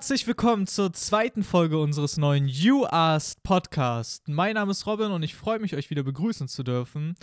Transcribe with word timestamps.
Herzlich 0.00 0.26
willkommen 0.26 0.66
zur 0.66 0.94
zweiten 0.94 1.44
Folge 1.44 1.78
unseres 1.78 2.16
neuen 2.16 2.48
You 2.48 2.86
Asked 2.86 3.42
Podcast. 3.42 4.28
Mein 4.28 4.54
Name 4.54 4.70
ist 4.70 4.86
Robin 4.86 5.10
und 5.10 5.22
ich 5.22 5.34
freue 5.34 5.58
mich, 5.58 5.76
euch 5.76 5.90
wieder 5.90 6.02
begrüßen 6.02 6.48
zu 6.48 6.62
dürfen. 6.62 7.16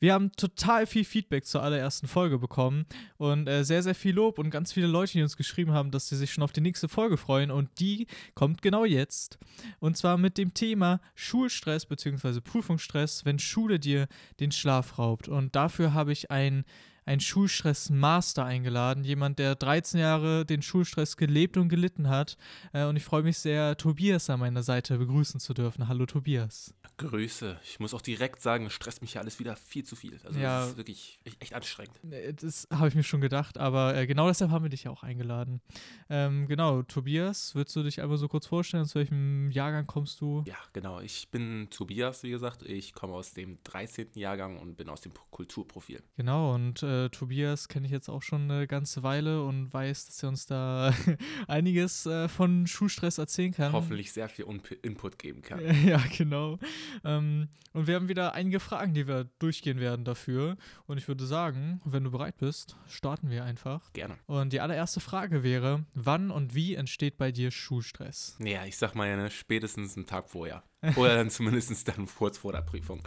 Wir 0.00 0.14
haben 0.14 0.32
total 0.32 0.86
viel 0.86 1.04
Feedback 1.04 1.44
zur 1.44 1.62
allerersten 1.62 2.08
Folge 2.08 2.38
bekommen 2.38 2.86
und 3.18 3.46
äh, 3.46 3.62
sehr, 3.62 3.82
sehr 3.82 3.94
viel 3.94 4.14
Lob 4.14 4.38
und 4.38 4.48
ganz 4.48 4.72
viele 4.72 4.86
Leute, 4.86 5.12
die 5.12 5.22
uns 5.22 5.36
geschrieben 5.36 5.72
haben, 5.72 5.90
dass 5.90 6.08
sie 6.08 6.16
sich 6.16 6.32
schon 6.32 6.42
auf 6.42 6.52
die 6.52 6.62
nächste 6.62 6.88
Folge 6.88 7.18
freuen 7.18 7.50
und 7.50 7.68
die 7.78 8.06
kommt 8.34 8.62
genau 8.62 8.86
jetzt. 8.86 9.38
Und 9.78 9.98
zwar 9.98 10.16
mit 10.16 10.38
dem 10.38 10.54
Thema 10.54 11.02
Schulstress 11.14 11.84
bzw. 11.84 12.40
Prüfungsstress, 12.40 13.26
wenn 13.26 13.38
Schule 13.38 13.78
dir 13.78 14.08
den 14.40 14.50
Schlaf 14.50 14.98
raubt. 14.98 15.28
Und 15.28 15.54
dafür 15.54 15.92
habe 15.92 16.12
ich 16.12 16.30
ein 16.30 16.64
einen 17.06 17.20
Schulstress-Master 17.20 18.44
eingeladen, 18.44 19.04
jemand, 19.04 19.38
der 19.38 19.54
13 19.54 20.00
Jahre 20.00 20.44
den 20.46 20.62
Schulstress 20.62 21.16
gelebt 21.16 21.56
und 21.56 21.68
gelitten 21.68 22.08
hat. 22.08 22.36
Äh, 22.72 22.84
und 22.84 22.96
ich 22.96 23.04
freue 23.04 23.22
mich 23.22 23.38
sehr, 23.38 23.76
Tobias 23.76 24.30
an 24.30 24.40
meiner 24.40 24.62
Seite 24.62 24.98
begrüßen 24.98 25.40
zu 25.40 25.54
dürfen. 25.54 25.88
Hallo 25.88 26.06
Tobias. 26.06 26.74
Grüße. 26.96 27.58
Ich 27.64 27.80
muss 27.80 27.92
auch 27.94 28.00
direkt 28.02 28.40
sagen, 28.40 28.66
es 28.66 28.72
stresst 28.72 29.00
mich 29.02 29.14
ja 29.14 29.20
alles 29.20 29.38
wieder 29.40 29.56
viel 29.56 29.84
zu 29.84 29.96
viel. 29.96 30.20
Also 30.24 30.38
Ja. 30.38 30.60
das 30.60 30.70
ist 30.70 30.76
wirklich 30.76 31.18
echt, 31.40 31.54
anstrengend. 31.54 31.98
Das 32.40 32.68
habe 32.70 32.88
ich 32.88 32.94
mir 32.94 33.02
schon 33.02 33.20
gedacht, 33.20 33.58
aber 33.58 33.96
äh, 33.96 34.06
genau 34.06 34.28
deshalb 34.28 34.50
haben 34.50 34.64
wir 34.64 34.68
dich 34.70 34.84
ja 34.84 34.90
auch 34.90 35.02
eingeladen. 35.02 35.60
Ähm, 36.08 36.46
genau, 36.46 36.82
Tobias, 36.82 37.54
würdest 37.54 37.74
du 37.76 37.82
dich 37.82 38.00
einmal 38.00 38.18
so 38.18 38.28
kurz 38.28 38.46
vorstellen, 38.46 38.82
aus 38.84 38.94
welchem 38.94 39.50
Jahrgang 39.50 39.86
kommst 39.86 40.20
du? 40.20 40.44
Ja, 40.46 40.56
genau. 40.72 41.00
Ich 41.00 41.28
bin 41.30 41.68
Tobias, 41.70 42.22
wie 42.22 42.30
gesagt. 42.30 42.62
Ich 42.62 42.92
komme 42.92 43.14
aus 43.14 43.32
dem 43.32 43.58
13. 43.64 44.08
Jahrgang 44.14 44.58
und 44.58 44.76
bin 44.76 44.88
aus 44.88 45.00
dem 45.00 45.12
Kulturprofil. 45.30 46.02
Genau, 46.16 46.54
und 46.54 46.82
äh, 46.82 47.08
Tobias 47.10 47.68
kenne 47.68 47.86
ich 47.86 47.92
jetzt 47.92 48.08
auch 48.08 48.22
schon 48.22 48.50
eine 48.50 48.66
ganze 48.66 49.02
Weile 49.02 49.42
und 49.44 49.72
weiß, 49.72 50.06
dass 50.06 50.22
er 50.22 50.28
uns 50.28 50.46
da 50.46 50.94
einiges 51.48 52.06
äh, 52.06 52.28
von 52.28 52.66
Schulstress 52.66 53.18
erzählen 53.18 53.52
kann. 53.52 53.72
Hoffentlich 53.72 54.12
sehr 54.12 54.28
viel 54.28 54.44
Un 54.44 54.62
Input 54.82 55.18
geben 55.18 55.42
kann. 55.42 55.60
Ja, 55.84 56.02
genau. 56.16 56.58
Ähm, 57.04 57.48
und 57.72 57.86
wir 57.86 57.96
haben 57.96 58.08
wieder 58.08 58.34
einige 58.34 58.60
Fragen, 58.60 58.94
die 58.94 59.08
wir 59.08 59.28
durchgehen 59.38 59.80
werden 59.80 60.04
dafür. 60.04 60.56
Und 60.86 60.98
ich 60.98 61.08
würde 61.08 61.26
sagen, 61.26 61.80
wenn 61.84 62.04
du 62.04 62.10
bereit 62.10 62.36
bist, 62.38 62.76
starten 62.88 63.30
wir 63.30 63.44
einfach. 63.44 63.92
Gerne. 63.92 64.16
Und 64.26 64.52
die 64.52 64.60
allererste 64.60 65.00
Frage 65.00 65.42
wäre, 65.42 65.84
wann 65.94 66.30
und 66.30 66.54
wie 66.54 66.74
entsteht 66.74 67.18
bei 67.18 67.32
dir 67.32 67.50
Schulstress? 67.50 68.36
Ja, 68.38 68.64
ich 68.64 68.76
sag 68.76 68.94
mal 68.94 69.08
ja, 69.08 69.16
ne, 69.16 69.30
spätestens 69.30 69.96
einen 69.96 70.06
Tag 70.06 70.28
vorher. 70.28 70.62
Oder 70.96 71.16
dann 71.16 71.30
zumindest 71.30 71.88
dann 71.88 72.06
kurz 72.06 72.38
vor 72.38 72.52
der 72.52 72.62
Prüfung. 72.62 73.02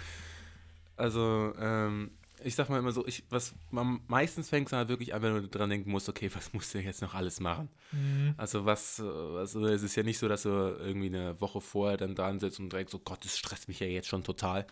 Also, 0.97 1.53
ähm, 1.59 2.11
ich 2.43 2.55
sag 2.55 2.69
mal 2.69 2.79
immer 2.79 2.91
so, 2.91 3.05
ich, 3.07 3.23
was 3.29 3.55
man 3.71 4.01
meistens 4.07 4.49
fängt 4.49 4.67
es 4.67 4.73
halt 4.73 4.89
wirklich 4.89 5.13
an, 5.13 5.21
wenn 5.21 5.33
du 5.35 5.47
dran 5.47 5.69
denken 5.69 5.91
musst, 5.91 6.07
okay, 6.09 6.29
was 6.33 6.53
musst 6.53 6.73
du 6.73 6.79
jetzt 6.79 7.01
noch 7.01 7.13
alles 7.13 7.39
machen? 7.39 7.69
Mhm. 7.91 8.33
Also 8.37 8.65
was, 8.65 8.99
also 8.99 9.65
es 9.65 9.83
ist 9.83 9.95
ja 9.95 10.03
nicht 10.03 10.19
so, 10.19 10.27
dass 10.27 10.43
du 10.43 10.49
irgendwie 10.49 11.07
eine 11.07 11.39
Woche 11.41 11.61
vorher 11.61 11.97
dann 11.97 12.15
dran 12.15 12.39
sitzt 12.39 12.59
und 12.59 12.71
direkt 12.71 12.89
so, 12.89 12.99
Gott, 12.99 13.23
das 13.23 13.37
stresst 13.37 13.67
mich 13.67 13.79
ja 13.79 13.87
jetzt 13.87 14.07
schon 14.07 14.23
total. 14.23 14.67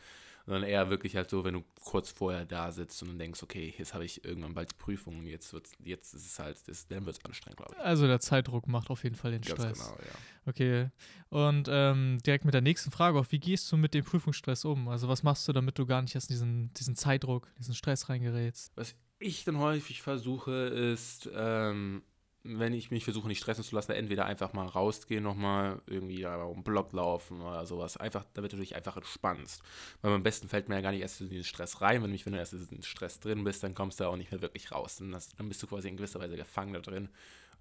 Sondern 0.46 0.64
eher 0.64 0.90
wirklich 0.90 1.16
halt 1.16 1.30
so, 1.30 1.44
wenn 1.44 1.56
du 1.56 1.64
kurz 1.82 2.12
vorher 2.12 2.46
da 2.46 2.72
sitzt 2.72 3.02
und 3.02 3.18
denkst, 3.18 3.42
okay, 3.42 3.74
jetzt 3.78 3.94
habe 3.94 4.06
ich 4.06 4.24
irgendwann 4.24 4.54
bald 4.54 4.72
die 4.72 4.76
Prüfung 4.76 5.18
und 5.18 5.26
jetzt 5.26 5.52
wird's, 5.54 5.72
jetzt 5.84 6.14
ist 6.14 6.26
es 6.26 6.40
halt, 6.40 6.68
das, 6.68 6.88
dann 6.88 7.06
wird 7.06 7.18
es 7.18 7.26
anstrengend, 7.26 7.58
glaube 7.58 7.74
ich. 7.76 7.84
Also 7.84 8.06
der 8.06 8.20
Zeitdruck 8.20 8.68
macht 8.68 8.90
auf 8.90 9.04
jeden 9.04 9.16
Fall 9.16 9.32
den 9.32 9.42
Ganz 9.42 9.60
Stress. 9.60 9.80
genau, 9.80 9.98
ja. 10.00 10.16
Okay. 10.46 10.90
Und 11.30 11.68
ähm, 11.70 12.20
direkt 12.26 12.46
mit 12.46 12.54
der 12.54 12.62
nächsten 12.62 12.92
Frage 12.92 13.18
auch, 13.18 13.26
wie 13.32 13.40
gehst 13.40 13.72
du 13.72 13.78
mit 13.78 13.94
dem 13.94 14.06
Prüfungsstress 14.06 14.66
um? 14.66 14.88
Also 14.88 15.08
was 15.08 15.24
machst 15.24 15.48
du, 15.48 15.54
damit 15.54 15.80
du 15.80 15.86
gar 15.86 16.02
nicht 16.02 16.14
erst 16.14 16.30
in 16.30 16.36
diesen, 16.36 16.74
diesen 16.74 16.96
Zeitdruck, 16.96 17.48
diesen 17.58 17.74
Stress 17.74 18.10
reingerätst? 18.10 18.72
Was 18.76 18.96
ich 19.20 19.44
dann 19.46 19.58
häufig 19.58 20.02
versuche, 20.02 20.52
ist, 20.52 21.30
ähm, 21.34 22.04
wenn 22.46 22.74
ich 22.74 22.92
mich 22.92 23.04
versuche, 23.04 23.28
nicht 23.28 23.40
stressen 23.40 23.64
zu 23.64 23.76
lassen, 23.76 23.92
entweder 23.94 24.26
einfach 24.26 24.54
mal 24.54 24.68
rausgehen, 24.68 25.24
nochmal 25.24 25.82
irgendwie 25.88 26.22
da 26.22 26.44
um 26.44 26.64
Block 26.64 26.94
laufen 26.94 27.42
oder 27.42 27.66
sowas. 27.66 27.98
Einfach, 27.98 28.24
damit 28.34 28.54
du 28.54 28.58
dich 28.58 28.76
einfach 28.76 28.96
entspannst. 28.98 29.64
Weil 30.02 30.14
am 30.14 30.24
besten 30.24 30.48
fällt 30.48 30.70
mir 30.70 30.76
ja 30.76 30.82
gar 30.82 30.92
nicht 30.92 31.02
erst 31.02 31.22
in 31.22 31.30
den 31.30 31.44
Stress 31.44 31.82
rein. 31.82 32.04
Wenn, 32.04 32.12
mich, 32.12 32.26
wenn 32.26 32.34
du 32.34 32.40
erst 32.40 32.54
in 32.54 32.68
den 32.68 32.84
Stress 32.84 33.20
drin 33.20 33.44
bist, 33.44 33.64
dann 33.64 33.74
kommst 33.74 34.00
du 34.00 34.06
auch 34.06 34.16
nicht 34.16 34.32
mehr 34.32 34.42
wirklich 34.42 34.72
raus. 34.72 34.98
Dann, 34.98 35.12
das, 35.12 35.36
dann 35.36 35.50
bist 35.50 35.62
du 35.64 35.68
quasi 35.68 35.90
in 35.90 35.98
gewisser 35.98 36.20
Weise 36.20 36.36
gefangen 36.36 36.74
da 36.74 36.80
drin. 36.80 37.10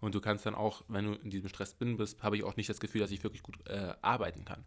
Und 0.00 0.14
du 0.14 0.20
kannst 0.20 0.44
dann 0.44 0.54
auch, 0.54 0.82
wenn 0.88 1.06
du 1.06 1.12
in 1.14 1.30
diesem 1.30 1.48
Stress 1.48 1.78
drin 1.78 1.96
bist, 1.96 2.22
habe 2.22 2.36
ich 2.36 2.44
auch 2.44 2.56
nicht 2.56 2.68
das 2.68 2.80
Gefühl, 2.80 3.00
dass 3.00 3.10
ich 3.10 3.22
wirklich 3.24 3.42
gut 3.42 3.56
äh, 3.66 3.94
arbeiten 4.02 4.44
kann. 4.44 4.64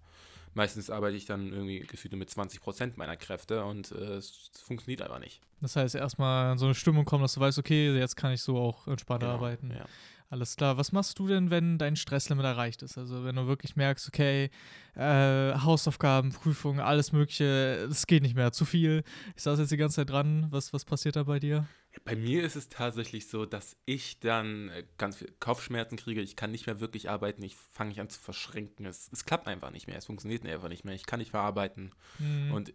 Meistens 0.58 0.90
arbeite 0.90 1.16
ich 1.16 1.26
dann 1.26 1.54
irgendwie 1.54 1.82
gefühlt 1.82 2.14
nur 2.14 2.18
mit 2.18 2.30
20% 2.30 2.94
meiner 2.96 3.16
Kräfte 3.16 3.64
und 3.64 3.92
äh, 3.92 4.16
es 4.16 4.50
funktioniert 4.66 5.04
einfach 5.04 5.20
nicht. 5.20 5.40
Das 5.62 5.76
heißt, 5.76 5.94
erstmal 5.94 6.54
in 6.54 6.58
so 6.58 6.66
eine 6.66 6.74
Stimmung 6.74 7.06
kommen, 7.06 7.22
dass 7.22 7.36
du 7.36 7.40
weißt, 7.40 7.60
okay, 7.60 7.96
jetzt 7.96 8.16
kann 8.16 8.32
ich 8.32 8.42
so 8.42 8.58
auch 8.58 8.88
entspannter 8.88 9.28
Genau, 9.28 9.38
arbeiten. 9.38 9.70
Ja. 9.70 9.86
Alles 10.32 10.56
klar. 10.56 10.76
Was 10.78 10.92
machst 10.92 11.20
du 11.20 11.28
denn, 11.28 11.52
wenn 11.52 11.78
dein 11.78 11.96
Stresslimit 11.96 12.44
erreicht 12.44 12.82
ist? 12.82 12.98
Also 12.98 13.24
wenn 13.24 13.36
du 13.36 13.46
wirklich 13.46 13.76
merkst, 13.76 14.08
okay, 14.08 14.50
äh, 14.96 15.54
Hausaufgaben, 15.60 16.32
Prüfungen, 16.32 16.80
alles 16.80 17.12
Mögliche, 17.12 17.88
es 17.92 18.08
geht 18.08 18.24
nicht 18.24 18.36
mehr, 18.36 18.52
zu 18.52 18.66
viel. 18.66 19.04
Ich 19.36 19.44
saß 19.44 19.60
jetzt 19.60 19.72
die 19.72 19.78
ganze 19.78 19.98
Zeit 19.98 20.10
dran. 20.10 20.48
Was, 20.50 20.74
was 20.74 20.86
passiert 20.86 21.18
da 21.18 21.24
bei 21.24 21.38
dir? 21.38 21.68
Bei 22.06 22.16
mir 22.16 22.44
ist 22.44 22.56
es 22.56 22.70
tatsächlich 22.70 23.28
so, 23.28 23.46
dass 23.46 23.76
ich 23.86 24.20
dann 24.20 24.70
äh, 24.70 24.84
ganz 24.98 25.18
viel 25.18 25.34
Kopfschmerzen 25.40 25.98
kriege. 25.98 26.22
Ich 26.22 26.36
kann 26.36 26.52
nicht 26.52 26.66
mehr 26.68 26.80
wirklich 26.80 27.10
arbeiten. 27.10 27.44
Ich 27.44 27.56
fange 27.56 27.90
mich 27.90 28.00
an 28.00 28.10
zu 28.10 28.20
verschränken. 28.20 28.86
Es, 28.86 29.10
es 29.12 29.26
klappt 29.26 29.48
einfach 29.48 29.72
nicht 29.72 29.88
mehr. 29.88 29.98
Es 29.98 30.06
funktioniert 30.06 30.46
einfach 30.46 30.70
nicht 30.70 30.86
mehr. 30.86 30.96
Ich 30.96 31.06
kann 31.06 31.20
nicht 31.20 31.32
verarbeiten. 31.32 31.92
Hm, 32.18 32.52
Und, 32.52 32.74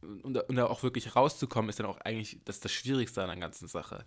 und, 0.00 0.34
da- 0.34 0.42
und 0.42 0.56
da 0.56 0.66
auch 0.66 0.82
wirklich 0.82 1.16
rauszukommen, 1.16 1.68
ist 1.68 1.78
dann 1.80 1.86
auch 1.86 1.98
eigentlich 1.98 2.40
das, 2.44 2.60
das 2.60 2.72
Schwierigste 2.72 3.22
an 3.22 3.28
der 3.28 3.36
ganzen 3.38 3.68
Sache. 3.68 4.04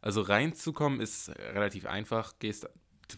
Also 0.00 0.22
reinzukommen 0.22 1.00
ist 1.00 1.28
relativ 1.30 1.86
einfach. 1.86 2.34
Gehst, 2.38 2.68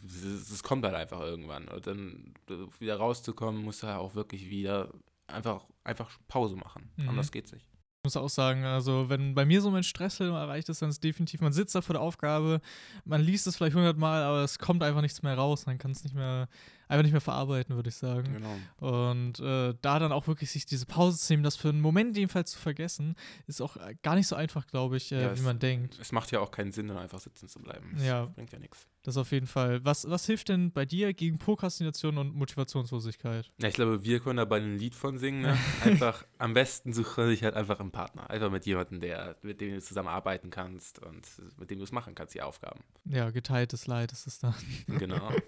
es 0.06 0.50
es 0.50 0.62
kommt 0.62 0.84
halt 0.84 0.94
einfach 0.94 1.21
irgendwann. 1.21 1.69
Und 1.69 1.87
dann 1.87 2.34
äh, 2.48 2.54
wieder 2.81 2.97
rauszukommen, 2.97 3.62
musst 3.62 3.82
du 3.82 3.87
halt 3.87 3.98
auch 3.98 4.15
wirklich 4.15 4.50
wieder 4.50 4.92
einfach, 5.26 5.65
einfach 5.84 6.10
Pause 6.28 6.56
machen. 6.56 6.91
Mhm. 6.97 7.09
Anders 7.09 7.31
geht's 7.32 7.53
nicht. 7.53 7.66
Ich 8.05 8.17
muss 8.17 8.17
auch 8.17 8.29
sagen, 8.31 8.65
also 8.65 9.09
wenn 9.11 9.33
bei 9.37 9.45
mir 9.45 9.63
so 9.63 9.71
mein 9.71 9.85
Stresslevel 9.85 10.35
erreicht 10.35 10.69
ist, 10.69 10.83
dann 10.83 10.89
ist 10.91 11.05
definitiv, 11.05 11.41
man 11.41 11.53
sitzt 11.53 11.73
da 11.77 11.83
vor 11.83 11.93
der 11.95 12.03
Aufgabe, 12.03 12.61
man 13.05 13.21
liest 13.21 13.47
es 13.47 13.55
vielleicht 13.57 13.77
hundertmal, 13.77 14.25
aber 14.25 14.43
es 14.43 14.59
kommt 14.59 14.83
einfach 14.83 15.03
nichts 15.03 15.23
mehr 15.23 15.37
raus, 15.37 15.67
man 15.67 15.79
kann 15.79 15.93
es 15.93 16.03
nicht 16.03 16.13
mehr, 16.13 16.49
einfach 16.89 17.05
nicht 17.05 17.13
mehr 17.13 17.21
verarbeiten, 17.21 17.77
würde 17.77 17.91
ich 17.91 17.95
sagen. 17.95 18.33
Genau. 18.81 19.05
Und 19.13 19.39
äh, 19.39 19.75
da 19.83 20.01
dann 20.01 20.11
auch 20.11 20.27
wirklich 20.27 20.51
sich 20.51 20.67
diese 20.67 20.85
Pause 20.85 21.17
zu 21.17 21.33
nehmen, 21.33 21.45
das 21.45 21.55
für 21.55 21.69
einen 21.69 21.81
Moment 21.81 22.17
jedenfalls 22.17 22.51
zu 22.51 22.59
vergessen, 22.59 23.15
ist 23.47 23.61
auch 23.63 23.77
äh, 23.77 23.95
gar 24.03 24.17
nicht 24.17 24.27
so 24.27 24.34
einfach, 24.34 24.67
glaube 24.67 24.97
ich, 24.97 25.13
äh, 25.13 25.23
Ja, 25.23 25.31
wie 25.31 25.39
es- 25.39 25.43
man 25.45 25.61
denkt. 25.61 25.97
Es 26.01 26.11
macht 26.11 26.33
ja 26.33 26.41
auch 26.41 26.51
keinen 26.51 26.73
Sinn, 26.73 26.89
dann 26.89 26.97
einfach 26.99 27.21
sitzen 27.21 27.47
zu 27.47 27.61
bleiben. 27.61 27.93
Das 27.95 28.05
Ja. 28.05 28.25
bringt 28.25 28.51
ja 28.51 28.59
nichts. 28.59 28.84
Das 29.05 29.17
auf 29.17 29.33
jeden 29.33 29.49
Fall. 29.49 29.85
Was, 29.85 30.09
was 30.09 30.27
hilft 30.27 30.49
denn 30.49 30.71
bei 30.71 30.85
dir 30.85 31.13
gegen 31.13 31.39
Prokrastination 31.39 32.19
und 32.19 32.37
Motivationslosigkeit? 32.37 33.51
Ja, 33.61 33.69
ich 33.69 33.75
glaube, 33.75 34.05
wir 34.05 34.21
können 34.21 34.37
da 34.37 34.45
bei 34.45 34.59
ein 34.59 34.79
Lied 34.79 34.95
von 34.95 35.19
singen. 35.19 35.43
Ne? 35.43 35.59
Einfach 35.85 36.25
am 36.39 36.55
besten 36.55 36.93
sucht 36.93 37.17
man 37.17 37.29
sich 37.29 37.43
halt 37.43 37.55
einfach 37.55 37.81
einen 37.81 37.91
Partner. 37.91 38.31
Einfach 38.31 38.51
mit 38.51 38.65
jemandem, 38.65 39.01
der, 39.01 39.37
mit 39.43 39.61
dem 39.61 39.75
du 39.75 39.81
zusammen 39.81 40.09
arbeiten 40.09 40.51
kannst 40.51 41.01
und 41.01 41.27
mit 41.59 41.71
dem 41.71 41.79
du 41.79 41.85
es 41.85 41.91
machen 41.91 42.15
kannst, 42.15 42.35
die 42.35 42.43
Aufgaben. 42.43 42.81
Ja, 43.05 43.31
geteiltes 43.31 43.89
Leid 43.89 44.13
ist 44.13 44.29
es 44.29 44.39
dann. 44.39 44.55
Genau. 44.87 45.31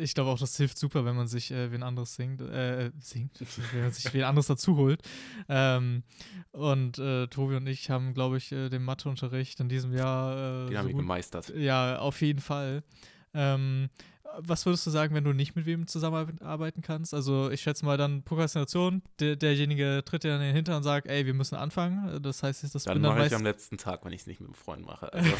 Ich 0.00 0.14
glaube 0.14 0.30
auch, 0.30 0.38
das 0.38 0.56
hilft 0.56 0.78
super, 0.78 1.04
wenn 1.04 1.16
man 1.16 1.26
sich 1.26 1.50
äh, 1.50 1.72
wen 1.72 1.82
anderes 1.82 2.14
singt, 2.14 2.40
äh, 2.40 2.92
singt, 3.00 3.40
wenn 3.72 3.82
man 3.82 3.92
sich 3.92 4.14
wen 4.14 4.22
anderes 4.22 4.46
dazu 4.46 4.76
holt. 4.76 5.02
Ähm, 5.48 6.04
und 6.52 6.98
äh, 6.98 7.26
Tobi 7.26 7.56
und 7.56 7.66
ich 7.66 7.90
haben, 7.90 8.14
glaube 8.14 8.36
ich, 8.36 8.52
äh, 8.52 8.68
den 8.68 8.84
Matheunterricht 8.84 9.58
in 9.58 9.68
diesem 9.68 9.92
Jahr 9.92 10.66
äh, 10.66 10.68
Den 10.68 10.78
haben 10.78 10.84
so 10.84 10.88
wir 10.88 10.92
gut, 10.94 11.02
gemeistert. 11.02 11.52
Ja, 11.56 11.98
auf 12.08 12.20
jeden 12.20 12.40
Fall. 12.40 12.82
Ähm, 13.34 13.88
was 14.40 14.66
würdest 14.66 14.86
du 14.86 14.90
sagen, 14.90 15.14
wenn 15.14 15.24
du 15.24 15.32
nicht 15.32 15.56
mit 15.56 15.66
wem 15.66 15.86
zusammenarbeiten 15.86 16.82
kannst? 16.82 17.14
Also 17.14 17.50
ich 17.50 17.60
schätze 17.60 17.84
mal 17.84 17.96
dann 17.96 18.22
Prokrastination, 18.22 19.02
der, 19.20 19.36
derjenige 19.36 20.02
tritt 20.04 20.24
dir 20.24 20.28
dann 20.28 20.40
in 20.40 20.48
den 20.48 20.56
Hintern 20.56 20.76
und 20.76 20.82
sagt, 20.82 21.06
ey, 21.06 21.26
wir 21.26 21.34
müssen 21.34 21.56
anfangen. 21.56 22.22
Das 22.22 22.42
heißt, 22.42 22.62
das 22.62 22.84
Dann 22.84 22.94
bin 22.94 23.02
dann 23.02 23.16
mache 23.16 23.26
ich 23.26 23.34
am 23.34 23.42
letzten 23.42 23.78
Tag, 23.78 24.04
wenn 24.04 24.12
ich 24.12 24.22
es 24.22 24.26
nicht 24.26 24.40
mit 24.40 24.48
einem 24.48 24.54
Freund 24.54 24.84
mache. 24.84 25.12
Also, 25.12 25.30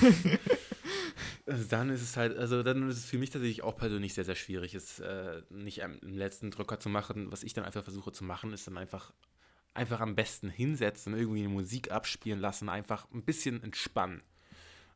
also 1.47 1.65
dann 1.69 1.91
ist 1.91 2.03
es 2.03 2.17
halt, 2.17 2.37
also 2.37 2.62
dann 2.62 2.88
ist 2.88 2.99
es 2.99 3.05
für 3.05 3.19
mich 3.19 3.31
tatsächlich 3.31 3.62
auch 3.62 3.76
persönlich 3.76 4.14
sehr, 4.14 4.25
sehr 4.25 4.37
schwierig, 4.37 4.75
es 4.75 5.00
äh, 5.00 5.43
nicht 5.50 5.85
am 5.85 5.99
im 6.00 6.17
letzten 6.17 6.50
Drücker 6.50 6.79
zu 6.79 6.88
machen. 6.88 7.31
Was 7.31 7.43
ich 7.43 7.55
dann 7.55 7.64
einfach 7.64 7.85
versuche 7.85 8.12
zu 8.12 8.25
machen, 8.25 8.53
ist 8.53 8.67
dann 8.67 8.79
einfach, 8.79 9.12
einfach 9.75 10.00
am 10.00 10.14
besten 10.14 10.49
hinsetzen, 10.49 11.14
irgendwie 11.14 11.41
eine 11.41 11.49
Musik 11.50 11.93
abspielen 11.93 12.41
lassen, 12.41 12.69
einfach 12.69 13.06
ein 13.12 13.23
bisschen 13.23 13.62
entspannen. 13.62 14.23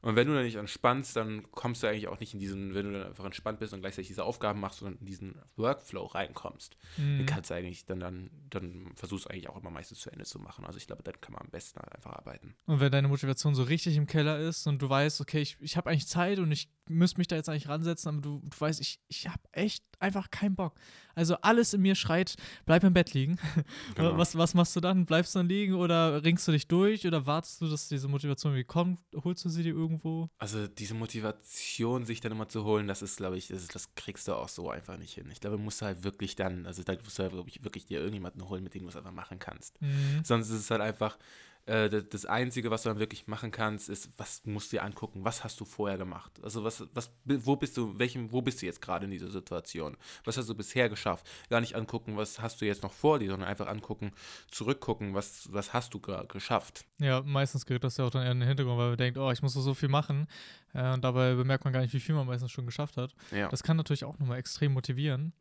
Und 0.03 0.17
wenn 0.17 0.27
du 0.27 0.35
dann 0.35 0.43
nicht 0.45 0.57
entspannst, 0.57 1.15
dann 1.17 1.49
kommst 1.53 1.83
du 1.83 1.87
eigentlich 1.87 2.09
auch 2.09 2.19
nicht 2.19 2.35
in 2.35 2.41
diesen, 2.41 2.75
wenn 2.75 2.87
du 2.87 2.99
dann 2.99 3.09
einfach 3.09 3.25
entspannt 3.25 3.61
bist 3.61 3.73
und 3.73 3.81
gleichzeitig 3.83 4.09
diese 4.09 4.25
Aufgaben 4.25 4.59
machst 4.59 4.83
und 4.83 5.01
in 5.01 5.07
diesen 5.07 5.37
Workflow 5.57 6.05
reinkommst, 6.07 6.77
Mhm. 6.97 7.19
dann 7.19 7.27
kannst 7.27 7.51
du 7.51 7.55
eigentlich, 7.55 7.87
dann, 7.87 8.01
dann, 8.01 8.31
dann 8.51 8.93
versuchst 8.97 9.27
du 9.27 9.31
eigentlich 9.31 9.49
auch 9.49 9.57
immer 9.61 9.71
meistens 9.71 10.01
zu 10.01 10.11
Ende 10.11 10.25
zu 10.25 10.39
machen. 10.41 10.65
Also 10.65 10.77
ich 10.79 10.87
glaube, 10.89 11.03
dann 11.05 11.21
kann 11.21 11.33
man 11.35 11.43
am 11.43 11.51
besten 11.51 11.79
halt 11.81 11.95
einfach 11.95 12.13
arbeiten. 12.13 12.55
Und 12.67 12.81
wenn 12.81 12.91
deine 12.91 13.07
Motivation 13.09 13.55
so 13.55 13.63
richtig 13.63 13.97
im 13.97 14.07
Keller 14.07 14.39
ist 14.41 14.67
und 14.67 14.83
du 14.83 14.89
weißt, 14.89 15.21
okay, 15.21 15.41
ich, 15.41 15.57
ich 15.61 15.77
habe 15.77 15.89
eigentlich 15.91 16.09
Zeit 16.09 16.39
und 16.41 16.51
ich 16.51 16.69
müsste 16.89 17.19
mich 17.19 17.29
da 17.29 17.37
jetzt 17.37 17.49
eigentlich 17.49 17.69
ransetzen, 17.69 18.09
aber 18.09 18.21
du, 18.21 18.41
du 18.43 18.61
weißt, 18.61 18.81
ich, 18.81 19.01
ich 19.09 19.29
habe 19.29 19.43
echt 19.53 19.85
einfach 19.99 20.31
keinen 20.31 20.55
Bock. 20.55 20.75
Also 21.15 21.37
alles 21.37 21.75
in 21.75 21.83
mir 21.83 21.95
schreit, 21.95 22.35
bleib 22.67 22.85
im 22.85 22.93
Bett 22.93 23.15
liegen. 23.15 23.39
Genau. 23.95 24.17
Was, 24.17 24.37
was 24.37 24.55
machst 24.55 24.75
du 24.75 24.81
dann? 24.81 25.05
Bleibst 25.05 25.35
du 25.35 25.41
dann 25.41 25.49
liegen 25.49 25.75
oder 25.75 26.25
ringst 26.25 26.49
du 26.49 26.53
dich 26.53 26.67
durch 26.67 27.07
oder 27.07 27.27
wartest 27.27 27.61
du, 27.61 27.69
dass 27.69 27.89
diese 27.89 28.09
Motivation 28.09 28.55
wie 28.55 28.65
kommt? 28.65 29.01
Holst 29.23 29.45
du 29.45 29.49
sie 29.49 29.63
dir 29.63 29.75
irgendwo? 29.75 30.31
Also 30.39 30.67
diese 30.67 30.95
Motivation, 30.95 32.05
sich 32.05 32.21
dann 32.21 32.33
immer 32.33 32.49
zu 32.49 32.65
holen, 32.65 32.89
das 32.89 33.03
ist, 33.03 33.17
glaube 33.17 33.37
ich, 33.37 33.49
das, 33.49 33.67
das, 33.69 33.95
kriegst 33.95 34.29
du 34.29 34.35
auch 34.35 34.49
so 34.49 34.71
einfach 34.71 34.97
nicht 34.97 35.15
hin. 35.15 35.29
Ich 35.31 35.41
glaube, 35.41 35.57
du 35.57 35.63
musst 35.63 35.83
halt 35.83 36.05
wirklich 36.05 36.37
dann, 36.37 36.67
also 36.67 36.83
da 36.83 36.95
musst 36.95 37.19
du 37.19 37.25
halt 37.25 37.33
wirklich, 37.33 37.63
wirklich 37.63 37.87
dir 37.87 37.99
irgendjemanden 37.99 38.49
holen, 38.49 38.63
mit 38.65 38.75
dem 38.75 38.83
du 38.83 38.89
es 38.89 38.97
einfach 38.97 39.13
machen 39.13 39.39
kannst. 39.39 39.81
Mhm. 39.83 40.23
Sonst 40.25 40.49
ist 40.49 40.61
es 40.61 40.71
halt 40.71 40.81
einfach, 40.81 41.19
äh, 41.67 41.89
das 41.89 42.27
Einzige, 42.27 42.71
was 42.71 42.83
du 42.83 42.89
dann 42.89 42.99
wirklich 42.99 43.29
machen 43.29 43.51
kannst, 43.51 43.89
ist, 43.89 44.11
was 44.17 44.43
musst 44.45 44.73
du 44.73 44.77
dir 44.77 44.83
angucken, 44.83 45.25
was 45.25 45.45
hast 45.45 45.61
du 45.61 45.65
vorher 45.65 45.97
gemacht? 45.97 46.33
Also 46.43 46.65
was, 46.65 46.85
was, 46.93 47.13
wo 47.25 47.55
bist 47.57 47.77
du, 47.77 47.99
welchem, 47.99 48.33
wo 48.33 48.43
bist 48.43 48.63
du 48.63 48.67
jetzt 48.67 48.83
gerade 48.83 49.05
in 49.05 49.13
dieser 49.13 49.31
Situation? 49.31 49.97
Was 50.25 50.37
hast 50.37 50.49
du 50.49 50.55
bisher 50.55 50.89
geschafft? 50.89 51.27
Gar 51.51 51.61
nicht 51.61 51.77
angucken, 51.77 52.17
was 52.17 52.41
hast 52.41 52.61
du 52.61 52.67
jetzt 52.67 52.83
noch 52.83 52.93
vor 52.93 53.21
dir, 53.21 53.31
sondern 53.31 53.49
einfach 53.49 53.69
angucken, 53.69 54.13
zurückgucken, 54.51 55.15
was, 55.15 55.53
was 55.53 55.73
hast 55.73 55.95
du 55.95 56.01
geschafft? 56.01 56.85
Ja, 56.99 57.23
meistens 57.23 57.65
gerät 57.65 57.85
das 57.85 57.97
ja 57.97 58.07
auch 58.07 58.11
dann 58.11 58.25
eher 58.25 58.33
in 58.33 58.41
den 58.41 58.49
Hintergrund, 58.49 58.79
weil 58.79 58.89
man 58.89 58.97
denkt, 58.97 59.19
oh, 59.19 59.31
ich 59.31 59.43
muss 59.43 59.53
so 59.53 59.75
viel 59.75 59.89
machen 59.89 60.27
äh, 60.75 60.93
und 60.93 61.05
dabei 61.05 61.35
bemerkt 61.35 61.65
man 61.65 61.73
gar 61.73 61.81
nicht, 61.81 61.95
wie 61.95 62.01
viel 62.01 62.15
man 62.15 62.27
meistens 62.27 62.51
schon 62.51 62.67
geschafft 62.67 62.97
hat. 62.97 63.15
Ja. 63.31 63.49
Das 63.49 63.63
kann 63.63 63.77
natürlich 63.77 64.05
auch 64.05 64.19
nochmal 64.19 64.39
extrem 64.39 64.73
motivieren. 64.73 65.33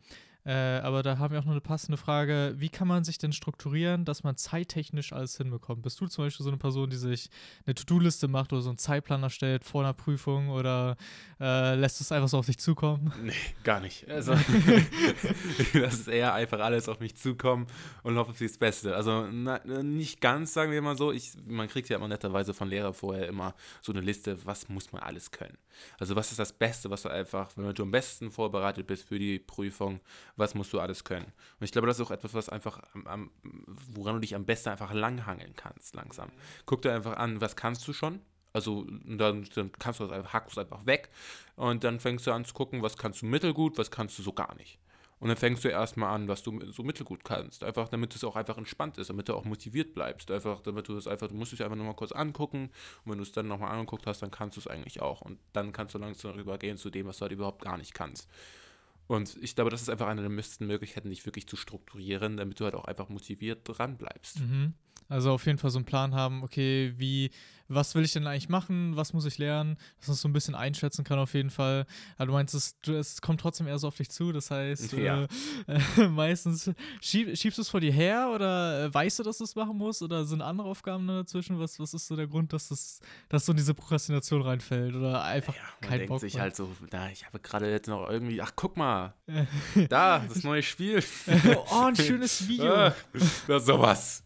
Äh, 0.43 0.53
aber 0.53 1.03
da 1.03 1.19
haben 1.19 1.33
wir 1.33 1.39
auch 1.39 1.45
noch 1.45 1.51
eine 1.51 1.61
passende 1.61 1.97
Frage. 1.97 2.53
Wie 2.57 2.69
kann 2.69 2.87
man 2.87 3.03
sich 3.03 3.17
denn 3.19 3.31
strukturieren, 3.31 4.05
dass 4.05 4.23
man 4.23 4.37
zeittechnisch 4.37 5.13
alles 5.13 5.37
hinbekommt? 5.37 5.83
Bist 5.83 6.01
du 6.01 6.07
zum 6.07 6.25
Beispiel 6.25 6.43
so 6.43 6.49
eine 6.49 6.57
Person, 6.57 6.89
die 6.89 6.97
sich 6.97 7.29
eine 7.65 7.75
To-Do-Liste 7.75 8.27
macht 8.27 8.51
oder 8.51 8.61
so 8.61 8.69
einen 8.69 8.79
Zeitplan 8.79 9.21
erstellt 9.21 9.63
vor 9.63 9.83
einer 9.83 9.93
Prüfung 9.93 10.49
oder 10.49 10.97
äh, 11.39 11.75
lässt 11.75 12.01
es 12.01 12.11
einfach 12.11 12.27
so 12.27 12.39
auf 12.39 12.45
dich 12.45 12.57
zukommen? 12.57 13.13
Nee, 13.21 13.33
gar 13.63 13.79
nicht. 13.79 14.09
Also, 14.09 14.33
das 15.73 15.93
ist 15.93 16.07
eher 16.07 16.33
einfach 16.33 16.59
alles 16.59 16.89
auf 16.89 16.99
mich 16.99 17.15
zukommen 17.15 17.67
und 18.03 18.17
hoffe 18.17 18.31
auf 18.31 18.39
das 18.39 18.57
Beste. 18.57 18.95
Also, 18.95 19.27
na, 19.31 19.59
nicht 19.83 20.21
ganz, 20.21 20.53
sagen 20.53 20.71
wir 20.71 20.81
mal 20.81 20.97
so. 20.97 21.11
Ich, 21.11 21.33
man 21.45 21.67
kriegt 21.67 21.87
ja 21.89 21.97
immer 21.97 22.07
netterweise 22.07 22.53
von 22.53 22.67
Lehrer 22.67 22.93
vorher 22.93 23.27
immer 23.27 23.53
so 23.81 23.91
eine 23.91 24.01
Liste, 24.01 24.43
was 24.45 24.69
muss 24.69 24.91
man 24.91 25.03
alles 25.03 25.29
können. 25.31 25.57
Also, 25.99 26.15
was 26.15 26.31
ist 26.31 26.39
das 26.39 26.53
Beste, 26.53 26.89
was 26.89 27.03
du 27.03 27.09
einfach, 27.09 27.51
wenn 27.55 27.73
du 27.73 27.83
am 27.83 27.91
besten 27.91 28.31
vorbereitet 28.31 28.87
bist 28.87 29.03
für 29.03 29.19
die 29.19 29.39
Prüfung, 29.39 29.99
was 30.35 30.55
musst 30.55 30.73
du 30.73 30.79
alles 30.79 31.03
können. 31.03 31.25
Und 31.59 31.65
ich 31.65 31.71
glaube, 31.71 31.87
das 31.87 31.99
ist 31.99 32.05
auch 32.05 32.11
etwas, 32.11 32.33
was 32.33 32.49
einfach, 32.49 32.81
am, 33.05 33.31
woran 33.93 34.15
du 34.15 34.21
dich 34.21 34.35
am 34.35 34.45
besten 34.45 34.69
einfach 34.69 34.93
langhangeln 34.93 35.55
kannst, 35.55 35.95
langsam. 35.95 36.31
Guck 36.65 36.81
dir 36.81 36.93
einfach 36.93 37.17
an, 37.17 37.41
was 37.41 37.55
kannst 37.55 37.87
du 37.87 37.93
schon? 37.93 38.21
Also 38.53 38.85
dann, 39.05 39.47
dann 39.55 39.71
kannst 39.71 39.99
du 39.99 40.03
das 40.05 40.11
einfach, 40.11 40.33
hackst 40.33 40.57
einfach 40.57 40.85
weg 40.85 41.09
und 41.55 41.83
dann 41.83 41.99
fängst 41.99 42.27
du 42.27 42.31
an 42.31 42.43
zu 42.43 42.53
gucken, 42.53 42.81
was 42.81 42.97
kannst 42.97 43.21
du 43.21 43.25
mittelgut, 43.25 43.77
was 43.77 43.91
kannst 43.91 44.17
du 44.19 44.23
so 44.23 44.33
gar 44.33 44.55
nicht. 44.55 44.77
Und 45.21 45.27
dann 45.27 45.37
fängst 45.37 45.63
du 45.63 45.69
erstmal 45.69 46.15
an, 46.15 46.27
was 46.27 46.41
du 46.41 46.59
so 46.71 46.81
mittelgut 46.81 47.23
kannst. 47.23 47.63
Einfach, 47.63 47.87
damit 47.89 48.15
es 48.15 48.23
auch 48.23 48.35
einfach 48.35 48.57
entspannt 48.57 48.97
ist, 48.97 49.11
damit 49.11 49.29
du 49.29 49.35
auch 49.35 49.45
motiviert 49.45 49.93
bleibst. 49.93 50.31
Einfach, 50.31 50.61
damit 50.61 50.87
du 50.87 50.97
es 50.97 51.05
einfach, 51.05 51.27
du 51.27 51.35
musst 51.35 51.53
es 51.53 51.61
einfach 51.61 51.77
nochmal 51.77 51.93
kurz 51.93 52.11
angucken. 52.11 52.71
Und 53.05 53.11
wenn 53.11 53.19
du 53.19 53.23
es 53.23 53.31
dann 53.31 53.47
nochmal 53.47 53.71
angeguckt 53.71 54.07
hast, 54.07 54.23
dann 54.23 54.31
kannst 54.31 54.57
du 54.57 54.61
es 54.61 54.67
eigentlich 54.67 54.99
auch. 54.99 55.21
Und 55.21 55.37
dann 55.53 55.73
kannst 55.73 55.93
du 55.93 55.99
langsam 55.99 56.31
rübergehen 56.31 56.75
zu 56.75 56.89
dem, 56.89 57.05
was 57.05 57.17
du 57.17 57.21
halt 57.21 57.33
überhaupt 57.33 57.61
gar 57.61 57.77
nicht 57.77 57.93
kannst. 57.93 58.27
Und 59.05 59.37
ich 59.43 59.53
glaube, 59.53 59.69
das 59.69 59.83
ist 59.83 59.89
einfach 59.89 60.07
eine 60.07 60.23
der 60.23 60.29
besten 60.29 60.65
Möglichkeiten, 60.65 61.11
dich 61.11 61.23
wirklich 61.27 61.45
zu 61.45 61.55
strukturieren, 61.55 62.37
damit 62.37 62.59
du 62.59 62.63
halt 62.63 62.73
auch 62.73 62.85
einfach 62.85 63.09
motiviert 63.09 63.61
dran 63.65 63.97
bleibst. 63.97 64.39
Mhm. 64.39 64.73
Also 65.07 65.33
auf 65.33 65.45
jeden 65.45 65.59
Fall 65.59 65.69
so 65.69 65.77
einen 65.77 65.85
Plan 65.85 66.15
haben, 66.15 66.41
okay, 66.41 66.93
wie, 66.97 67.29
was 67.73 67.95
will 67.95 68.03
ich 68.03 68.13
denn 68.13 68.27
eigentlich 68.27 68.49
machen, 68.49 68.95
was 68.95 69.13
muss 69.13 69.25
ich 69.25 69.37
lernen, 69.37 69.77
dass 69.99 70.07
man 70.07 70.13
es 70.15 70.21
so 70.21 70.27
ein 70.27 70.33
bisschen 70.33 70.55
einschätzen 70.55 71.03
kann 71.03 71.19
auf 71.19 71.33
jeden 71.33 71.49
Fall. 71.49 71.85
Aber 72.17 72.27
du 72.27 72.33
meinst, 72.33 72.53
es, 72.53 72.75
es 72.87 73.21
kommt 73.21 73.41
trotzdem 73.41 73.67
eher 73.67 73.79
so 73.79 73.87
auf 73.87 73.95
dich 73.95 74.09
zu, 74.09 74.31
das 74.31 74.51
heißt, 74.51 74.93
ja. 74.93 75.27
äh, 75.67 76.07
meistens 76.09 76.71
schieb, 77.01 77.37
schiebst 77.37 77.57
du 77.57 77.61
es 77.61 77.69
vor 77.69 77.79
dir 77.79 77.91
her 77.91 78.31
oder 78.33 78.85
äh, 78.85 78.93
weißt 78.93 79.19
du, 79.19 79.23
dass 79.23 79.37
du 79.37 79.43
es 79.43 79.55
machen 79.55 79.77
musst 79.77 80.01
oder 80.01 80.25
sind 80.25 80.41
andere 80.41 80.67
Aufgaben 80.67 81.07
dazwischen? 81.07 81.59
Was, 81.59 81.79
was 81.79 81.93
ist 81.93 82.07
so 82.07 82.15
der 82.15 82.27
Grund, 82.27 82.53
dass, 82.53 82.69
das, 82.69 82.99
dass 83.29 83.45
so 83.45 83.51
in 83.51 83.57
diese 83.57 83.73
Prokrastination 83.73 84.41
reinfällt 84.41 84.95
oder 84.95 85.23
einfach 85.23 85.55
ja, 85.55 85.61
man 85.81 85.89
kein 85.89 85.99
denkt 85.99 86.09
Bock 86.09 86.19
sich 86.19 86.39
halt 86.39 86.55
so, 86.55 86.69
na, 86.91 87.09
ich 87.11 87.25
habe 87.25 87.39
gerade 87.39 87.69
jetzt 87.69 87.87
noch 87.87 88.09
irgendwie, 88.09 88.41
ach 88.41 88.51
guck 88.55 88.77
mal, 88.77 89.13
da, 89.89 90.19
das 90.19 90.43
neue 90.43 90.63
Spiel. 90.63 91.03
oh, 91.71 91.85
ein 91.85 91.95
schönes 91.95 92.47
Video. 92.47 92.73
Ah, 92.73 92.93
sowas. 93.59 94.23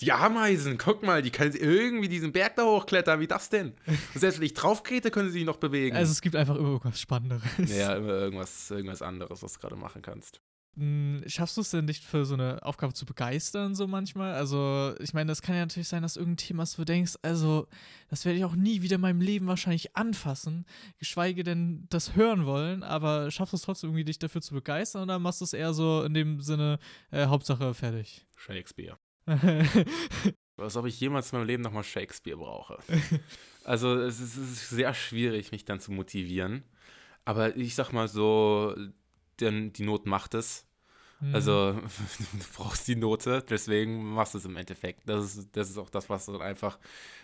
Die 0.00 0.12
Ameisen, 0.12 0.78
guck 0.78 1.02
mal, 1.02 1.22
die 1.22 1.30
können 1.30 1.54
irgendwie 1.54 2.08
diesen 2.08 2.32
Berg 2.32 2.56
da 2.56 2.63
hochklettern, 2.64 3.20
wie 3.20 3.26
das 3.26 3.48
denn? 3.48 3.74
Und 3.86 4.20
selbst 4.20 4.38
wenn 4.38 4.46
ich 4.46 4.54
draufkrete, 4.54 5.10
können 5.10 5.28
sie 5.28 5.38
sich 5.38 5.44
noch 5.44 5.56
bewegen. 5.56 5.96
Also 5.96 6.12
es 6.12 6.20
gibt 6.20 6.36
einfach 6.36 6.56
immer 6.56 6.68
irgendwas 6.68 7.00
Spannenderes. 7.00 7.44
Ja, 7.68 7.94
immer 7.94 8.12
irgendwas, 8.12 8.70
irgendwas 8.70 9.02
anderes, 9.02 9.42
was 9.42 9.54
du 9.54 9.60
gerade 9.60 9.76
machen 9.76 10.02
kannst. 10.02 10.40
Hm, 10.76 11.22
schaffst 11.26 11.56
du 11.56 11.60
es 11.60 11.70
denn 11.70 11.84
nicht 11.84 12.02
für 12.02 12.24
so 12.24 12.34
eine 12.34 12.60
Aufgabe 12.64 12.92
zu 12.94 13.06
begeistern, 13.06 13.76
so 13.76 13.86
manchmal? 13.86 14.34
Also, 14.34 14.94
ich 14.98 15.14
meine, 15.14 15.28
das 15.28 15.40
kann 15.40 15.54
ja 15.54 15.60
natürlich 15.60 15.86
sein, 15.86 16.02
dass 16.02 16.16
irgendein 16.16 16.48
Thema, 16.48 16.62
was 16.62 16.74
du 16.74 16.84
denkst, 16.84 17.14
also, 17.22 17.68
das 18.08 18.24
werde 18.24 18.38
ich 18.38 18.44
auch 18.44 18.56
nie 18.56 18.82
wieder 18.82 18.96
in 18.96 19.00
meinem 19.00 19.20
Leben 19.20 19.46
wahrscheinlich 19.46 19.94
anfassen, 19.94 20.66
geschweige 20.98 21.44
denn 21.44 21.86
das 21.90 22.16
hören 22.16 22.44
wollen, 22.44 22.82
aber 22.82 23.30
schaffst 23.30 23.52
du 23.52 23.56
es 23.56 23.62
trotzdem 23.62 23.90
irgendwie, 23.90 24.04
dich 24.04 24.18
dafür 24.18 24.42
zu 24.42 24.54
begeistern 24.54 25.04
oder 25.04 25.20
machst 25.20 25.40
du 25.40 25.44
es 25.44 25.52
eher 25.52 25.74
so 25.74 26.02
in 26.02 26.12
dem 26.12 26.40
Sinne, 26.40 26.78
äh, 27.12 27.26
Hauptsache 27.26 27.72
fertig? 27.74 28.26
Shakespeare. 28.36 28.98
Als 30.56 30.76
ob 30.76 30.86
ich 30.86 31.00
jemals 31.00 31.32
in 31.32 31.38
meinem 31.38 31.46
Leben 31.46 31.62
nochmal 31.62 31.84
Shakespeare 31.84 32.36
brauche. 32.36 32.78
Also 33.66 33.94
es 33.98 34.20
ist, 34.20 34.36
es 34.36 34.50
ist, 34.52 34.68
sehr 34.68 34.92
schwierig, 34.92 35.50
mich 35.50 35.64
dann 35.64 35.80
zu 35.80 35.90
motivieren. 35.90 36.64
Aber 37.24 37.56
ich 37.56 37.74
sag 37.74 37.92
mal 37.92 38.08
so, 38.08 38.76
denn 39.40 39.72
die 39.72 39.84
Not 39.84 40.04
macht 40.04 40.34
es. 40.34 40.66
Mhm. 41.20 41.34
Also 41.34 41.72
du 42.32 42.44
brauchst 42.56 42.86
die 42.88 42.96
Note, 42.96 43.42
deswegen 43.48 44.12
machst 44.12 44.34
du 44.34 44.38
es 44.38 44.44
im 44.44 44.56
Endeffekt. 44.56 45.08
Das 45.08 45.36
ist, 45.36 45.56
das 45.56 45.70
ist 45.70 45.78
auch 45.78 45.88
das, 45.88 46.10
was 46.10 46.26
dann 46.26 46.42
einfach, 46.42 46.78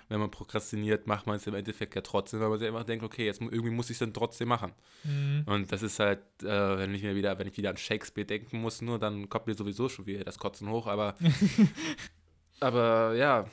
wenn 0.08 0.20
man 0.20 0.30
prokrastiniert, 0.30 1.06
macht 1.06 1.26
man 1.26 1.36
es 1.36 1.46
im 1.46 1.54
Endeffekt 1.54 1.94
ja 1.94 2.00
trotzdem, 2.00 2.40
weil 2.40 2.48
man 2.48 2.58
sich 2.58 2.68
einfach 2.68 2.84
denkt, 2.84 3.04
okay, 3.04 3.26
jetzt 3.26 3.42
irgendwie 3.42 3.70
muss 3.70 3.90
ich 3.90 3.96
es 3.96 3.98
dann 3.98 4.14
trotzdem 4.14 4.48
machen. 4.48 4.72
Mhm. 5.04 5.42
Und 5.46 5.72
das 5.72 5.82
ist 5.82 5.98
halt, 5.98 6.20
äh, 6.42 6.78
wenn 6.78 6.94
ich 6.94 7.02
mir 7.02 7.14
wieder, 7.14 7.38
wenn 7.38 7.48
ich 7.48 7.56
wieder 7.56 7.70
an 7.70 7.76
Shakespeare 7.76 8.26
denken 8.26 8.60
muss, 8.60 8.80
nur 8.80 8.98
dann 8.98 9.28
kommt 9.28 9.46
mir 9.46 9.54
sowieso 9.54 9.88
schon 9.88 10.06
wieder 10.06 10.24
das 10.24 10.38
Kotzen 10.38 10.70
hoch, 10.70 10.86
aber 10.86 11.16
Aber 12.60 13.14
ja, 13.14 13.46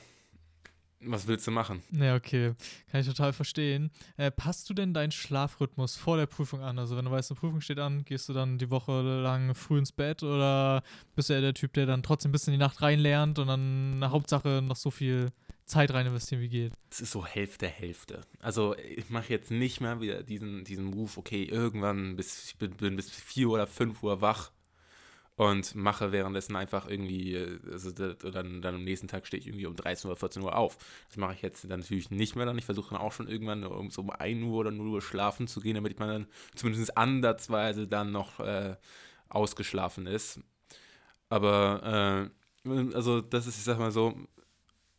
was 1.00 1.26
willst 1.28 1.46
du 1.46 1.50
machen? 1.50 1.82
Ja, 1.92 2.16
okay. 2.16 2.54
Kann 2.90 3.00
ich 3.00 3.06
total 3.06 3.32
verstehen. 3.32 3.90
Äh, 4.16 4.30
passt 4.30 4.68
du 4.68 4.74
denn 4.74 4.92
deinen 4.92 5.12
Schlafrhythmus 5.12 5.96
vor 5.96 6.16
der 6.16 6.26
Prüfung 6.26 6.60
an? 6.60 6.78
Also, 6.78 6.96
wenn 6.96 7.04
du 7.04 7.10
weißt, 7.10 7.30
eine 7.30 7.38
Prüfung 7.38 7.60
steht 7.60 7.78
an, 7.78 8.04
gehst 8.04 8.28
du 8.28 8.32
dann 8.32 8.58
die 8.58 8.70
Woche 8.70 9.00
lang 9.22 9.54
früh 9.54 9.78
ins 9.78 9.92
Bett 9.92 10.22
oder 10.22 10.82
bist 11.14 11.30
du 11.30 11.34
eher 11.34 11.40
der 11.40 11.54
Typ, 11.54 11.72
der 11.74 11.86
dann 11.86 12.02
trotzdem 12.02 12.32
bis 12.32 12.48
in 12.48 12.52
die 12.52 12.58
Nacht 12.58 12.82
reinlernt 12.82 13.38
und 13.38 13.46
dann 13.46 13.94
eine 13.94 14.10
Hauptsache 14.10 14.60
noch 14.62 14.76
so 14.76 14.90
viel 14.90 15.28
Zeit 15.66 15.92
rein 15.92 16.06
investieren, 16.06 16.40
wie 16.40 16.48
geht? 16.48 16.72
Es 16.90 17.00
ist 17.00 17.12
so 17.12 17.24
Hälfte, 17.24 17.68
Hälfte. 17.68 18.22
Also, 18.40 18.74
ich 18.76 19.08
mache 19.08 19.28
jetzt 19.30 19.52
nicht 19.52 19.80
mehr 19.80 20.00
wieder 20.00 20.24
diesen, 20.24 20.64
diesen 20.64 20.84
Move, 20.84 21.12
okay, 21.16 21.44
irgendwann 21.44 22.16
bis, 22.16 22.46
ich 22.46 22.56
bin, 22.56 22.72
bin 22.72 22.96
bis 22.96 23.10
4 23.10 23.50
oder 23.50 23.66
5 23.68 24.02
Uhr 24.02 24.20
wach 24.20 24.50
und 25.38 25.76
mache 25.76 26.10
währenddessen 26.10 26.56
einfach 26.56 26.88
irgendwie, 26.88 27.34
äh, 27.34 27.60
also 27.70 27.92
dann, 27.92 28.60
dann 28.60 28.74
am 28.74 28.82
nächsten 28.82 29.06
Tag 29.06 29.24
stehe 29.24 29.40
ich 29.40 29.46
irgendwie 29.46 29.66
um 29.66 29.76
13 29.76 30.10
oder 30.10 30.18
14 30.18 30.42
Uhr 30.42 30.56
auf. 30.56 30.76
Das 31.06 31.16
mache 31.16 31.34
ich 31.34 31.42
jetzt 31.42 31.62
dann 31.70 31.78
natürlich 31.78 32.10
nicht 32.10 32.34
mehr 32.34 32.44
dann. 32.44 32.58
Ich 32.58 32.64
versuche 32.64 32.90
dann 32.90 32.98
auch 32.98 33.12
schon 33.12 33.28
irgendwann 33.28 33.62
um 33.62 33.88
so 33.90 34.02
um 34.02 34.10
1 34.10 34.42
Uhr 34.42 34.58
oder 34.58 34.72
0 34.72 34.88
Uhr 34.88 35.00
schlafen 35.00 35.46
zu 35.46 35.60
gehen, 35.60 35.76
damit 35.76 36.00
man 36.00 36.08
dann 36.08 36.26
zumindest 36.56 36.98
andersweise 36.98 37.86
dann 37.86 38.10
noch 38.10 38.40
äh, 38.40 38.74
ausgeschlafen 39.28 40.08
ist. 40.08 40.40
Aber, 41.28 42.30
äh, 42.66 42.68
also 42.94 43.20
das 43.20 43.46
ist, 43.46 43.58
ich 43.58 43.64
sag 43.64 43.78
mal 43.78 43.92
so, 43.92 44.16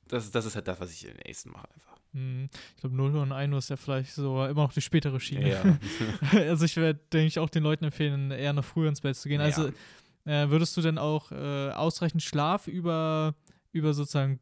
das, 0.08 0.32
das 0.32 0.46
ist 0.46 0.56
halt 0.56 0.70
das, 0.70 0.80
was 0.80 0.94
ich 0.94 1.06
in 1.06 1.16
den 1.16 1.24
nächsten 1.26 1.52
mache 1.52 1.68
einfach. 1.74 1.98
Hm, 2.14 2.50
ich 2.76 2.80
glaube, 2.80 2.96
0 2.96 3.14
Uhr 3.14 3.22
und 3.24 3.34
1 3.34 3.52
Uhr 3.52 3.60
ist 3.60 3.70
ja 3.72 3.76
vielleicht 3.76 4.14
so 4.14 4.46
immer 4.46 4.64
noch 4.64 4.74
die 4.74 4.80
spätere 4.80 5.20
Schiene. 5.20 5.50
Ja. 5.50 5.78
also 6.40 6.64
ich 6.64 6.78
werde, 6.78 7.02
denke 7.12 7.28
ich, 7.28 7.40
auch 7.40 7.50
den 7.50 7.64
Leuten 7.64 7.84
empfehlen, 7.84 8.32
eher 8.32 8.54
noch 8.54 8.64
früher 8.64 8.88
ins 8.88 9.02
Bett 9.02 9.18
zu 9.18 9.28
gehen. 9.28 9.42
Also 9.42 9.68
ja. 9.68 9.74
Äh, 10.30 10.52
würdest 10.52 10.78
du 10.78 10.82
denn 10.82 11.00
auch 11.00 11.32
äh, 11.32 11.72
ausreichend 11.72 12.22
Schlaf 12.22 12.68
über, 12.68 13.34
über 13.72 13.96
sozusagen 13.96 14.40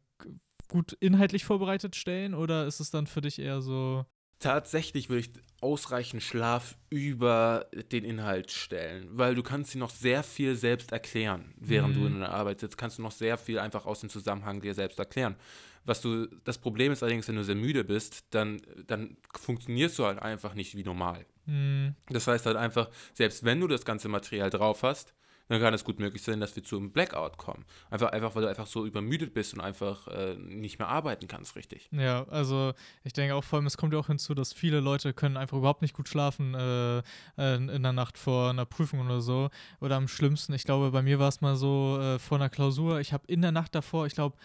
gut 0.67 0.91
inhaltlich 0.99 1.45
vorbereitet 1.45 1.95
stellen 1.95 2.33
oder 2.33 2.67
ist 2.67 2.81
es 2.81 2.91
dann 2.91 3.07
für 3.07 3.21
dich 3.21 3.39
eher 3.39 3.61
so? 3.61 4.05
Tatsächlich 4.39 5.07
würde 5.07 5.21
ich 5.21 5.31
ausreichend 5.61 6.21
Schlaf 6.21 6.77
über 6.89 7.67
den 7.93 8.03
Inhalt 8.03 8.51
stellen, 8.51 9.07
weil 9.11 9.33
du 9.33 9.43
kannst 9.43 9.73
dir 9.73 9.79
noch 9.79 9.89
sehr 9.89 10.23
viel 10.23 10.57
selbst 10.57 10.91
erklären, 10.91 11.53
während 11.55 11.95
mhm. 11.95 12.01
du 12.01 12.07
in 12.07 12.19
der 12.19 12.33
Arbeit 12.33 12.59
sitzt, 12.59 12.77
kannst 12.77 12.97
du 12.97 13.01
noch 13.01 13.11
sehr 13.11 13.37
viel 13.37 13.57
einfach 13.57 13.85
aus 13.85 14.01
dem 14.01 14.09
Zusammenhang 14.09 14.59
dir 14.59 14.73
selbst 14.73 14.99
erklären. 14.99 15.37
Was 15.85 16.01
du, 16.01 16.27
das 16.43 16.57
Problem 16.57 16.91
ist 16.91 17.01
allerdings, 17.01 17.29
wenn 17.29 17.37
du 17.37 17.45
sehr 17.45 17.55
müde 17.55 17.85
bist, 17.85 18.25
dann, 18.31 18.61
dann 18.85 19.15
funktionierst 19.39 19.97
du 19.97 20.05
halt 20.05 20.19
einfach 20.19 20.53
nicht 20.53 20.75
wie 20.75 20.83
normal. 20.83 21.25
Mhm. 21.45 21.95
Das 22.09 22.27
heißt 22.27 22.45
halt 22.45 22.57
einfach, 22.57 22.89
selbst 23.13 23.45
wenn 23.45 23.61
du 23.61 23.67
das 23.67 23.85
ganze 23.85 24.09
Material 24.09 24.49
drauf 24.49 24.83
hast, 24.83 25.13
dann 25.47 25.61
kann 25.61 25.73
es 25.73 25.83
gut 25.83 25.99
möglich 25.99 26.21
sein, 26.21 26.39
dass 26.39 26.55
wir 26.55 26.63
zu 26.63 26.77
einem 26.77 26.91
Blackout 26.91 27.37
kommen. 27.37 27.65
Einfach, 27.89 28.11
einfach 28.11 28.35
weil 28.35 28.43
du 28.43 28.49
einfach 28.49 28.67
so 28.67 28.85
übermüdet 28.85 29.33
bist 29.33 29.53
und 29.53 29.61
einfach 29.61 30.07
äh, 30.07 30.35
nicht 30.35 30.79
mehr 30.79 30.87
arbeiten 30.87 31.27
kannst, 31.27 31.55
richtig. 31.55 31.89
Ja, 31.91 32.25
also 32.29 32.73
ich 33.03 33.13
denke 33.13 33.35
auch 33.35 33.43
vor 33.43 33.57
allem, 33.57 33.65
es 33.65 33.77
kommt 33.77 33.93
ja 33.93 33.99
auch 33.99 34.07
hinzu, 34.07 34.33
dass 34.33 34.53
viele 34.53 34.79
Leute 34.79 35.13
können 35.13 35.37
einfach 35.37 35.57
überhaupt 35.57 35.81
nicht 35.81 35.93
gut 35.93 36.09
schlafen 36.09 36.53
äh, 36.53 36.97
in, 37.37 37.69
in 37.69 37.83
der 37.83 37.93
Nacht 37.93 38.17
vor 38.17 38.49
einer 38.49 38.65
Prüfung 38.65 38.99
oder 39.01 39.21
so. 39.21 39.49
Oder 39.79 39.95
am 39.95 40.07
schlimmsten, 40.07 40.53
ich 40.53 40.63
glaube, 40.63 40.91
bei 40.91 41.01
mir 41.01 41.19
war 41.19 41.29
es 41.29 41.41
mal 41.41 41.55
so 41.55 41.99
äh, 41.99 42.19
vor 42.19 42.37
einer 42.37 42.49
Klausur, 42.49 42.99
ich 42.99 43.13
habe 43.13 43.23
in 43.27 43.41
der 43.41 43.51
Nacht 43.51 43.75
davor, 43.75 44.05
ich 44.05 44.13
glaube, 44.13 44.37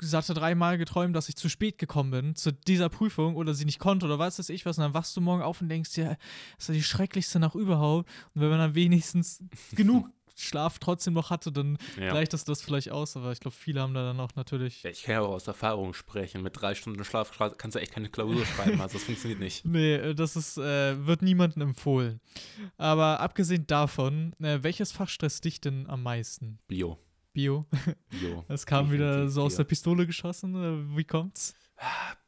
satte 0.00 0.34
dreimal 0.34 0.78
geträumt, 0.78 1.14
dass 1.14 1.28
ich 1.28 1.36
zu 1.36 1.48
spät 1.48 1.78
gekommen 1.78 2.10
bin 2.10 2.34
zu 2.36 2.52
dieser 2.52 2.88
Prüfung 2.88 3.36
oder 3.36 3.54
sie 3.54 3.64
nicht 3.64 3.78
konnte 3.78 4.06
oder 4.06 4.18
was 4.18 4.38
weiß 4.38 4.48
ich 4.50 4.66
was. 4.66 4.78
Und 4.78 4.84
dann 4.84 4.94
wachst 4.94 5.16
du 5.16 5.20
morgen 5.20 5.42
auf 5.42 5.60
und 5.60 5.68
denkst 5.68 5.92
dir, 5.92 6.16
das 6.56 6.68
ist 6.68 6.76
die 6.76 6.82
schrecklichste 6.82 7.38
Nacht 7.38 7.54
überhaupt. 7.54 8.08
Und 8.34 8.40
wenn 8.42 8.50
man 8.50 8.58
dann 8.58 8.74
wenigstens 8.74 9.42
genug 9.74 10.08
Schlaf 10.36 10.78
trotzdem 10.78 11.14
noch 11.14 11.30
hatte, 11.30 11.52
dann 11.52 11.78
ja. 11.98 12.10
gleicht 12.10 12.32
das 12.32 12.44
das 12.44 12.60
vielleicht 12.60 12.90
aus. 12.90 13.16
Aber 13.16 13.32
ich 13.32 13.40
glaube, 13.40 13.56
viele 13.56 13.80
haben 13.80 13.94
da 13.94 14.02
dann 14.02 14.18
auch 14.18 14.34
natürlich. 14.34 14.82
Ja, 14.82 14.90
ich 14.90 15.04
kann 15.04 15.14
ja 15.14 15.20
auch 15.20 15.34
aus 15.34 15.46
Erfahrung 15.46 15.94
sprechen. 15.94 16.42
Mit 16.42 16.60
drei 16.60 16.74
Stunden 16.74 17.04
Schlaf 17.04 17.30
kannst 17.56 17.76
du 17.76 17.80
echt 17.80 17.92
keine 17.92 18.08
Klausur 18.08 18.44
schreiben. 18.56 18.80
Also 18.80 18.94
das 18.94 19.04
funktioniert 19.04 19.40
nicht. 19.40 19.64
Nee, 19.64 19.94
äh, 19.94 20.14
das 20.14 20.36
ist, 20.36 20.58
äh, 20.58 21.06
wird 21.06 21.22
niemandem 21.22 21.62
empfohlen. 21.62 22.20
Aber 22.76 23.20
abgesehen 23.20 23.66
davon, 23.66 24.34
äh, 24.40 24.58
welches 24.62 24.92
Fach 24.92 25.08
stresst 25.08 25.44
dich 25.44 25.60
denn 25.60 25.88
am 25.88 26.02
meisten? 26.02 26.58
Bio. 26.66 26.98
Bio. 27.34 27.66
Bio. 28.08 28.44
Es 28.48 28.64
kam 28.64 28.90
wieder 28.90 29.28
so 29.28 29.42
aus 29.42 29.56
der 29.56 29.64
Pistole 29.64 30.06
geschossen. 30.06 30.54
Äh, 30.54 30.96
wie 30.96 31.04
kommt's? 31.04 31.54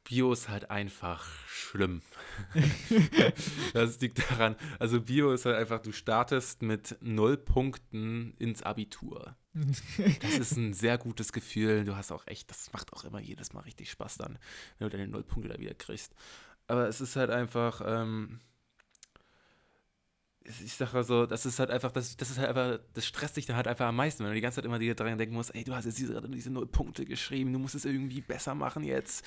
Bio 0.03 0.33
ist 0.33 0.49
halt 0.49 0.71
einfach 0.71 1.25
schlimm. 1.47 2.03
das 3.73 4.01
liegt 4.01 4.19
daran, 4.31 4.57
also 4.79 5.01
Bio 5.01 5.33
ist 5.33 5.47
halt 5.47 5.57
einfach, 5.57 5.81
du 5.81 5.93
startest 5.93 6.63
mit 6.63 6.97
null 7.01 7.37
Punkten 7.37 8.35
ins 8.39 8.63
Abitur. 8.63 9.37
Das 10.21 10.39
ist 10.39 10.57
ein 10.57 10.75
sehr 10.75 10.99
gutes 10.99 11.33
Gefühl. 11.33 11.85
Du 11.85 11.97
hast 11.97 12.13
auch 12.13 12.27
echt, 12.27 12.51
das 12.51 12.73
macht 12.73 12.93
auch 12.93 13.05
immer 13.05 13.21
jedes 13.21 13.53
Mal 13.53 13.61
richtig 13.61 13.91
Spaß 13.91 14.19
dann, 14.19 14.39
wenn 14.79 14.91
du 14.91 14.97
deine 14.97 15.09
null 15.09 15.23
Punkte 15.25 15.49
da 15.49 15.59
wieder 15.59 15.75
kriegst. 15.75 16.15
Aber 16.67 16.89
es 16.89 17.01
ist 17.01 17.17
halt 17.17 17.31
einfach, 17.31 17.81
ähm, 17.85 18.41
ich 20.47 20.75
sage 20.75 21.03
so, 21.05 21.27
das 21.27 21.47
ist 21.47 21.59
halt 21.59 21.71
einfach, 21.71 21.93
das, 21.93 22.17
das 22.17 22.31
ist 22.31 22.39
halt 22.39 22.49
einfach, 22.49 22.79
das 22.95 23.07
stresst 23.07 23.37
dich 23.37 23.47
dann 23.47 23.57
halt 23.57 23.69
einfach 23.69 23.87
am 23.87 23.97
meisten, 23.97 24.23
wenn 24.23 24.31
du 24.31 24.35
die 24.35 24.41
ganze 24.41 24.57
Zeit 24.57 24.65
immer 24.65 24.79
daran 24.79 25.19
denken 25.19 25.35
musst, 25.35 25.55
ey, 25.55 25.65
du 25.65 25.75
hast 25.75 25.85
jetzt 25.85 25.99
diese, 25.99 26.21
diese 26.29 26.51
null 26.51 26.67
Punkte 26.67 27.05
geschrieben, 27.05 27.53
du 27.53 27.59
musst 27.59 27.75
es 27.75 27.85
irgendwie 27.85 28.21
besser 28.21 28.55
machen 28.55 28.85
jetzt. 28.85 29.25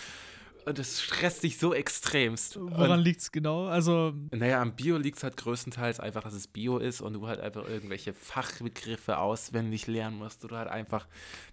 Und 0.66 0.78
das 0.78 1.02
stresst 1.02 1.44
dich 1.44 1.58
so 1.58 1.74
extremst. 1.74 2.60
Woran 2.60 3.00
liegt 3.00 3.22
es 3.22 3.32
genau? 3.32 3.68
Also. 3.68 4.14
Naja, 4.32 4.62
am 4.62 4.76
Bio 4.76 4.98
liegt 4.98 5.18
es 5.18 5.24
halt 5.24 5.38
größtenteils 5.38 6.00
einfach, 6.00 6.22
dass 6.22 6.34
es 6.34 6.48
Bio 6.48 6.78
ist 6.78 7.02
und 7.02 7.14
du 7.14 7.28
halt 7.28 7.40
einfach 7.40 7.68
irgendwelche 7.68 8.14
Fachbegriffe 8.14 9.18
auswendig 9.18 9.88
lernen 9.88 10.18
musst. 10.18 10.44
Oder 10.46 10.58
halt 10.58 10.68
einfach, 10.68 11.08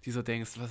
die 0.05 0.11
so 0.11 0.21
denkst, 0.21 0.51
was, 0.57 0.69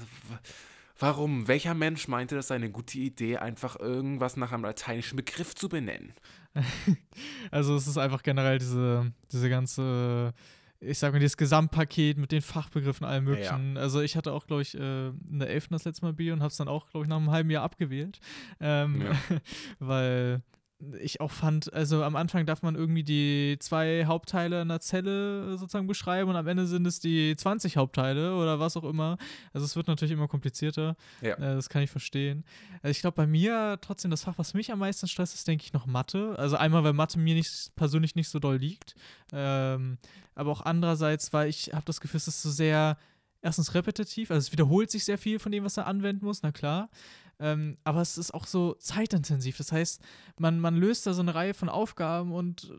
warum? 0.99 1.49
Welcher 1.49 1.75
Mensch 1.75 2.09
meinte, 2.09 2.35
das 2.35 2.49
sei 2.49 2.57
eine 2.57 2.71
gute 2.71 2.99
Idee, 2.99 3.39
einfach 3.39 3.79
irgendwas 3.79 4.37
nach 4.37 4.53
einem 4.53 4.65
lateinischen 4.65 5.17
Begriff 5.17 5.55
zu 5.55 5.69
benennen? 5.69 6.13
also 7.51 7.77
es 7.77 7.87
ist 7.87 7.99
einfach 7.99 8.23
generell 8.23 8.59
diese, 8.59 9.13
diese 9.31 9.49
ganze, 9.51 10.33
ich 10.81 10.99
sag 10.99 11.13
mal, 11.13 11.19
dieses 11.19 11.37
Gesamtpaket 11.37 12.19
mit 12.19 12.33
den 12.33 12.43
Fachbegriffen, 12.43 13.07
allem 13.07 13.25
möglichen. 13.25 13.77
Ja. 13.77 13.83
Also 13.83 14.01
ich 14.01 14.17
hatte 14.17 14.33
auch, 14.33 14.47
glaube 14.47 14.63
ich, 14.63 14.75
äh, 14.75 15.09
in 15.09 15.39
der 15.39 15.51
11. 15.51 15.69
das 15.69 15.85
letzte 15.85 16.05
Mal 16.05 16.13
Bio 16.13 16.33
und 16.33 16.41
habe 16.41 16.51
es 16.51 16.57
dann 16.57 16.69
auch, 16.69 16.89
glaube 16.91 17.05
ich, 17.05 17.09
nach 17.09 17.19
einem 17.19 17.31
halben 17.31 17.51
Jahr 17.51 17.63
abgewählt. 17.63 18.21
Ähm, 18.61 19.03
ja. 19.03 19.39
weil 19.79 20.43
ich 21.01 21.21
auch 21.21 21.31
fand, 21.31 21.73
also 21.73 22.03
am 22.03 22.17
Anfang 22.17 22.45
darf 22.45 22.63
man 22.63 22.75
irgendwie 22.75 23.03
die 23.03 23.57
zwei 23.61 24.05
Hauptteile 24.05 24.61
einer 24.61 24.81
Zelle 24.81 25.57
sozusagen 25.57 25.87
beschreiben 25.87 26.29
und 26.29 26.37
am 26.37 26.47
Ende 26.47 26.67
sind 26.67 26.87
es 26.87 27.01
die 27.01 27.35
20 27.35 27.79
Hauptteile 27.79 28.37
oder 28.37 28.61
was 28.61 28.77
auch 28.77 28.85
immer. 28.85 29.17
Also 29.55 29.65
es 29.65 29.75
wird 29.75 29.89
natürlich 29.89 30.13
immer 30.13 30.29
komplizierter. 30.29 30.97
Ja. 31.23 31.35
Äh, 31.35 31.55
das 31.55 31.71
kann 31.71 31.83
ich 31.83 31.91
verstehen. 31.91 32.45
Also 32.83 32.91
ich 32.91 33.01
glaube, 33.01 33.17
bei 33.17 33.27
mir 33.27 33.79
trotzdem 33.81 34.11
das 34.11 34.25
Fach, 34.25 34.35
was 34.37 34.53
mich 34.53 34.71
am 34.71 34.81
meisten 34.81 35.09
stresst, 35.09 35.35
ist, 35.35 35.49
denke 35.49 35.65
ich, 35.65 35.73
noch 35.73 35.87
Mathe. 35.87 36.35
Also 36.39 36.57
einmal, 36.57 36.85
weil 36.85 36.93
Mathe 36.93 37.19
mir 37.19 37.35
nicht, 37.35 37.75
persönlich 37.75 38.15
nicht 38.15 38.29
so 38.29 38.39
doll 38.39 38.57
liegt. 38.57 38.95
Ähm, 39.33 39.97
aber 40.35 40.51
auch 40.51 40.63
andererseits, 40.63 41.33
weil 41.33 41.49
ich 41.49 41.73
habe 41.73 41.87
das 41.87 42.01
Gefühl, 42.01 42.19
es 42.19 42.29
ist 42.29 42.43
so 42.43 42.51
sehr 42.51 42.99
erstens 43.41 43.75
repetitiv, 43.75 44.31
also 44.31 44.45
es 44.45 44.53
wiederholt 44.53 44.91
sich 44.91 45.05
sehr 45.05 45.19
viel 45.19 45.39
von 45.39 45.53
dem, 45.53 45.65
was 45.65 45.77
er 45.77 45.87
anwenden 45.87 46.25
muss, 46.25 46.43
na 46.43 46.53
klar. 46.53 46.91
Ähm, 47.39 47.77
aber 47.85 48.01
es 48.01 48.17
ist 48.17 48.33
auch 48.33 48.47
so 48.47 48.75
zeitintensiv. 48.75 49.59
Das 49.59 49.73
heißt, 49.73 50.03
man, 50.39 50.59
man 50.59 50.77
löst 50.77 51.07
da 51.07 51.13
so 51.13 51.21
eine 51.21 51.35
Reihe 51.35 51.55
von 51.55 51.69
Aufgaben 51.69 52.33
und 52.33 52.73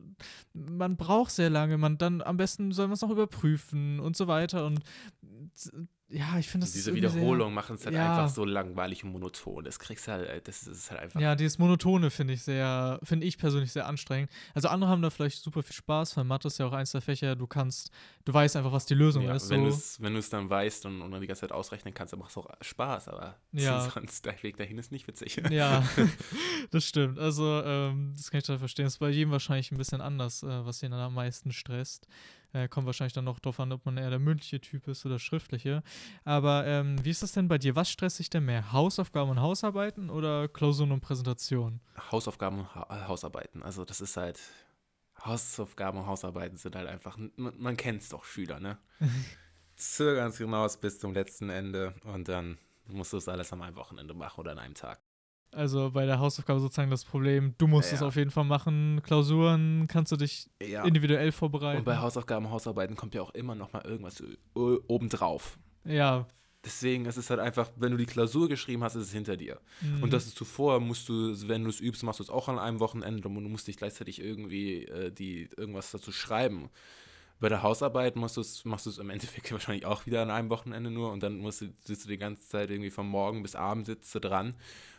man 0.54 0.98
braucht 0.98 1.32
sehr 1.32 1.50
lange. 1.50 1.78
Man 1.78 1.98
dann 1.98 2.22
am 2.22 2.38
besten 2.38 2.72
soll 2.72 2.88
man 2.88 2.96
es 2.96 3.02
noch 3.02 3.12
überprüfen 3.12 4.00
und 4.00 4.18
so 4.18 4.28
weiter. 4.28 4.66
Und 4.66 4.80
ja, 6.10 6.40
ich 6.40 6.48
finde 6.48 6.66
das 6.66 6.74
Diese 6.74 6.96
Wiederholung 6.96 7.54
machen 7.54 7.76
es 7.76 7.86
halt 7.86 7.94
ja. 7.96 8.10
einfach 8.10 8.34
so 8.34 8.46
langweilig 8.46 9.04
und 9.04 9.12
monoton. 9.12 9.66
Das 9.66 9.78
kriegst 9.78 10.08
du 10.08 10.14
halt, 10.14 10.30
äh, 10.30 10.42
das 10.42 10.66
ist 10.66 10.90
halt 10.90 11.02
einfach. 11.02 11.20
Ja, 11.20 11.36
dieses 11.36 11.60
Monotone 11.60 12.12
finde 12.12 12.34
ich 12.34 12.44
sehr, 12.44 12.98
finde 13.04 13.28
ich 13.28 13.38
persönlich 13.38 13.74
sehr 13.74 13.88
anstrengend. 13.88 14.32
Also 14.54 14.70
andere 14.70 14.90
haben 14.90 15.02
da 15.02 15.10
vielleicht 15.10 15.44
super 15.44 15.64
viel 15.64 15.76
Spaß, 15.76 16.16
weil 16.16 16.24
Mathe 16.24 16.48
ist 16.48 16.60
ja 16.60 16.66
auch 16.66 16.72
eins 16.72 16.94
der 16.94 17.02
Fächer, 17.02 17.36
du 17.36 17.46
kannst, 17.46 17.92
du 18.24 18.34
weißt 18.34 18.56
einfach, 18.56 18.72
was 18.72 18.86
die 18.86 18.94
Lösung 18.94 19.24
ja, 19.24 19.36
ist. 19.36 19.50
Wenn 19.50 19.70
so. 19.70 20.00
du 20.00 20.18
es 20.18 20.30
dann 20.30 20.50
weißt 20.50 20.86
und, 20.86 21.02
und 21.02 21.12
dann 21.12 21.20
die 21.20 21.28
ganze 21.28 21.42
Zeit 21.42 21.52
ausrechnen 21.52 21.94
kannst, 21.94 22.14
dann 22.14 22.22
macht 22.22 22.32
es 22.32 22.38
auch 22.38 22.50
Spaß, 22.62 23.10
aber 23.10 23.36
ja. 23.52 23.90
sonst 23.90 24.26
der 24.26 24.42
Weg 24.44 24.56
dahin 24.56 24.78
ist 24.78 24.92
nicht 24.92 25.08
witzig. 25.08 25.42
Ja, 25.58 25.84
das 26.72 26.86
stimmt. 26.86 27.18
Also, 27.18 27.64
ähm, 27.64 28.14
das 28.16 28.30
kann 28.30 28.40
ich 28.40 28.44
total 28.44 28.60
verstehen. 28.60 28.86
Das 28.86 28.94
ist 28.94 29.00
bei 29.00 29.10
jedem 29.10 29.32
wahrscheinlich 29.32 29.72
ein 29.72 29.78
bisschen 29.78 30.02
anders, 30.02 30.44
äh, 30.44 30.66
was 30.66 30.84
ihn 30.84 30.92
dann 30.92 31.00
am 31.00 31.14
meisten 31.14 31.52
stresst. 31.52 32.08
Äh, 32.54 32.68
kommt 32.68 32.86
wahrscheinlich 32.86 33.14
dann 33.14 33.26
noch 33.26 33.40
darauf 33.40 33.60
an, 33.60 33.72
ob 33.72 33.86
man 33.86 33.98
eher 33.98 34.10
der 34.10 34.20
mündliche 34.20 34.62
Typ 34.62 34.88
ist 34.88 35.06
oder 35.06 35.20
schriftliche. 35.20 35.84
Aber 36.24 36.66
ähm, 36.66 37.04
wie 37.04 37.10
ist 37.10 37.24
das 37.24 37.34
denn 37.34 37.48
bei 37.48 37.58
dir? 37.58 37.76
Was 37.76 37.90
stresst 37.90 38.20
dich 38.20 38.30
denn 38.30 38.46
mehr? 38.46 38.72
Hausaufgaben 38.72 39.32
und 39.32 39.42
Hausarbeiten 39.42 40.10
oder 40.10 40.48
Klausuren 40.48 40.92
und 40.92 41.02
Präsentationen? 41.02 41.82
Hausaufgaben 42.12 42.60
und 42.60 42.76
ha 42.76 42.88
äh, 42.90 43.08
Hausarbeiten. 43.08 43.64
Also 43.64 43.86
das 43.86 44.02
ist 44.02 44.18
halt, 44.18 44.40
Hausaufgaben 45.26 46.00
und 46.00 46.08
Hausarbeiten 46.08 46.58
sind 46.58 46.76
halt 46.76 46.88
einfach, 46.88 47.18
man, 47.36 47.54
man 47.58 47.78
kennt 47.78 48.02
es 48.02 48.10
doch, 48.10 48.24
Schüler, 48.24 48.60
ne? 48.60 48.78
Zögern 49.76 50.32
sie 50.32 50.44
hinaus 50.44 50.78
bis 50.78 51.00
zum 51.00 51.14
letzten 51.14 51.50
Ende 51.50 51.94
und 52.04 52.28
dann 52.28 52.58
musst 52.88 53.14
du 53.14 53.18
es 53.18 53.28
alles 53.28 53.54
einem 53.54 53.76
Wochenende 53.76 54.14
machen 54.14 54.40
oder 54.42 54.52
an 54.52 54.60
einem 54.60 54.74
Tag. 54.74 55.00
Also 55.52 55.92
bei 55.92 56.06
der 56.06 56.20
Hausaufgabe 56.20 56.60
sozusagen 56.60 56.92
das 56.92 57.06
Problem, 57.06 57.56
du 57.58 57.68
musst 57.68 57.94
es 57.94 58.02
auf 58.02 58.16
jeden 58.16 58.32
Fall 58.32 58.44
machen. 58.44 59.02
Klausuren 59.04 59.88
kannst 59.88 60.12
du 60.12 60.18
dich 60.18 60.50
ja. 60.62 60.84
individuell 60.84 61.32
vorbereiten. 61.32 61.80
Und 61.80 61.86
bei 61.86 61.98
Hausaufgaben, 61.98 62.50
Hausarbeiten 62.50 62.96
kommt 62.96 63.16
ja 63.16 63.22
auch 63.22 63.34
immer 63.34 63.56
noch 63.56 63.72
mal 63.72 63.84
irgendwas 63.86 64.22
obendrauf. 64.54 65.58
Ja. 65.86 66.28
Deswegen 66.66 67.06
ist 67.06 67.16
es 67.16 67.30
halt 67.30 67.40
einfach, 67.40 67.70
wenn 67.78 67.92
du 67.92 67.98
die 67.98 68.06
Klausur 68.06 68.50
geschrieben 68.50 68.84
hast, 68.84 68.96
ist 68.96 69.08
es 69.08 69.14
hinter 69.14 69.38
dir. 69.38 69.62
Mhm. 69.82 70.04
Und 70.04 70.12
das 70.12 70.26
ist 70.26 70.38
zuvor, 70.38 70.82
musst 70.82 71.08
du, 71.08 71.34
wenn 71.48 71.64
du 71.64 71.70
es 71.70 71.80
übst, 71.80 72.04
machst 72.04 72.20
du 72.20 72.24
es 72.24 72.30
auch 72.30 72.50
an 72.50 72.60
einem 72.60 72.82
Wochenende 72.82 73.28
und 73.28 73.36
du 73.36 73.50
musst 73.50 73.68
dich 73.68 73.78
gleichzeitig 73.78 74.22
irgendwie 74.22 74.84
äh, 74.86 75.12
die, 75.12 75.50
irgendwas 75.56 75.92
dazu 75.92 76.12
schreiben. 76.12 76.70
Bei 77.40 77.48
der 77.48 77.64
Hausarbeit 77.64 78.16
musst 78.16 78.66
machst 78.66 78.86
du 78.86 78.90
es 78.90 78.98
im 78.98 79.10
Endeffekt 79.10 79.52
wahrscheinlich 79.54 79.86
auch 79.86 80.06
wieder 80.06 80.22
an 80.22 80.30
einem 80.30 80.50
Wochenende 80.50 80.92
nur 80.92 81.12
und 81.12 81.24
dann 81.24 81.38
musst 81.38 81.62
du, 81.62 81.68
sitzt 81.86 82.06
du 82.06 82.10
die 82.10 82.18
ganze 82.18 82.48
Zeit 82.50 82.70
irgendwie 82.70 82.92
von 82.92 83.08
morgen 83.08 83.44
bis 83.44 83.56
abend 83.56 83.86
sitzt 83.86 84.14
du 84.14 84.20
dran 84.20 84.54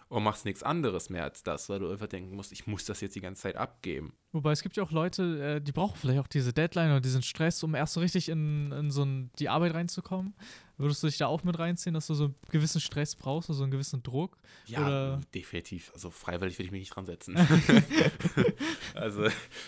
und 0.08 0.22
machst 0.22 0.44
nichts 0.44 0.62
anderes 0.62 1.10
mehr 1.10 1.24
als 1.24 1.42
das, 1.42 1.68
weil 1.68 1.80
du 1.80 1.90
einfach 1.90 2.06
denken 2.06 2.34
musst, 2.34 2.52
ich 2.52 2.66
muss 2.66 2.84
das 2.84 3.00
jetzt 3.00 3.14
die 3.14 3.20
ganze 3.20 3.42
Zeit 3.42 3.56
abgeben. 3.56 4.14
Wobei 4.32 4.52
es 4.52 4.62
gibt 4.62 4.76
ja 4.76 4.82
auch 4.82 4.90
Leute, 4.90 5.56
äh, 5.56 5.60
die 5.60 5.72
brauchen 5.72 5.96
vielleicht 5.98 6.20
auch 6.20 6.26
diese 6.26 6.52
Deadline 6.52 6.90
oder 6.90 7.00
diesen 7.00 7.22
Stress, 7.22 7.62
um 7.62 7.74
erst 7.74 7.94
so 7.94 8.00
richtig 8.00 8.28
in, 8.28 8.72
in 8.72 8.90
so 8.90 9.04
ein, 9.04 9.30
die 9.38 9.48
Arbeit 9.48 9.74
reinzukommen. 9.74 10.34
Würdest 10.78 11.02
du 11.02 11.08
dich 11.08 11.18
da 11.18 11.26
auch 11.26 11.42
mit 11.44 11.58
reinziehen, 11.58 11.92
dass 11.92 12.06
du 12.06 12.14
so 12.14 12.24
einen 12.26 12.34
gewissen 12.50 12.80
Stress 12.80 13.16
brauchst, 13.16 13.48
so 13.48 13.62
einen 13.62 13.72
gewissen 13.72 14.02
Druck? 14.02 14.38
Ja, 14.66 14.86
oder? 14.86 15.20
definitiv. 15.34 15.90
Also 15.92 16.10
freiwillig 16.10 16.56
würde 16.56 16.66
ich 16.66 16.70
mich 16.70 16.80
nicht 16.80 16.94
dran 16.94 17.04
setzen. 17.04 17.36
also 18.94 19.26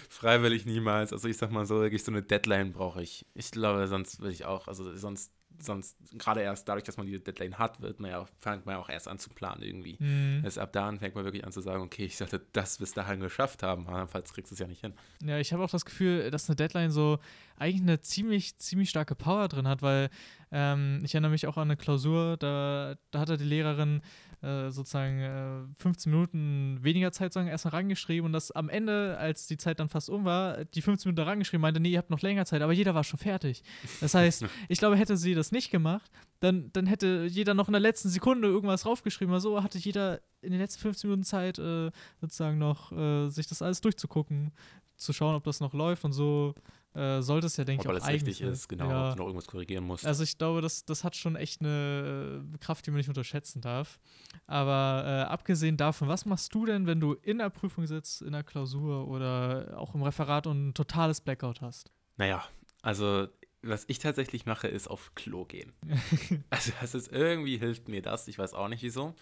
freiwillig 0.09 0.66
niemals. 0.66 1.12
Also 1.12 1.28
ich 1.28 1.37
sag 1.37 1.50
mal 1.50 1.66
so, 1.66 1.80
wirklich 1.80 2.04
so 2.04 2.12
eine 2.12 2.23
Deadline 2.23 2.73
brauche 2.73 3.02
ich. 3.02 3.26
Ich 3.35 3.50
glaube, 3.50 3.88
sonst 3.88 4.20
würde 4.20 4.32
ich 4.32 4.44
auch, 4.44 4.68
also 4.68 4.94
sonst 4.97 5.32
sonst, 5.62 5.97
gerade 6.19 6.40
erst 6.40 6.69
dadurch, 6.69 6.85
dass 6.85 6.97
man 6.97 7.07
die 7.07 7.19
Deadline 7.19 7.59
hat, 7.59 7.81
wird 7.81 8.00
man 8.00 8.11
ja, 8.11 8.26
fängt 8.38 8.67
man 8.67 8.76
ja 8.76 8.81
auch 8.81 8.88
erst 8.88 9.09
an 9.09 9.19
zu 9.19 9.31
planen 9.31 9.62
irgendwie. 9.62 9.97
Mhm. 9.99 10.43
Erst 10.45 10.59
ab 10.59 10.73
da 10.73 10.90
fängt 10.97 11.14
man 11.14 11.25
wirklich 11.25 11.45
an 11.45 11.52
zu 11.52 11.61
sagen, 11.61 11.83
okay, 11.83 12.05
ich 12.05 12.17
sollte 12.17 12.40
das 12.52 12.79
bis 12.79 12.93
dahin 12.93 13.21
geschafft 13.21 13.62
haben, 13.62 13.87
andernfalls 13.87 14.33
kriegst 14.33 14.50
du 14.50 14.55
es 14.55 14.59
ja 14.59 14.67
nicht 14.67 14.81
hin. 14.81 14.95
Ja, 15.23 15.38
ich 15.38 15.52
habe 15.52 15.62
auch 15.62 15.71
das 15.71 15.85
Gefühl, 15.85 16.31
dass 16.31 16.49
eine 16.49 16.57
Deadline 16.57 16.90
so 16.90 17.19
eigentlich 17.57 17.83
eine 17.83 18.00
ziemlich, 18.00 18.57
ziemlich 18.57 18.90
starke 18.90 19.14
Power 19.14 19.49
drin 19.49 19.69
hat, 19.69 19.83
weil 19.83 20.11
ähm, 20.50 21.00
ich 21.05 21.14
erinnere 21.14 21.31
mich 21.31 21.47
auch 21.47 21.57
an 21.57 21.69
eine 21.69 21.76
Klausur, 21.76 22.37
da, 22.38 22.97
da 23.11 23.21
hatte 23.21 23.37
die 23.37 23.45
Lehrerin 23.45 24.00
äh, 24.42 24.70
sozusagen 24.70 25.20
äh, 25.20 25.82
15 25.82 26.12
Minuten 26.12 26.78
weniger 26.82 27.12
Zeit 27.12 27.32
sagen, 27.32 27.49
erst 27.49 27.66
mal 27.66 27.70
rangeschrieben 27.70 28.26
und 28.26 28.32
das 28.32 28.50
am 28.50 28.68
Ende, 28.68 29.16
als 29.18 29.47
die 29.47 29.56
Zeit 29.56 29.80
dann 29.80 29.88
fast 29.88 30.09
um 30.09 30.25
war, 30.25 30.64
die 30.64 30.82
15 30.82 31.11
Minuten 31.11 31.28
rangeschrieben, 31.28 31.61
meinte, 31.61 31.80
nee, 31.80 31.90
ihr 31.90 31.99
habt 31.99 32.11
noch 32.11 32.23
länger 32.23 32.47
Zeit, 32.47 32.62
aber 32.62 32.73
jeder 32.73 32.94
war 32.94 33.04
schon 33.04 33.18
fertig. 33.18 33.62
Das 34.00 34.14
heißt, 34.14 34.47
ich 34.68 34.78
glaube, 34.78 34.97
hätte 34.97 35.16
sie 35.16 35.35
das 35.35 35.52
nicht 35.52 35.70
gemacht, 35.70 36.11
dann, 36.40 36.70
dann 36.73 36.87
hätte 36.87 37.26
jeder 37.28 37.54
noch 37.54 37.68
in 37.68 37.73
der 37.73 37.80
letzten 37.80 38.09
Sekunde 38.09 38.49
irgendwas 38.49 38.82
draufgeschrieben. 38.82 39.35
Also 39.35 39.62
hatte 39.62 39.78
jeder 39.78 40.20
in 40.40 40.52
den 40.52 40.61
letzten 40.61 40.80
15 40.80 41.11
Minuten 41.11 41.25
Zeit, 41.25 41.59
äh, 41.59 41.90
sozusagen 42.20 42.56
noch 42.59 42.92
äh, 42.92 43.28
sich 43.28 43.47
das 43.47 43.61
alles 43.61 43.82
durchzugucken 43.82 44.52
zu 45.00 45.12
schauen, 45.12 45.35
ob 45.35 45.45
das 45.45 45.61
noch 45.61 45.73
läuft 45.73 46.04
und 46.04 46.12
so 46.12 46.54
äh, 46.95 47.23
sollte 47.23 47.47
es 47.47 47.57
ja, 47.57 47.64
denke 47.64 47.83
ich, 47.83 47.88
Ob 47.88 47.97
auch 47.97 48.04
alles 48.04 48.14
richtig 48.26 48.40
ist, 48.40 48.69
genau, 48.69 48.90
Ja. 48.90 49.09
ob 49.09 49.12
du 49.14 49.19
noch 49.21 49.26
irgendwas 49.26 49.47
korrigieren 49.47 49.85
musst. 49.85 50.04
Also 50.04 50.25
ich 50.25 50.37
glaube, 50.38 50.61
das, 50.61 50.85
das 50.85 51.04
hat 51.04 51.14
schon 51.14 51.37
echt 51.37 51.61
eine 51.61 52.42
äh, 52.54 52.59
Kraft, 52.59 52.85
die 52.87 52.90
man 52.90 52.99
nicht 52.99 53.09
unterschätzen 53.09 53.61
darf. 53.61 54.00
Aber 54.47 55.04
äh, 55.07 55.30
abgesehen 55.30 55.76
davon, 55.76 56.09
was 56.09 56.26
machst 56.26 56.52
du 56.54 56.66
denn, 56.66 56.87
wenn 56.87 56.99
du 57.00 57.14
in 57.14 57.38
der 57.38 57.50
Prüfung 57.50 57.87
sitzt, 57.87 58.23
in 58.23 58.33
der 58.33 58.42
Klausur 58.42 59.07
oder 59.09 59.75
auch 59.78 59.95
im 59.95 60.02
Referat 60.02 60.47
und 60.49 60.69
ein 60.71 60.75
totales 60.75 61.21
Blackout 61.21 61.61
hast? 61.61 61.92
Naja, 62.16 62.45
also 62.83 63.28
was 63.62 63.85
ich 63.88 63.99
tatsächlich 63.99 64.47
mache, 64.47 64.66
ist 64.69 64.88
auf 64.88 65.14
Klo 65.14 65.45
gehen. 65.45 65.73
also 66.50 66.73
das 66.80 66.95
ist 66.95 67.12
irgendwie 67.12 67.59
hilft 67.59 67.88
mir 67.88 68.02
das, 68.02 68.26
ich 68.26 68.38
weiß 68.38 68.52
auch 68.54 68.69
nicht 68.69 68.83
wieso. 68.83 69.14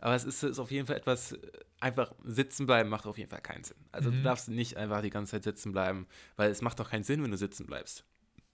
Aber 0.00 0.14
es 0.14 0.24
ist, 0.24 0.42
ist 0.42 0.58
auf 0.58 0.70
jeden 0.70 0.86
Fall 0.86 0.96
etwas, 0.96 1.32
äh, 1.32 1.38
einfach 1.80 2.12
sitzen 2.24 2.66
bleiben 2.66 2.88
macht 2.88 3.06
auf 3.06 3.18
jeden 3.18 3.30
Fall 3.30 3.40
keinen 3.40 3.64
Sinn. 3.64 3.76
Also 3.92 4.10
du 4.10 4.16
Mhm. 4.16 4.22
darfst 4.22 4.48
nicht 4.48 4.76
einfach 4.76 5.02
die 5.02 5.10
ganze 5.10 5.32
Zeit 5.32 5.44
sitzen 5.44 5.72
bleiben, 5.72 6.06
weil 6.36 6.50
es 6.50 6.62
macht 6.62 6.78
doch 6.80 6.90
keinen 6.90 7.04
Sinn, 7.04 7.22
wenn 7.22 7.30
du 7.30 7.36
sitzen 7.36 7.66
bleibst. 7.66 8.04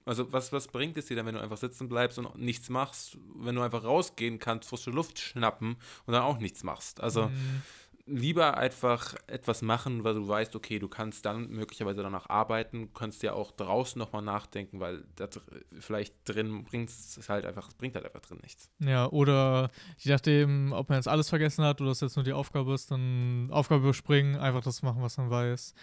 Also 0.07 0.31
was, 0.33 0.53
was 0.53 0.69
bringt 0.69 0.99
es 0.99 1.07
dir 1.07 1.17
denn, 1.17 1.25
wenn 1.25 1.35
du 1.35 1.41
einfach 1.41 1.57
sitzen 1.57 1.89
bleibst 1.89 2.19
und 2.19 2.37
nichts 2.37 2.69
machst, 2.69 3.17
wenn 3.37 3.55
du 3.55 3.63
einfach 3.63 3.85
rausgehen 3.85 4.39
kannst, 4.39 4.69
frische 4.69 4.91
Luft 4.91 5.19
schnappen 5.19 5.77
und 6.05 6.13
dann 6.13 6.23
auch 6.23 6.39
nichts 6.39 6.63
machst? 6.63 7.01
Also 7.01 7.31
Mm, 7.31 7.63
lieber 8.07 8.59
einfach 8.59 9.15
etwas 9.27 9.63
machen, 9.63 10.05
weil 10.05 10.15
du 10.15 10.29
weißt, 10.29 10.55
okay, 10.57 10.79
du 10.79 10.89
kannst 10.89 11.25
dann 11.25 11.49
möglicherweise 11.49 12.03
danach 12.03 12.29
arbeiten, 12.29 12.93
kannst 12.93 13.23
ja 13.23 13.33
auch 13.33 13.51
draußen 13.53 13.99
nochmal 13.99 14.21
nachdenken, 14.23 14.79
weil 14.81 15.05
da 15.17 15.27
dr- 15.27 15.43
vielleicht 15.81 16.15
drin 16.27 16.65
bringt 16.65 16.91
es 16.91 17.29
halt 17.29 17.47
einfach, 17.47 17.71
bringt 17.79 17.95
halt 17.95 18.05
einfach 18.05 18.21
drin 18.21 18.39
nichts. 18.43 18.71
ja, 18.79 19.07
oder 19.11 19.71
je 19.99 20.13
nachdem, 20.13 20.73
ob 20.73 20.89
man 20.91 20.97
jetzt 20.99 21.09
alles 21.09 21.31
vergessen 21.31 21.65
hat 21.65 21.81
oder 21.81 21.93
es 21.93 22.01
jetzt 22.01 22.17
nur 22.17 22.25
die 22.25 22.35
Aufgabe 22.35 22.75
ist, 22.75 22.91
dann 22.91 23.49
Aufgabe 23.51 23.83
überspringen, 23.85 24.37
einfach 24.37 24.63
das 24.63 24.83
machen, 24.83 25.01
was 25.01 25.17
man 25.17 25.31
weiß. 25.31 25.75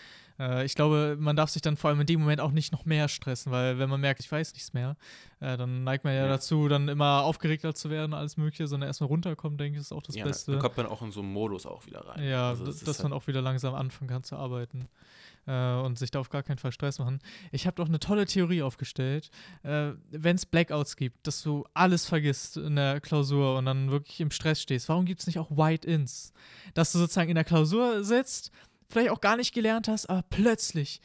Äh, 0.42 0.66
ich 0.66 0.74
glaube, 0.76 1.18
man 1.20 1.36
darf 1.36 1.50
sich 1.52 1.62
dann 1.62 1.78
vor 1.78 1.90
allem 1.92 2.00
in 2.02 2.08
dem 2.08 2.20
Moment 2.22 2.42
auch 2.42 2.52
nicht 2.52 2.72
noch 2.72 2.86
mehr 2.86 3.08
stressen, 3.08 3.52
weil 3.52 3.78
wenn 3.78 3.90
man 3.90 4.02
merkt, 4.02 4.20
ich 4.22 4.32
weiß 4.32 4.54
nichts 4.54 4.74
mehr, 4.74 4.96
äh, 5.40 5.56
dann 5.58 5.84
neigt 5.84 6.04
man 6.04 6.14
ja, 6.16 6.22
Ja. 6.22 6.28
dazu, 6.28 6.68
dann 6.68 6.88
immer 6.88 7.22
aufgeregter 7.24 7.76
zu 7.76 7.90
werden, 7.90 8.14
alles 8.14 8.38
Mögliche, 8.38 8.66
sondern 8.68 8.88
erstmal 8.88 9.08
runterkommen, 9.10 9.58
denke 9.58 9.78
ich, 9.78 9.82
ist 9.82 9.92
auch 9.92 10.02
das 10.02 10.16
ja, 10.16 10.26
Beste. 10.26 10.54
da 10.54 10.58
kommt 10.60 10.78
man 10.78 10.88
auch 10.88 11.02
in 11.02 11.12
so 11.12 11.20
einen 11.22 11.32
Modus 11.32 11.66
auch 11.66 11.86
wieder 11.86 12.00
rein. 12.08 12.24
Ja, 12.24 12.50
Also 12.50 12.66
dass, 12.66 12.78
das 12.80 12.86
dass 12.86 13.04
man 13.04 13.12
halt- 13.12 13.22
auch 13.22 13.28
wieder 13.28 13.42
langsam 13.42 13.76
anfangen 13.76 14.10
kann 14.10 14.24
zu 14.24 14.36
arbeiten 14.36 14.88
äh, 15.48 15.74
und 15.82 15.98
sich 16.00 16.12
da 16.12 16.20
auf 16.20 16.30
gar 16.30 16.44
keinen 16.44 16.58
Fall 16.60 16.72
Stress 16.72 17.00
machen. 17.00 17.20
Ich 17.52 17.66
habe 17.68 17.76
doch 17.76 17.88
eine 17.88 18.00
tolle 18.00 18.26
Theorie 18.26 18.62
aufgestellt, 18.64 19.30
äh, 19.64 19.92
wenn 20.12 20.36
es 20.36 20.46
Blackouts 20.46 20.96
gibt, 20.96 21.26
dass 21.28 21.42
du 21.44 21.66
alles 21.74 22.06
vergisst 22.06 22.58
in 22.58 22.76
der 22.76 23.00
Klausur 23.02 23.58
und 23.58 23.66
dann 23.66 23.92
wirklich 23.92 24.22
im 24.22 24.32
Stress 24.32 24.62
stehst. 24.62 24.88
Warum 24.90 25.06
gibt 25.06 25.22
es 25.22 25.28
nicht 25.28 25.40
auch 25.40 25.50
White-Ins? 25.52 26.32
Dass 26.74 26.92
du 26.92 27.00
sozusagen 27.00 27.30
in 27.30 27.36
der 27.36 27.44
Klausur 27.44 28.04
sitzt, 28.04 28.52
vielleicht 28.92 29.12
auch 29.12 29.22
gar 29.22 29.38
nicht 29.38 29.54
gelernt 29.54 29.88
hast, 29.88 30.08
aber 30.08 30.24
plötzlich 30.30 31.02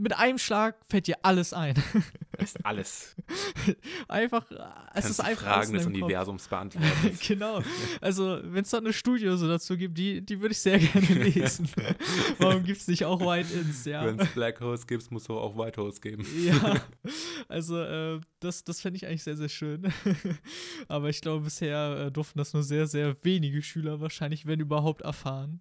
mit 0.00 0.16
einem 0.16 0.38
Schlag 0.38 0.76
fällt 0.88 1.06
dir 1.06 1.16
alles 1.22 1.52
ein. 1.52 1.74
Ist 2.38 2.64
alles. 2.64 3.14
einfach, 4.08 4.50
äh, 4.50 4.54
es 4.54 4.92
Kannst 4.94 5.10
ist 5.10 5.20
einfach 5.20 5.42
Fragen 5.42 5.72
des. 5.74 5.86
Universums 5.86 6.48
beantworten. 6.48 7.18
genau. 7.26 7.60
Also, 8.00 8.40
wenn 8.42 8.62
es 8.62 8.70
da 8.70 8.78
eine 8.78 8.94
Studie 8.94 9.30
so 9.36 9.46
dazu 9.46 9.76
gibt, 9.76 9.98
die, 9.98 10.24
die 10.24 10.40
würde 10.40 10.52
ich 10.52 10.58
sehr 10.58 10.78
gerne 10.78 11.06
lesen. 11.06 11.68
Warum 12.38 12.64
gibt 12.64 12.80
es 12.80 12.88
nicht 12.88 13.04
auch 13.04 13.20
White-Ins? 13.20 13.84
Ja. 13.84 14.06
Wenn 14.06 14.18
es 14.18 14.28
Black 14.28 14.60
Holes 14.60 14.86
gibt, 14.86 15.10
muss 15.10 15.24
es 15.24 15.30
auch 15.30 15.56
White 15.58 15.80
Holes 15.80 16.00
geben. 16.00 16.24
ja. 16.42 16.80
Also, 17.48 17.82
äh, 17.82 18.20
das, 18.40 18.64
das 18.64 18.80
fände 18.80 18.96
ich 18.96 19.06
eigentlich 19.06 19.22
sehr, 19.22 19.36
sehr 19.36 19.48
schön. 19.48 19.92
Aber 20.88 21.10
ich 21.10 21.20
glaube, 21.20 21.44
bisher 21.44 22.06
äh, 22.06 22.10
durften 22.10 22.38
das 22.38 22.54
nur 22.54 22.62
sehr, 22.62 22.86
sehr 22.86 23.16
wenige 23.22 23.62
Schüler 23.62 24.00
wahrscheinlich, 24.00 24.46
wenn 24.46 24.60
überhaupt, 24.60 25.02
erfahren. 25.02 25.60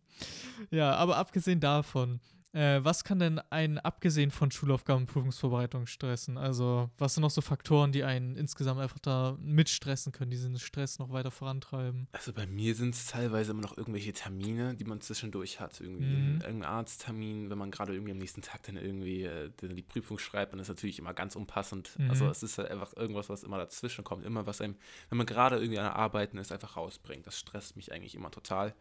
Ja, 0.71 0.95
aber 0.95 1.17
abgesehen 1.17 1.59
davon, 1.59 2.19
äh, 2.53 2.83
was 2.83 3.03
kann 3.03 3.19
denn 3.19 3.39
einen, 3.49 3.77
abgesehen 3.77 4.31
von 4.31 4.49
Schulaufgaben 4.51 5.03
und 5.03 5.07
Prüfungsvorbereitung, 5.07 5.85
stressen? 5.85 6.37
Also, 6.37 6.89
was 6.97 7.13
sind 7.13 7.21
noch 7.21 7.29
so 7.29 7.41
Faktoren, 7.41 7.91
die 7.91 8.03
einen 8.03 8.35
insgesamt 8.35 8.79
einfach 8.79 8.99
da 8.99 9.37
mitstressen 9.39 10.11
können, 10.11 10.31
diesen 10.31 10.57
Stress 10.57 10.99
noch 10.99 11.11
weiter 11.11 11.31
vorantreiben? 11.31 12.07
Also 12.11 12.33
bei 12.33 12.47
mir 12.47 12.73
sind 12.75 12.95
es 12.95 13.07
teilweise 13.07 13.51
immer 13.51 13.61
noch 13.61 13.77
irgendwelche 13.77 14.13
Termine, 14.13 14.75
die 14.75 14.83
man 14.83 15.01
zwischendurch 15.01 15.59
hat. 15.59 15.79
Irgendwie 15.79 16.05
Mhm. 16.05 16.41
irgendein 16.41 16.63
Arzttermin, 16.63 17.49
wenn 17.49 17.57
man 17.57 17.71
gerade 17.71 17.93
irgendwie 17.93 18.11
am 18.13 18.17
nächsten 18.17 18.41
Tag 18.41 18.63
dann 18.63 18.77
irgendwie 18.77 19.23
äh, 19.23 19.51
die, 19.61 19.81
Prüfung 19.83 20.17
schreibt, 20.17 20.53
dann 20.53 20.59
ist 20.59 20.69
natürlich 20.69 20.99
immer 20.99 21.13
ganz 21.13 21.35
unpassend. 21.35 21.97
Mhm. 21.99 22.09
Also 22.09 22.27
es 22.29 22.43
ist 22.43 22.57
halt 22.57 22.71
einfach 22.71 22.95
irgendwas, 22.95 23.29
was 23.29 23.43
immer 23.43 23.57
dazwischen 23.57 24.03
kommt. 24.03 24.25
Immer 24.25 24.45
was 24.45 24.61
einem, 24.61 24.75
wenn 25.09 25.17
man 25.17 25.27
gerade 25.27 25.57
irgendwie 25.57 25.79
an 25.79 25.85
der 25.85 25.95
Arbeiten 25.95 26.37
ist, 26.37 26.51
einfach 26.51 26.77
rausbringt. 26.77 27.27
Das 27.27 27.37
stresst 27.37 27.75
mich 27.75 27.91
eigentlich 27.91 28.15
immer 28.15 28.31
total. 28.31 28.73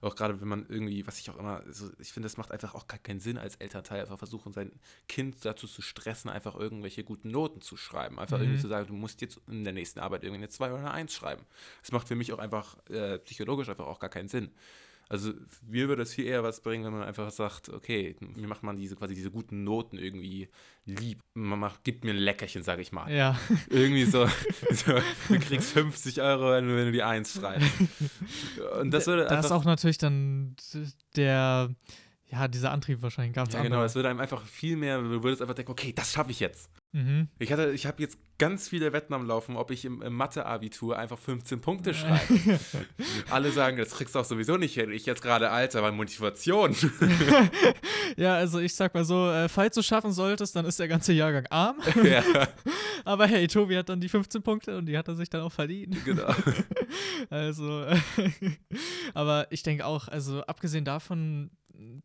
Auch 0.00 0.14
gerade 0.14 0.40
wenn 0.40 0.48
man 0.48 0.66
irgendwie, 0.68 1.06
was 1.06 1.18
ich 1.18 1.30
auch 1.30 1.38
immer, 1.38 1.62
so, 1.70 1.90
ich 1.98 2.12
finde, 2.12 2.26
das 2.26 2.36
macht 2.36 2.52
einfach 2.52 2.74
auch 2.74 2.86
gar 2.86 2.98
keinen 2.98 3.15
Sinn 3.20 3.38
als 3.38 3.56
Elternteil, 3.56 4.00
einfach 4.02 4.18
versuchen, 4.18 4.52
sein 4.52 4.72
Kind 5.08 5.44
dazu 5.44 5.66
zu 5.66 5.82
stressen, 5.82 6.30
einfach 6.30 6.54
irgendwelche 6.54 7.04
guten 7.04 7.30
Noten 7.30 7.60
zu 7.60 7.76
schreiben. 7.76 8.18
Einfach 8.18 8.38
Mhm. 8.38 8.44
irgendwie 8.44 8.60
zu 8.60 8.68
sagen, 8.68 8.86
du 8.86 8.94
musst 8.94 9.20
jetzt 9.20 9.40
in 9.48 9.64
der 9.64 9.72
nächsten 9.72 10.00
Arbeit 10.00 10.22
irgendwie 10.24 10.38
eine 10.42 10.48
2 10.48 10.68
oder 10.70 10.78
eine 10.78 10.90
1 10.92 11.12
schreiben. 11.12 11.44
Das 11.82 11.92
macht 11.92 12.08
für 12.08 12.14
mich 12.16 12.32
auch 12.32 12.38
einfach 12.38 12.76
äh, 12.90 13.18
psychologisch 13.20 13.68
einfach 13.68 13.86
auch 13.86 13.98
gar 14.00 14.10
keinen 14.10 14.28
Sinn. 14.28 14.50
Also 15.08 15.32
mir 15.68 15.86
würde 15.86 16.02
es 16.02 16.14
viel 16.14 16.24
eher 16.24 16.42
was 16.42 16.60
bringen, 16.60 16.84
wenn 16.84 16.92
man 16.92 17.04
einfach 17.04 17.30
sagt, 17.30 17.68
okay, 17.68 18.16
mir 18.18 18.48
macht 18.48 18.64
man 18.64 18.76
diese 18.76 18.96
quasi 18.96 19.14
diese 19.14 19.30
guten 19.30 19.62
Noten 19.62 19.98
irgendwie 19.98 20.48
lieb. 20.84 21.20
Man 21.32 21.60
macht, 21.60 21.84
gibt 21.84 22.02
mir 22.04 22.10
ein 22.10 22.16
Leckerchen, 22.16 22.64
sage 22.64 22.82
ich 22.82 22.90
mal. 22.90 23.08
Ja. 23.12 23.38
Irgendwie 23.70 24.04
so, 24.04 24.26
so, 24.72 24.94
du 25.28 25.38
kriegst 25.38 25.70
50 25.74 26.20
Euro, 26.22 26.50
wenn 26.50 26.66
du, 26.66 26.74
wenn 26.76 26.86
du 26.86 26.90
die 26.92 27.04
1 27.04 27.34
schreibst. 27.34 27.70
Und 28.80 28.90
das 28.90 29.06
würde 29.06 29.26
da 29.26 29.38
ist 29.38 29.52
auch 29.52 29.64
natürlich 29.64 29.98
dann 29.98 30.56
der, 31.14 31.70
ja, 32.28 32.48
dieser 32.48 32.72
Antrieb 32.72 33.02
wahrscheinlich 33.02 33.34
ganz 33.34 33.52
ja, 33.52 33.62
genau, 33.62 33.76
anders. 33.76 33.92
es 33.92 33.94
würde 33.94 34.08
einem 34.08 34.18
einfach 34.18 34.42
viel 34.42 34.76
mehr, 34.76 35.00
du 35.00 35.22
würdest 35.22 35.42
einfach 35.42 35.54
denken, 35.54 35.70
okay, 35.70 35.92
das 35.92 36.12
schaffe 36.12 36.32
ich 36.32 36.40
jetzt. 36.40 36.70
Mhm. 36.92 37.28
Ich 37.38 37.52
hatte, 37.52 37.70
ich 37.70 37.86
habe 37.86 38.02
jetzt 38.02 38.18
ganz 38.38 38.68
viele 38.68 38.92
Wetten 38.92 39.14
am 39.14 39.26
Laufen, 39.26 39.56
ob 39.56 39.70
ich 39.70 39.84
im, 39.84 40.02
im 40.02 40.14
Mathe-Abitur 40.14 40.98
einfach 40.98 41.18
15 41.18 41.60
Punkte 41.60 41.94
schreibe. 41.94 42.58
Alle 43.30 43.52
sagen, 43.52 43.76
das 43.76 43.92
kriegst 43.92 44.14
du 44.14 44.18
auch 44.18 44.24
sowieso 44.24 44.56
nicht 44.56 44.74
hin. 44.74 44.90
Ich 44.90 45.06
jetzt 45.06 45.22
gerade 45.22 45.50
alt, 45.50 45.76
aber 45.76 45.92
Motivation. 45.92 46.74
ja, 48.16 48.34
also 48.34 48.58
ich 48.58 48.74
sag 48.74 48.94
mal 48.94 49.04
so, 49.04 49.30
äh, 49.30 49.48
falls 49.48 49.76
du 49.76 49.82
schaffen 49.82 50.10
solltest, 50.10 50.56
dann 50.56 50.64
ist 50.64 50.80
der 50.80 50.88
ganze 50.88 51.12
Jahrgang 51.12 51.46
arm. 51.50 51.76
ja, 52.04 52.22
Aber 53.04 53.26
hey, 53.26 53.46
Tobi 53.46 53.76
hat 53.76 53.88
dann 53.88 54.00
die 54.00 54.08
15 54.08 54.42
Punkte 54.42 54.78
und 54.78 54.86
die 54.86 54.98
hat 54.98 55.06
er 55.06 55.14
sich 55.14 55.30
dann 55.30 55.42
auch 55.42 55.52
verdient. 55.52 56.04
genau. 56.04 56.34
Also, 57.30 57.86
aber 59.14 59.46
ich 59.50 59.62
denke 59.62 59.86
auch, 59.86 60.08
also 60.08 60.42
abgesehen 60.42 60.84
davon, 60.84 61.50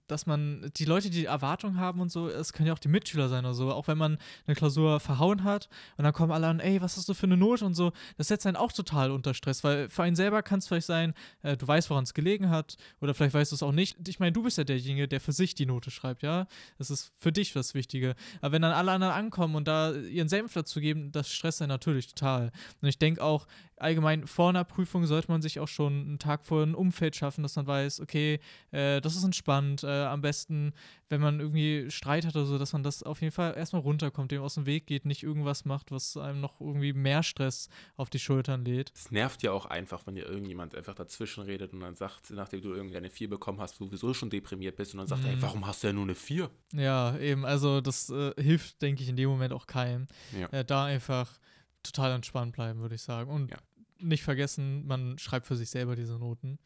dass 0.08 0.26
man 0.26 0.72
die 0.76 0.86
Leute, 0.86 1.10
die 1.10 1.26
Erwartungen 1.26 1.80
haben 1.80 2.02
und 2.02 2.12
so, 2.12 2.28
es 2.28 2.54
können 2.54 2.68
ja 2.68 2.74
auch 2.74 2.80
die 2.80 2.88
Mitschüler 2.88 3.30
sein 3.30 3.46
oder 3.46 3.54
so, 3.54 3.72
auch 3.72 3.88
wenn 3.88 3.98
man 3.98 4.18
eine 4.46 4.56
Klausur 4.56 5.00
verhauen 5.00 5.44
hat 5.44 5.70
und 5.98 6.04
dann 6.04 6.14
kommen 6.14 6.32
alle 6.32 6.48
an, 6.48 6.60
ey, 6.60 6.82
was 6.82 6.98
hast 6.98 7.08
du 7.08 7.14
für 7.14 7.26
eine 7.26 7.38
Note 7.38 7.66
und 7.66 7.74
so, 7.74 7.92
das 8.18 8.28
setzt 8.28 8.46
einen 8.46 8.58
auch 8.58 8.72
total 8.72 9.12
unter 9.12 9.34
Stress, 9.34 9.64
weil 9.64 9.90
für 9.90 10.04
einen 10.04 10.16
selber 10.16 10.44
kann 10.44 10.60
es 10.60 10.68
vielleicht 10.68 10.88
sein, 10.88 11.14
äh, 11.44 11.56
du 11.56 11.68
weißt, 11.68 11.90
woran 11.90 12.04
es 12.04 12.14
gelegen 12.14 12.50
hat 12.50 12.78
oder 13.00 13.14
vielleicht 13.14 13.34
weißt 13.34 13.52
du 13.52 13.56
es 13.56 13.64
auch 13.64 13.72
nicht. 13.72 14.08
Ich 14.08 14.20
meine, 14.20 14.32
du 14.32 14.44
bist 14.44 14.58
ja 14.58 14.64
derjenige, 14.64 15.08
der 15.08 15.22
für 15.22 15.32
sich 15.32 15.56
die 15.56 15.66
Note 15.66 15.92
schreibt, 15.92 16.24
ja, 16.24 16.48
das 16.78 16.90
ist 16.90 17.12
für 17.18 17.32
dich 17.32 17.54
das 17.54 17.74
Wichtige. 17.74 18.16
Aber 18.42 18.54
wenn 18.54 18.62
dann 18.62 18.74
alle 18.74 18.92
anderen 18.92 19.14
ankommen 19.14 19.56
und 19.56 19.68
da 19.68 19.94
ihren 19.94 20.30
Senf 20.30 20.54
dazu 20.54 20.80
geben, 20.80 21.12
das 21.12 21.32
stresst 21.32 21.62
einen 21.62 21.70
natürlich 21.70 22.08
total. 22.08 22.52
Und 22.82 22.88
ich 22.88 23.00
denke 23.00 23.24
auch, 23.24 23.48
allgemein 23.78 24.28
vor 24.28 24.50
einer 24.50 24.64
Prüfung 24.64 25.06
sollte 25.06 25.32
man 25.32 25.42
sich 25.42 25.60
auch 25.60 25.68
schon 25.68 26.02
einen 26.02 26.20
Tag 26.20 26.46
vorher 26.46 26.68
ein 26.68 26.76
Umfeld 26.76 27.16
schaffen, 27.16 27.42
dass 27.42 27.56
man 27.56 27.68
weiß, 27.68 28.00
okay, 28.00 28.40
äh, 28.72 29.02
das 29.02 29.16
ist 29.16 29.24
entspannt. 29.24 29.61
Äh, 29.84 29.88
am 30.06 30.22
besten, 30.22 30.74
wenn 31.10 31.22
man 31.22 31.40
irgendwie 31.40 31.90
Streit 31.90 32.26
hat 32.26 32.36
oder 32.36 32.46
so, 32.46 32.58
dass 32.58 32.74
man 32.74 32.84
das 32.84 33.04
auf 33.04 33.22
jeden 33.22 33.32
Fall 33.34 33.56
erstmal 33.56 33.82
runterkommt, 33.82 34.32
dem 34.32 34.42
aus 34.42 34.56
dem 34.56 34.66
Weg 34.66 34.88
geht, 34.88 35.06
nicht 35.06 35.24
irgendwas 35.24 35.66
macht, 35.66 35.92
was 35.92 36.18
einem 36.18 36.42
noch 36.42 36.60
irgendwie 36.62 36.94
mehr 36.94 37.24
Stress 37.24 37.70
auf 37.98 38.10
die 38.10 38.20
Schultern 38.20 38.64
lädt. 38.66 38.92
Es 38.96 39.12
nervt 39.12 39.44
ja 39.44 39.52
auch 39.52 39.66
einfach, 39.66 40.06
wenn 40.08 40.16
dir 40.16 40.26
irgendjemand 40.26 40.76
einfach 40.76 40.96
dazwischen 40.96 41.44
redet 41.44 41.74
und 41.74 41.80
dann 41.82 41.96
sagt, 41.96 42.32
nachdem 42.32 42.62
du 42.62 42.74
irgendwie 42.74 42.98
eine 42.98 43.10
4 43.10 43.30
bekommen 43.30 43.60
hast, 43.62 43.80
du 43.80 43.86
sowieso 43.86 44.14
schon 44.14 44.30
deprimiert 44.30 44.76
bist 44.76 44.94
und 44.94 45.00
dann 45.00 45.08
sagt, 45.08 45.24
Mhm. 45.24 45.30
ey, 45.30 45.42
warum 45.42 45.66
hast 45.68 45.84
du 45.84 45.88
ja 45.88 45.94
nur 45.94 46.04
eine 46.04 46.16
4? 46.16 46.50
Ja, 46.74 47.18
eben, 47.18 47.46
also 47.46 47.82
das 47.82 48.10
äh, 48.10 48.34
hilft, 48.42 48.82
denke 48.82 49.04
ich, 49.04 49.10
in 49.10 49.16
dem 49.16 49.30
Moment 49.30 49.54
auch 49.54 49.68
keinem. 49.68 50.08
Ja. 50.38 50.48
Äh, 50.48 50.66
da 50.66 50.86
einfach 50.86 51.40
total 51.84 52.12
entspannt 52.14 52.54
bleiben, 52.54 52.80
würde 52.82 52.96
ich 52.96 53.02
sagen. 53.02 53.30
Und 53.32 53.52
Ja. 53.52 53.58
nicht 54.00 54.24
vergessen, 54.24 54.86
man 54.88 55.18
schreibt 55.20 55.46
für 55.48 55.56
sich 55.56 55.70
selber 55.70 55.96
diese 55.96 56.18
Noten. 56.18 56.60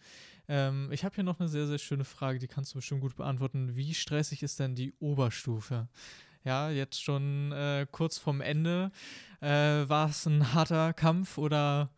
Ähm, 0.48 0.90
ich 0.92 1.04
habe 1.04 1.16
hier 1.16 1.24
noch 1.24 1.40
eine 1.40 1.50
sehr, 1.50 1.68
sehr 1.68 1.78
schöne 1.78 2.06
Frage, 2.06 2.40
die 2.40 2.48
kannst 2.48 2.74
du 2.74 2.78
bestimmt 2.78 3.02
gut 3.02 3.16
beantworten. 3.16 3.76
Wie 3.76 3.94
stressig 3.94 4.44
ist 4.44 4.60
denn 4.60 4.76
die 4.76 4.94
Oberstufe? 5.00 5.88
Ja, 6.44 6.70
jetzt 6.70 7.02
schon 7.04 7.52
äh, 7.52 7.88
kurz 7.92 8.20
vorm 8.20 8.42
Ende. 8.42 8.92
Äh, 9.42 9.48
War 9.90 10.10
es 10.10 10.26
ein 10.28 10.54
harter 10.54 10.94
Kampf 10.94 11.38
oder, 11.38 11.90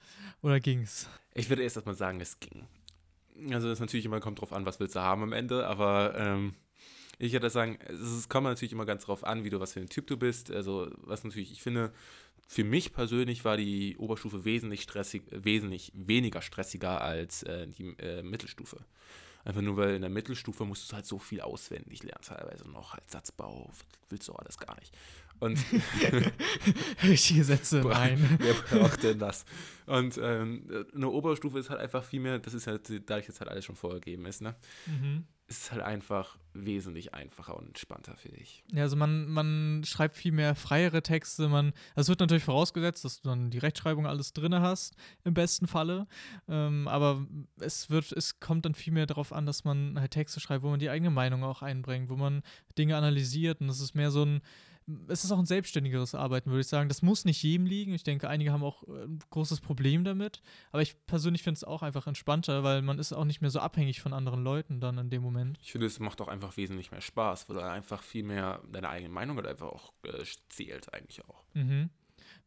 oder 0.42 0.60
ging's? 0.60 1.10
Ich 1.34 1.50
würde 1.50 1.64
erst 1.64 1.76
erstmal 1.76 1.96
sagen, 1.96 2.22
es 2.22 2.40
ging. 2.40 2.66
Also 3.52 3.70
ist 3.70 3.82
natürlich 3.82 4.06
immer, 4.06 4.20
kommt 4.20 4.40
drauf 4.42 4.54
an, 4.54 4.66
was 4.66 4.80
willst 4.80 4.96
du 4.96 5.02
haben 5.02 5.22
am 5.22 5.34
Ende, 5.34 5.68
aber 5.68 6.16
ähm, 6.18 6.56
ich 7.20 7.34
würde 7.34 7.50
sagen, 7.50 7.78
es 7.88 8.30
kommt 8.30 8.46
natürlich 8.46 8.72
immer 8.72 8.86
ganz 8.86 9.06
drauf 9.06 9.24
an, 9.24 9.44
wie 9.44 9.50
du, 9.50 9.60
was 9.60 9.74
für 9.74 9.80
ein 9.80 9.90
Typ 9.90 10.08
du 10.08 10.18
bist. 10.18 10.52
Also 10.52 10.90
was 10.98 11.24
natürlich, 11.24 11.52
ich 11.52 11.62
finde, 11.62 11.92
für 12.48 12.64
mich 12.64 12.94
persönlich 12.94 13.44
war 13.44 13.58
die 13.58 13.98
Oberstufe 13.98 14.46
wesentlich 14.46 14.82
stressig, 14.82 15.24
wesentlich 15.32 15.92
weniger 15.94 16.42
stressiger 16.42 17.02
als 17.02 17.44
äh, 17.44 17.68
die 17.68 17.90
äh, 18.00 18.24
Mittelstufe. 18.24 18.78
Einfach 19.44 19.62
nur, 19.62 19.78
weil 19.78 19.96
in 19.96 20.02
der 20.02 20.10
Mittelstufe 20.10 20.66
musst 20.66 20.92
du 20.92 20.96
halt 20.96 21.06
so 21.06 21.20
viel 21.20 21.42
auswendig 21.42 22.04
lernen, 22.04 22.24
teilweise 22.24 22.68
noch 22.70 22.94
als 22.96 23.12
Satzbau, 23.12 23.70
willst 24.10 24.28
du 24.28 24.34
alles 24.34 24.58
gar 24.58 24.78
nicht. 24.80 24.94
Und 25.40 25.60
Richtige 27.04 27.44
Sätze 27.44 27.86
rein. 27.86 28.38
Wer 28.40 28.54
braucht 28.54 29.04
denn 29.04 29.20
das? 29.20 29.46
Und 29.86 30.18
ähm, 30.22 30.86
eine 30.94 31.10
Oberstufe 31.10 31.60
ist 31.60 31.70
halt 31.70 31.80
einfach 31.80 32.04
viel 32.04 32.20
mehr, 32.20 32.40
das 32.40 32.54
ist 32.54 32.68
halt, 32.68 33.10
da 33.10 33.20
ich 33.20 33.28
jetzt 33.28 33.40
halt 33.40 33.50
alles 33.50 33.66
schon 33.66 33.76
vorgegeben 33.76 34.26
ist, 34.26 34.42
ne? 34.42 34.56
Mhm. 34.86 35.26
Ist 35.48 35.72
halt 35.72 35.82
einfach 35.82 36.38
wesentlich 36.54 37.14
einfacher 37.14 37.56
und 37.56 37.68
entspannter 37.68 38.16
für 38.18 38.30
dich. 38.30 38.64
Ja, 38.72 38.84
also 38.84 38.96
man, 38.96 39.28
man 39.30 39.84
schreibt 39.86 40.16
viel 40.16 40.32
mehr 40.32 40.56
freiere 40.56 41.02
Texte. 41.02 41.48
Man, 41.48 41.74
also 41.96 42.08
es 42.08 42.10
wird 42.10 42.20
natürlich 42.20 42.44
vorausgesetzt, 42.44 43.06
dass 43.06 43.22
du 43.22 43.30
dann 43.30 43.50
die 43.50 43.58
Rechtschreibung 43.58 44.08
alles 44.08 44.34
drin 44.34 44.56
hast, 44.56 44.96
im 45.24 45.34
besten 45.34 45.68
Falle. 45.68 46.08
Ähm, 46.48 46.88
aber 46.88 47.26
es 47.60 47.90
wird, 47.90 48.12
es 48.12 48.40
kommt 48.40 48.66
dann 48.66 48.74
viel 48.74 48.94
mehr 48.94 49.06
darauf 49.06 49.32
an, 49.32 49.46
dass 49.46 49.64
man 49.64 50.00
halt 50.00 50.12
Texte 50.12 50.40
schreibt, 50.40 50.64
wo 50.64 50.70
man 50.70 50.80
die 50.80 50.90
eigene 50.90 51.12
Meinung 51.12 51.44
auch 51.44 51.62
einbringt, 51.62 52.10
wo 52.10 52.16
man 52.16 52.42
Dinge 52.78 52.98
analysiert 52.98 53.62
und 53.62 53.68
das 53.68 53.80
ist 53.80 53.96
mehr 53.96 54.12
so 54.12 54.24
ein 54.24 54.42
es 55.08 55.23
ist 55.23 55.32
auch 55.32 55.39
ein 55.39 55.45
selbstständigeres 55.45 56.15
Arbeiten, 56.15 56.50
würde 56.50 56.62
ich 56.62 56.67
sagen. 56.67 56.88
Das 56.88 57.02
muss 57.02 57.26
nicht 57.26 57.43
jedem 57.43 57.65
liegen. 57.65 57.93
Ich 57.93 58.04
denke, 58.04 58.30
einige 58.30 58.52
haben 58.52 58.63
auch 58.63 58.84
äh, 58.84 59.04
ein 59.04 59.19
großes 59.30 59.60
Problem 59.60 60.04
damit. 60.04 60.41
Aber 60.71 60.82
ich 60.82 61.06
persönlich 61.06 61.43
finde 61.43 61.58
es 61.58 61.63
auch 61.63 61.84
einfach 61.84 62.08
entspannter, 62.08 62.63
weil 62.63 62.82
man 62.82 62.97
ist 62.97 63.13
auch 63.13 63.26
nicht 63.26 63.41
mehr 63.41 63.50
so 63.50 63.60
abhängig 63.60 64.02
von 64.02 64.13
anderen 64.13 64.43
Leuten 64.43 64.80
dann 64.80 64.97
in 64.97 65.10
dem 65.10 65.21
Moment. 65.21 65.60
Ich 65.62 65.71
finde, 65.71 65.88
es 65.88 66.00
macht 66.00 66.21
auch 66.21 66.30
einfach 66.30 66.56
wesentlich 66.56 66.91
mehr 66.91 67.02
Spaß, 67.02 67.50
weil 67.50 67.60
einfach 67.60 68.02
viel 68.02 68.23
mehr 68.23 68.62
deine 68.71 68.89
eigene 68.89 69.13
Meinung 69.13 69.36
halt 69.38 69.47
einfach 69.47 69.67
auch 69.67 69.93
äh, 70.04 70.23
zählt, 70.50 70.93
eigentlich 70.93 71.23
auch. 71.26 71.43
Mhm. 71.54 71.89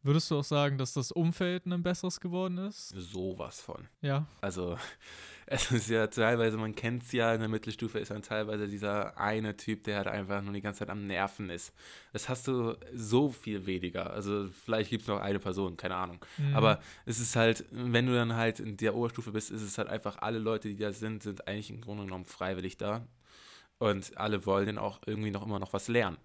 Würdest 0.03 0.31
du 0.31 0.39
auch 0.39 0.43
sagen, 0.43 0.79
dass 0.79 0.93
das 0.93 1.11
Umfeld 1.11 1.67
ein 1.67 1.83
besseres 1.83 2.19
geworden 2.19 2.57
ist? 2.57 2.89
Sowas 2.89 3.61
von. 3.61 3.87
Ja. 4.01 4.25
Also, 4.41 4.77
es 5.45 5.71
ist 5.71 5.89
ja 5.89 6.07
teilweise, 6.07 6.57
man 6.57 6.73
kennt 6.73 7.03
es 7.03 7.11
ja, 7.11 7.33
in 7.33 7.39
der 7.39 7.49
Mittelstufe 7.49 7.99
ist 7.99 8.09
dann 8.09 8.23
teilweise 8.23 8.67
dieser 8.67 9.15
eine 9.19 9.55
Typ, 9.57 9.83
der 9.83 9.97
halt 9.97 10.07
einfach 10.07 10.41
nur 10.41 10.53
die 10.53 10.61
ganze 10.61 10.79
Zeit 10.79 10.89
am 10.89 11.05
Nerven 11.05 11.51
ist. 11.51 11.71
Das 12.13 12.29
hast 12.29 12.47
du 12.47 12.75
so 12.93 13.29
viel 13.29 13.67
weniger. 13.67 14.11
Also, 14.11 14.49
vielleicht 14.65 14.89
gibt 14.89 15.03
es 15.03 15.07
noch 15.07 15.19
eine 15.19 15.39
Person, 15.39 15.77
keine 15.77 15.95
Ahnung. 15.95 16.25
Mhm. 16.37 16.55
Aber 16.55 16.81
es 17.05 17.19
ist 17.19 17.35
halt, 17.35 17.65
wenn 17.69 18.07
du 18.07 18.13
dann 18.13 18.35
halt 18.35 18.59
in 18.59 18.77
der 18.77 18.95
Oberstufe 18.95 19.31
bist, 19.31 19.51
ist 19.51 19.61
es 19.61 19.77
halt 19.77 19.87
einfach, 19.87 20.17
alle 20.17 20.39
Leute, 20.39 20.67
die 20.69 20.77
da 20.77 20.93
sind, 20.93 21.21
sind 21.21 21.47
eigentlich 21.47 21.69
im 21.69 21.81
Grunde 21.81 22.05
genommen 22.05 22.25
freiwillig 22.25 22.77
da. 22.77 23.05
Und 23.77 24.17
alle 24.17 24.47
wollen 24.47 24.65
dann 24.65 24.77
auch 24.79 24.99
irgendwie 25.05 25.31
noch 25.31 25.45
immer 25.45 25.59
noch 25.59 25.73
was 25.73 25.87
lernen. 25.87 26.17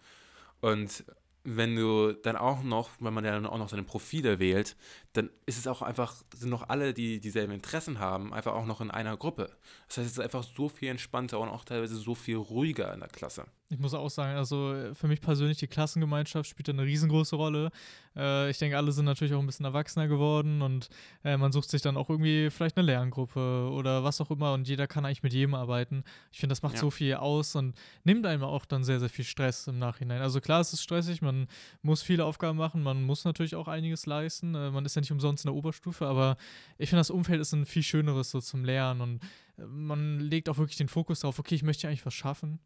Und 0.61 1.05
wenn 1.47 1.77
du 1.77 2.13
dann 2.13 2.37
auch 2.37 2.63
noch, 2.65 2.91
wenn 2.99 3.15
man 3.15 3.23
dann 3.23 3.47
auch 3.47 3.59
noch 3.59 3.69
seine 3.69 3.85
Profile 3.85 4.41
wählt, 4.41 4.77
dann 5.13 5.31
ist 5.47 5.59
es 5.59 5.69
auch 5.69 5.81
einfach, 5.81 6.17
sind 6.35 6.51
noch 6.51 6.69
alle, 6.69 6.93
die 6.93 7.21
dieselben 7.21 7.53
Interessen 7.53 8.01
haben, 8.01 8.35
einfach 8.35 8.55
auch 8.55 8.67
noch 8.67 8.81
in 8.81 8.91
einer 8.91 9.17
Gruppe. 9.17 9.57
Das 9.87 9.99
heißt, 9.99 10.07
es 10.07 10.13
ist 10.15 10.21
einfach 10.21 10.43
so 10.43 10.69
viel 10.69 10.89
entspannter 10.89 11.39
und 11.39 11.49
auch 11.49 11.65
teilweise 11.65 11.95
so 11.95 12.17
viel 12.17 12.37
ruhiger 12.37 12.93
in 12.93 13.01
der 13.01 13.09
Klasse. 13.09 13.47
Ich 13.69 13.81
muss 13.81 13.95
auch 13.95 14.09
sagen, 14.11 14.37
also 14.37 14.77
für 14.95 15.09
mich 15.09 15.21
persönlich, 15.21 15.59
die 15.59 15.67
Klassengemeinschaft 15.67 16.49
spielt 16.49 16.69
eine 16.69 16.85
riesengroße 16.85 17.35
Rolle. 17.35 17.71
Äh, 18.15 18.49
ich 18.49 18.59
denke, 18.59 18.77
alle 18.77 18.93
sind 18.93 19.07
natürlich 19.07 19.35
auch 19.35 19.41
ein 19.41 19.47
bisschen 19.47 19.65
erwachsener 19.67 20.07
geworden 20.07 20.63
und 20.63 20.89
äh, 21.25 21.37
man 21.37 21.51
sucht 21.51 21.71
sich 21.71 21.83
dann 21.83 21.97
auch 21.97 22.09
irgendwie 22.09 22.49
vielleicht 22.51 22.77
eine 22.77 22.87
Lerngruppe 22.87 23.69
oder 23.73 24.05
was 24.05 24.21
auch 24.21 24.31
immer 24.31 24.53
und 24.53 24.69
jeder 24.69 24.87
kann 24.87 25.05
eigentlich 25.05 25.25
mit 25.25 25.33
jedem 25.33 25.55
arbeiten. 25.55 26.05
Ich 26.31 26.39
finde, 26.39 26.53
das 26.53 26.63
macht 26.63 26.75
Ja. 26.75 26.81
so 26.81 26.91
viel 26.93 27.15
aus 27.15 27.57
und 27.57 27.75
nimmt 28.05 28.25
einem 28.27 28.45
auch 28.45 28.67
dann 28.67 28.85
sehr, 28.85 29.01
sehr 29.01 29.09
viel 29.09 29.25
Stress 29.25 29.67
im 29.67 29.81
Nachhinein. 29.81 30.23
Also 30.23 30.41
klar, 30.41 30.61
es 30.61 30.73
ist 30.73 30.83
stressig, 30.85 31.21
man 31.21 31.49
muss 31.83 32.03
viele 32.03 32.25
Aufgaben 32.25 32.59
machen, 32.59 32.85
man 32.85 33.03
muss 33.03 33.25
natürlich 33.25 33.57
auch 33.57 33.67
einiges 33.67 34.07
leisten. 34.07 34.55
Äh, 34.55 34.71
man 34.71 34.85
ist 34.85 34.95
ja 34.95 35.01
nicht 35.01 35.11
umsonst 35.11 35.45
in 35.45 35.49
der 35.49 35.57
Oberstufe, 35.57 36.07
aber 36.07 36.37
ich 36.79 36.89
finde, 36.89 37.01
das 37.01 37.11
Umfeld 37.11 37.41
ist 37.41 37.53
ein 37.53 37.67
viel 37.67 37.83
schöneres 37.83 38.31
so 38.31 38.41
zum 38.41 38.65
Lernen 38.65 39.01
und 39.01 39.23
äh, 39.59 39.67
man 39.67 40.21
legt 40.21 40.49
auch 40.49 40.59
wirklich 40.59 40.77
den 40.79 40.87
Fokus 40.89 41.19
darauf, 41.21 41.41
okay, 41.41 41.57
ich 41.57 41.65
möchte 41.65 41.89
eigentlich 41.89 42.07
was 42.07 42.15
schaffen. 42.15 42.61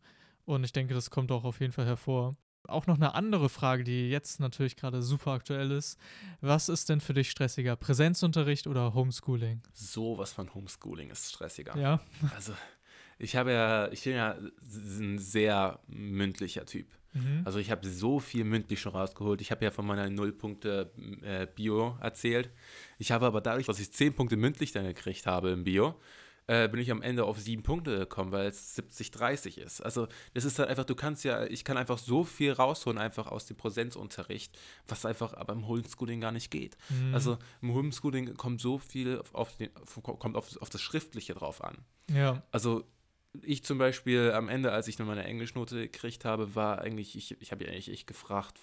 Und 0.45 0.65
ich 0.65 0.73
denke, 0.73 0.95
das 0.95 1.11
kommt 1.11 1.33
auch 1.33 1.45
auf 1.45 1.61
jeden 1.61 1.73
Fall 1.73 1.87
hervor. 1.87 2.37
Auch 2.69 2.87
noch 2.87 2.97
eine 2.97 3.15
andere 3.15 3.49
Frage, 3.49 3.85
die 3.85 4.11
jetzt 4.11 4.39
natürlich 4.39 4.77
gerade 4.77 5.03
super 5.03 5.33
aktuell 5.33 5.71
ist. 5.71 5.99
Was 6.41 6.69
ist 6.69 6.89
denn 6.89 7.01
für 7.01 7.15
dich 7.15 7.31
stressiger? 7.31 7.75
Präsenzunterricht 7.75 8.67
oder 8.67 8.95
Homeschooling? 8.95 9.63
Sowas 9.73 10.33
von 10.33 10.53
Homeschooling 10.55 11.11
ist 11.11 11.31
stressiger. 11.31 11.77
Ja. 11.77 12.01
Also, 12.35 12.53
ich 13.19 13.37
habe 13.37 13.53
ja, 13.53 13.91
ich 13.93 14.05
bin 14.05 14.15
ja 14.15 14.37
ein 15.01 15.19
sehr 15.19 15.81
mündlicher 15.89 16.65
Typ. 16.65 16.87
Mhm. 17.13 17.43
Also 17.45 17.59
ich 17.59 17.71
habe 17.71 17.87
so 17.87 18.21
viel 18.21 18.45
mündlich 18.45 18.81
schon 18.81 18.93
rausgeholt. 18.93 19.41
Ich 19.41 19.51
habe 19.51 19.65
ja 19.65 19.71
von 19.71 19.87
meiner 19.87 20.09
Nullpunkte 20.09 20.91
äh, 21.23 21.47
Bio 21.55 21.99
erzählt. 22.01 22.51
Ich 22.99 23.11
habe 23.13 23.27
aber 23.27 23.41
dadurch, 23.41 23.67
dass 23.67 23.81
ich 23.81 23.93
10 23.93 24.15
Punkte 24.15 24.37
mündlich 24.37 24.73
dann 24.73 24.85
gekriegt 24.85 25.27
habe 25.27 25.51
im 25.51 25.65
Bio, 25.65 26.01
äh, 26.51 26.69
bin 26.69 26.81
ich 26.81 26.91
am 26.91 27.01
Ende 27.01 27.25
auf 27.25 27.39
7 27.39 27.63
Punkte 27.63 27.97
gekommen, 27.97 28.33
weil 28.33 28.49
es 28.49 28.77
70-30 28.77 29.59
ist. 29.59 29.81
Also 29.83 30.09
das 30.35 30.45
ist 30.45 30.59
halt 30.59 30.69
einfach, 30.69 30.85
du 30.85 30.97
kannst 30.97 31.23
ja, 31.23 31.45
ich 31.45 31.63
kann 31.63 31.77
einfach 31.77 31.97
so 31.97 32.25
viel 32.25 32.51
rausholen, 32.51 32.99
einfach 32.99 33.29
aus 33.29 33.47
dem 33.47 33.57
Präsenzunterricht, 33.57 34.59
was 34.89 35.07
einfach 35.07 35.33
aber 35.35 35.53
im 35.53 35.69
Homeschooling 35.69 36.21
gar 36.21 36.33
nicht 36.33 36.51
geht. 36.51 36.77
Mhm. 36.89 37.15
Also 37.15 37.39
im 37.63 37.73
Homeschooling 37.73 38.35
kommt 38.35 38.61
so 38.61 38.79
viel 38.79 39.23
auf, 39.33 39.57
den, 39.59 39.71
kommt 40.03 40.37
auf, 40.37 40.57
auf 40.61 40.69
das 40.69 40.81
Schriftliche 40.81 41.35
drauf 41.35 41.63
an. 41.63 41.79
ja. 42.13 42.43
Also 42.51 42.85
ich 43.43 43.63
zum 43.63 43.79
Beispiel 43.79 44.33
am 44.33 44.49
Ende, 44.49 44.73
als 44.73 44.89
ich 44.89 44.97
dann 44.97 45.07
meine 45.07 45.23
Englischnote 45.23 45.83
gekriegt 45.83 46.25
habe, 46.25 46.57
war 46.57 46.81
eigentlich, 46.81 47.15
ich, 47.15 47.41
ich 47.41 47.53
habe 47.53 47.63
ja 47.63 47.71
eigentlich 47.71 47.93
echt 47.93 48.09
gefragt, 48.09 48.59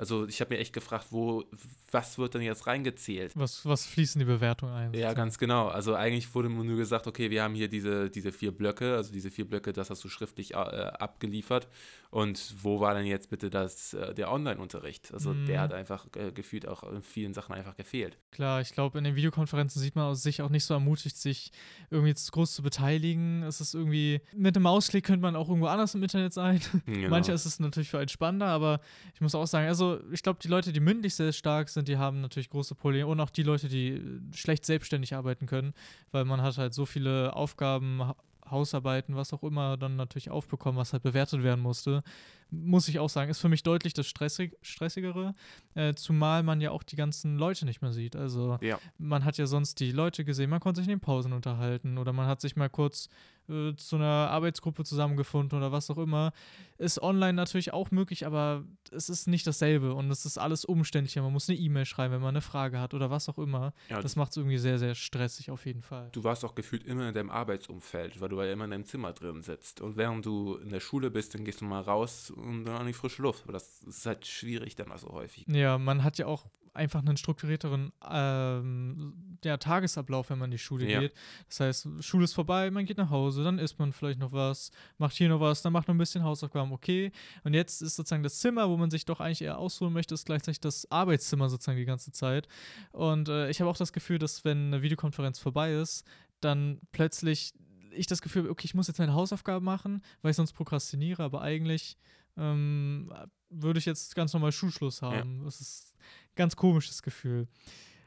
also 0.00 0.26
ich 0.26 0.40
habe 0.40 0.54
mir 0.54 0.60
echt 0.60 0.72
gefragt, 0.72 1.08
wo, 1.10 1.44
was 1.90 2.16
wird 2.16 2.32
denn 2.32 2.40
jetzt 2.40 2.66
reingezählt? 2.66 3.32
Was, 3.36 3.66
was 3.66 3.84
fließt 3.84 4.16
in 4.16 4.20
die 4.20 4.24
Bewertung 4.24 4.70
ein? 4.70 4.94
Ja, 4.94 5.12
ganz 5.12 5.36
genau. 5.36 5.68
Also 5.68 5.94
eigentlich 5.94 6.34
wurde 6.34 6.48
nur 6.48 6.76
gesagt, 6.78 7.06
okay, 7.06 7.28
wir 7.30 7.42
haben 7.42 7.54
hier 7.54 7.68
diese, 7.68 8.08
diese 8.08 8.32
vier 8.32 8.50
Blöcke, 8.50 8.96
also 8.96 9.12
diese 9.12 9.30
vier 9.30 9.46
Blöcke, 9.46 9.74
das 9.74 9.90
hast 9.90 10.02
du 10.02 10.08
schriftlich 10.08 10.52
äh, 10.52 10.56
abgeliefert. 10.56 11.68
Und 12.10 12.54
wo 12.62 12.80
war 12.80 12.94
denn 12.94 13.04
jetzt 13.06 13.28
bitte 13.30 13.50
das, 13.50 13.92
äh, 13.94 14.14
der 14.14 14.32
Online-Unterricht? 14.32 15.12
Also 15.12 15.34
Mhm. 15.34 15.46
der 15.46 15.60
hat 15.60 15.72
einfach 15.74 16.06
äh, 16.16 16.32
gefühlt 16.32 16.66
auch 16.66 16.82
in 16.90 17.02
vielen 17.02 17.34
Sachen 17.34 17.54
einfach 17.54 17.76
gefehlt. 17.76 18.16
Klar, 18.32 18.62
ich 18.62 18.72
glaube, 18.72 18.96
in 18.98 19.04
den 19.04 19.14
Videokonferenzen 19.16 19.80
sieht 19.82 19.94
man 19.96 20.06
aus 20.06 20.22
sich 20.22 20.40
auch 20.42 20.48
nicht 20.48 20.64
so 20.64 20.74
ermutigt, 20.74 21.16
sich 21.18 21.52
irgendwie 21.90 22.08
jetzt 22.08 22.32
groß 22.32 22.54
zu 22.54 22.62
beteiligen. 22.62 23.42
Es 23.42 23.60
ist 23.60 23.74
irgendwie, 23.74 24.22
mit 24.34 24.56
einem 24.56 24.62
Mausklick 24.64 25.04
könnte 25.04 25.20
man 25.22 25.36
auch 25.36 25.48
irgendwo 25.48 25.66
anders 25.68 25.94
im 25.94 26.02
Internet 26.02 26.32
sein. 26.32 26.60
Genau. 26.86 27.08
Manchmal 27.10 27.34
ist 27.36 27.44
es 27.44 27.60
natürlich 27.60 27.90
für 27.90 27.98
einen 27.98 28.08
spannender, 28.08 28.46
aber 28.48 28.80
ich 29.14 29.20
muss 29.20 29.34
auch 29.34 29.46
sagen, 29.46 29.68
also 29.68 29.89
ich 30.12 30.22
glaube, 30.22 30.38
die 30.42 30.48
Leute, 30.48 30.72
die 30.72 30.80
mündlich 30.80 31.14
sehr 31.14 31.32
stark 31.32 31.68
sind, 31.68 31.88
die 31.88 31.96
haben 31.98 32.20
natürlich 32.20 32.50
große 32.50 32.74
Probleme 32.74 33.06
und 33.06 33.20
auch 33.20 33.30
die 33.30 33.42
Leute, 33.42 33.68
die 33.68 33.88
äh, 33.88 34.20
schlecht 34.34 34.64
selbstständig 34.66 35.14
arbeiten 35.14 35.46
können, 35.46 35.72
weil 36.12 36.24
man 36.24 36.42
hat 36.42 36.58
halt 36.58 36.74
so 36.74 36.86
viele 36.86 37.34
Aufgaben, 37.34 38.00
Ha- 38.02 38.16
Hausarbeiten, 38.50 39.14
was 39.14 39.32
auch 39.32 39.42
immer, 39.44 39.76
dann 39.76 39.96
natürlich 39.96 40.30
aufbekommen, 40.30 40.76
was 40.78 40.92
halt 40.92 41.02
bewertet 41.04 41.42
werden 41.42 41.60
musste. 41.60 42.02
Muss 42.50 42.88
ich 42.88 42.98
auch 42.98 43.08
sagen, 43.08 43.30
ist 43.30 43.40
für 43.40 43.48
mich 43.48 43.62
deutlich 43.62 43.94
das 43.94 44.06
Stressig 44.06 44.56
Stressigere, 44.62 45.34
äh, 45.74 45.94
zumal 45.94 46.42
man 46.42 46.60
ja 46.60 46.70
auch 46.70 46.82
die 46.82 46.96
ganzen 46.96 47.36
Leute 47.38 47.64
nicht 47.64 47.82
mehr 47.82 47.92
sieht. 47.92 48.16
Also 48.16 48.58
Ja. 48.60 48.78
man 48.98 49.24
hat 49.24 49.36
ja 49.38 49.46
sonst 49.46 49.80
die 49.80 49.92
Leute 49.92 50.24
gesehen, 50.24 50.50
man 50.50 50.60
konnte 50.60 50.80
sich 50.80 50.88
in 50.88 50.96
den 50.96 51.00
Pausen 51.00 51.32
unterhalten 51.32 51.98
oder 51.98 52.12
man 52.12 52.26
hat 52.26 52.40
sich 52.40 52.56
mal 52.56 52.68
kurz 52.68 53.08
äh, 53.48 53.74
zu 53.76 53.96
einer 53.96 54.04
Arbeitsgruppe 54.30 54.84
zusammengefunden 54.84 55.58
oder 55.58 55.72
was 55.72 55.90
auch 55.90 55.98
immer. 55.98 56.32
Ist 56.78 57.02
online 57.02 57.32
natürlich 57.34 57.72
auch 57.72 57.90
möglich, 57.90 58.24
aber 58.26 58.64
es 58.90 59.08
ist 59.08 59.26
nicht 59.26 59.46
dasselbe 59.46 59.92
und 59.94 60.10
es 60.10 60.24
ist 60.24 60.38
alles 60.38 60.64
umständlicher. 60.64 61.20
Man 61.22 61.32
muss 61.32 61.48
eine 61.48 61.58
E-Mail 61.58 61.84
schreiben, 61.84 62.14
wenn 62.14 62.20
man 62.20 62.30
eine 62.30 62.40
Frage 62.42 62.78
hat 62.80 62.94
oder 62.94 63.10
was 63.10 63.28
auch 63.28 63.38
immer. 63.38 63.72
Ja, 63.88 64.00
Das 64.00 64.16
macht 64.16 64.30
es 64.30 64.36
irgendwie 64.36 64.58
sehr, 64.58 64.78
sehr 64.78 64.94
stressig 64.94 65.50
auf 65.50 65.66
jeden 65.66 65.82
Fall. 65.82 66.08
Du 66.12 66.22
warst 66.24 66.44
auch 66.44 66.54
gefühlt 66.54 66.84
immer 66.84 67.08
in 67.08 67.14
deinem 67.14 67.30
Arbeitsumfeld, 67.30 68.20
weil 68.20 68.28
du 68.28 68.40
ja 68.40 68.52
immer 68.52 68.64
in 68.64 68.70
deinem 68.70 68.84
Zimmer 68.84 69.12
drin 69.12 69.42
sitzt. 69.42 69.80
Und 69.80 69.96
während 69.96 70.24
du 70.24 70.56
in 70.56 70.70
der 70.70 70.80
Schule 70.80 71.10
bist, 71.10 71.34
dann 71.34 71.44
gehst 71.44 71.60
du 71.60 71.64
mal 71.64 71.80
raus 71.80 72.30
und 72.40 72.64
dann 72.64 72.76
an 72.76 72.86
die 72.86 72.92
frische 72.92 73.22
Luft. 73.22 73.44
Aber 73.44 73.52
das 73.52 73.82
ist 73.82 74.06
halt 74.06 74.26
schwierig 74.26 74.76
dann 74.76 74.96
so 74.98 75.08
häufig. 75.08 75.46
Ja, 75.48 75.78
man 75.78 76.04
hat 76.04 76.18
ja 76.18 76.26
auch 76.26 76.46
einfach 76.74 77.00
einen 77.00 77.16
strukturierteren 77.16 77.92
ähm, 78.08 79.38
ja, 79.44 79.56
Tagesablauf, 79.56 80.30
wenn 80.30 80.38
man 80.38 80.46
in 80.46 80.52
die 80.52 80.58
Schule 80.58 80.88
Ja. 80.88 81.00
geht. 81.00 81.14
Das 81.48 81.60
heißt, 81.60 81.88
Schule 82.00 82.24
ist 82.24 82.34
vorbei, 82.34 82.70
man 82.70 82.84
geht 82.84 82.98
nach 82.98 83.10
Hause, 83.10 83.44
dann 83.44 83.58
isst 83.58 83.78
man 83.78 83.92
vielleicht 83.92 84.18
noch 84.18 84.32
was, 84.32 84.70
macht 84.98 85.16
hier 85.16 85.28
noch 85.28 85.40
was, 85.40 85.62
dann 85.62 85.72
macht 85.72 85.88
noch 85.88 85.94
ein 85.94 85.98
bisschen 85.98 86.22
Hausaufgaben, 86.22 86.72
okay. 86.72 87.12
Und 87.44 87.54
jetzt 87.54 87.82
ist 87.82 87.96
sozusagen 87.96 88.22
das 88.22 88.38
Zimmer, 88.38 88.68
wo 88.68 88.76
man 88.76 88.90
sich 88.90 89.04
doch 89.04 89.20
eigentlich 89.20 89.42
eher 89.42 89.58
ausruhen 89.58 89.92
möchte, 89.92 90.14
ist 90.14 90.26
gleichzeitig 90.26 90.60
das 90.60 90.90
Arbeitszimmer 90.90 91.48
sozusagen 91.48 91.78
die 91.78 91.84
ganze 91.84 92.12
Zeit. 92.12 92.46
Und 92.92 93.28
äh, 93.28 93.50
ich 93.50 93.60
habe 93.60 93.70
auch 93.70 93.76
das 93.76 93.92
Gefühl, 93.92 94.18
dass 94.18 94.44
wenn 94.44 94.68
eine 94.68 94.82
Videokonferenz 94.82 95.38
vorbei 95.38 95.74
ist, 95.74 96.06
dann 96.40 96.80
plötzlich 96.92 97.52
ich 97.92 98.06
das 98.06 98.22
Gefühl, 98.22 98.48
okay, 98.48 98.66
ich 98.66 98.74
muss 98.74 98.86
jetzt 98.86 98.98
meine 98.98 99.14
Hausaufgaben 99.14 99.64
machen, 99.64 100.02
weil 100.22 100.30
ich 100.30 100.36
sonst 100.36 100.52
prokrastiniere, 100.52 101.24
aber 101.24 101.42
eigentlich 101.42 101.96
ähm, 102.36 103.12
würde 103.50 103.78
ich 103.78 103.86
jetzt 103.86 104.14
ganz 104.14 104.32
normal 104.32 104.52
Schulschluss 104.52 105.02
haben. 105.02 105.44
Das 105.44 105.60
ist 105.60 105.96
ein 105.98 106.34
ganz 106.36 106.56
komisches 106.56 107.02
Gefühl. 107.02 107.48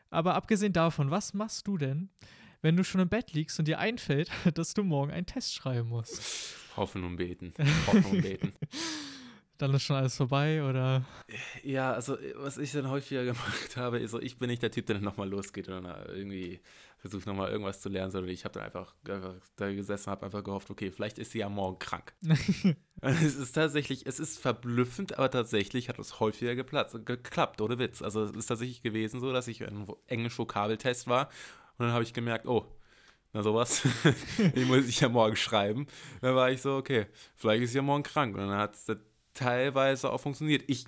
Aber 0.10 0.36
abgesehen 0.36 0.74
davon, 0.74 1.12
was 1.12 1.34
machst 1.34 1.68
du 1.68 1.78
denn, 1.78 2.10
wenn 2.62 2.78
du 2.78 2.84
schon 2.84 3.02
im 3.02 3.10
Bett 3.10 3.34
liegst 3.34 3.60
und 3.60 3.68
dir 3.68 3.80
einfällt, 3.80 4.30
dass 4.54 4.74
du 4.74 4.84
morgen 4.84 5.12
einen 5.12 5.26
Test 5.26 5.54
schreiben 5.54 5.90
musst? 5.90 6.56
Hoffen 6.78 7.04
und 7.04 7.18
beten. 7.18 7.54
Hoffen 7.88 8.06
und 8.06 8.22
beten. 8.22 8.54
Dann 9.58 9.74
ist 9.74 9.84
schon 9.84 9.96
alles 9.96 10.18
vorbei 10.18 10.64
oder? 10.64 11.06
Ja, 11.64 11.94
also 11.94 12.18
was 12.36 12.58
ich 12.58 12.72
dann 12.72 12.90
häufiger 12.90 13.24
gemacht 13.26 13.78
habe, 13.78 14.00
ist 14.00 14.12
so, 14.12 14.20
ich 14.20 14.38
bin 14.38 14.50
nicht 14.50 14.62
der 14.62 14.72
Typ, 14.72 14.86
der 14.88 14.96
dann 14.96 15.04
nochmal 15.04 15.30
losgeht 15.30 15.68
und 15.68 15.84
dann 15.84 16.06
irgendwie 16.08 16.60
versucht 17.04 17.26
nochmal 17.26 17.52
irgendwas 17.52 17.82
zu 17.82 17.90
lernen, 17.90 18.12
sondern 18.12 18.32
ich 18.32 18.46
habe 18.46 18.54
dann 18.54 18.64
einfach, 18.64 18.96
einfach 19.10 19.36
da 19.58 19.74
gesessen, 19.74 20.10
habe 20.10 20.26
einfach 20.26 20.42
gehofft, 20.42 20.72
okay, 20.72 20.90
vielleicht 20.90 21.20
ist 21.20 21.32
sie 21.32 21.40
ja 21.40 21.50
morgen 21.50 21.78
krank. 21.78 22.14
es 23.02 23.36
ist 23.36 23.52
tatsächlich, 23.52 24.08
es 24.08 24.22
ist 24.22 24.40
verblüffend, 24.40 25.18
aber 25.18 25.30
tatsächlich 25.30 25.90
hat 25.90 26.00
es 26.00 26.22
häufiger 26.22 26.56
geplatzt, 26.56 26.96
geklappt, 27.06 27.60
ohne 27.60 27.78
Witz. 27.78 28.02
Also 28.02 28.24
es 28.24 28.32
ist 28.32 28.46
tatsächlich 28.46 28.84
gewesen 28.84 29.20
so, 29.20 29.34
dass 29.34 29.50
ich 29.50 29.68
ein 29.68 29.86
Englisch-Vokabeltest 30.08 31.08
war 31.08 31.28
und 31.78 31.88
dann 31.88 31.92
habe 31.92 32.04
ich 32.06 32.14
gemerkt, 32.14 32.48
oh, 32.48 32.66
na 33.34 33.44
sowas, 33.44 33.82
den 34.38 34.68
muss 34.70 34.88
ich 34.88 35.02
ja 35.02 35.10
morgen 35.10 35.36
schreiben. 35.36 35.88
Dann 36.22 36.36
war 36.36 36.52
ich 36.52 36.62
so, 36.62 36.78
okay, 36.78 37.08
vielleicht 37.36 37.64
ist 37.64 37.72
sie 37.72 37.80
ja 37.80 37.82
morgen 37.82 38.04
krank. 38.04 38.34
Und 38.36 38.48
dann 38.48 38.58
hat 38.58 38.76
es 38.76 38.86
teilweise 39.34 40.10
auch 40.10 40.22
funktioniert. 40.22 40.64
Ich 40.68 40.86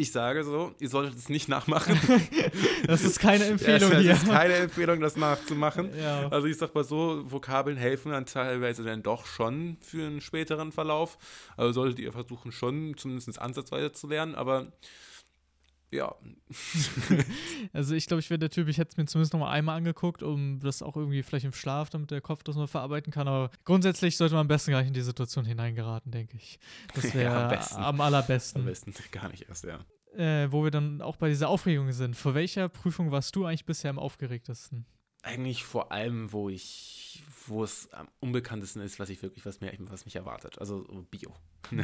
ich 0.00 0.12
sage 0.12 0.44
so, 0.44 0.72
ihr 0.78 0.88
solltet 0.88 1.18
es 1.18 1.28
nicht 1.28 1.48
nachmachen. 1.48 2.00
das 2.86 3.02
ist 3.02 3.18
keine 3.18 3.46
Empfehlung 3.46 3.90
ja, 3.90 3.96
das 3.96 4.02
hier. 4.02 4.12
Das 4.12 4.22
ist 4.22 4.30
keine 4.30 4.54
Empfehlung, 4.54 5.00
das 5.00 5.16
nachzumachen. 5.16 5.90
Ja. 5.98 6.28
Also 6.28 6.46
ich 6.46 6.56
sag 6.56 6.72
mal 6.72 6.84
so, 6.84 7.24
Vokabeln 7.28 7.76
helfen 7.76 8.12
dann 8.12 8.24
teilweise 8.24 8.84
dann 8.84 9.02
doch 9.02 9.26
schon 9.26 9.76
für 9.80 10.06
einen 10.06 10.20
späteren 10.20 10.70
Verlauf. 10.70 11.18
Also 11.56 11.72
solltet 11.72 11.98
ihr 11.98 12.12
versuchen 12.12 12.52
schon 12.52 12.96
zumindest 12.96 13.40
ansatzweise 13.40 13.90
zu 13.90 14.06
lernen, 14.06 14.36
aber 14.36 14.68
ja. 15.90 16.14
also 17.72 17.94
ich 17.94 18.06
glaube, 18.06 18.20
ich 18.20 18.28
wäre 18.28 18.38
der 18.38 18.50
Typ, 18.50 18.68
ich 18.68 18.78
hätte 18.78 18.90
es 18.90 18.96
mir 18.96 19.06
zumindest 19.06 19.32
noch 19.32 19.40
mal 19.40 19.50
einmal 19.50 19.76
angeguckt, 19.76 20.22
um 20.22 20.60
das 20.60 20.82
auch 20.82 20.96
irgendwie 20.96 21.22
vielleicht 21.22 21.46
im 21.46 21.52
Schlaf, 21.52 21.88
damit 21.90 22.10
der 22.10 22.20
Kopf 22.20 22.42
das 22.42 22.56
mal 22.56 22.66
verarbeiten 22.66 23.12
kann. 23.12 23.26
Aber 23.26 23.50
grundsätzlich 23.64 24.16
sollte 24.16 24.34
man 24.34 24.42
am 24.42 24.48
besten 24.48 24.72
gar 24.72 24.80
nicht 24.80 24.88
in 24.88 24.94
die 24.94 25.00
Situation 25.00 25.44
hineingeraten, 25.44 26.12
denke 26.12 26.36
ich. 26.36 26.58
Das 26.94 27.14
wäre 27.14 27.24
ja, 27.52 27.76
am, 27.76 27.84
am, 27.84 28.00
allerbesten. 28.00 28.62
Am 28.62 28.66
besten 28.66 28.92
gar 29.12 29.28
nicht 29.30 29.48
erst, 29.48 29.64
ja. 29.64 29.84
Äh, 30.14 30.50
wo 30.50 30.64
wir 30.64 30.70
dann 30.70 31.00
auch 31.00 31.16
bei 31.16 31.28
dieser 31.28 31.48
Aufregung 31.48 31.90
sind. 31.92 32.16
Vor 32.16 32.34
welcher 32.34 32.68
Prüfung 32.68 33.10
warst 33.10 33.34
du 33.36 33.46
eigentlich 33.46 33.64
bisher 33.64 33.90
am 33.90 33.98
aufgeregtesten? 33.98 34.84
Eigentlich 35.22 35.64
vor 35.64 35.90
allem, 35.92 36.32
wo 36.32 36.48
ich, 36.48 37.22
wo 37.48 37.64
es 37.64 37.92
am 37.92 38.08
unbekanntesten 38.20 38.82
ist, 38.82 38.98
was 38.98 39.08
ich 39.10 39.22
wirklich, 39.22 39.44
was 39.46 39.60
mir, 39.60 39.72
was 39.78 40.04
mich 40.04 40.16
erwartet. 40.16 40.58
Also 40.58 40.84
Bio. 41.10 41.34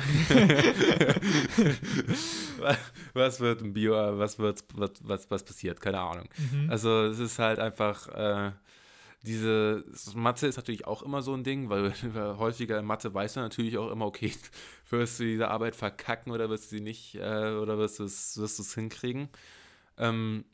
was 3.12 3.40
wird 3.40 3.62
ein 3.62 3.72
Bio, 3.72 3.92
was 4.18 4.38
wird, 4.38 4.64
was, 4.74 4.92
was, 5.02 5.30
was 5.30 5.44
passiert? 5.44 5.80
Keine 5.80 6.00
Ahnung. 6.00 6.28
Mhm. 6.52 6.70
Also 6.70 7.04
es 7.04 7.18
ist 7.18 7.38
halt 7.38 7.58
einfach, 7.58 8.08
äh, 8.08 8.52
diese 9.24 9.84
Mathe 10.14 10.46
ist 10.46 10.56
natürlich 10.56 10.86
auch 10.86 11.02
immer 11.02 11.22
so 11.22 11.34
ein 11.34 11.44
Ding, 11.44 11.70
weil, 11.70 11.94
weil 12.12 12.36
häufiger 12.38 12.78
in 12.78 12.84
Mathe 12.84 13.12
weiß 13.12 13.36
man 13.36 13.46
natürlich 13.46 13.78
auch 13.78 13.90
immer, 13.90 14.06
okay, 14.06 14.32
wirst 14.90 15.18
du 15.20 15.24
diese 15.24 15.48
Arbeit 15.48 15.76
verkacken 15.76 16.32
oder 16.32 16.50
wirst 16.50 16.64
du 16.64 16.76
sie 16.76 16.82
nicht, 16.82 17.14
äh, 17.16 17.54
oder 17.54 17.78
wirst 17.78 17.98
du 17.98 18.04
es 18.04 18.74
hinkriegen. 18.74 19.28
Ähm, 19.96 20.44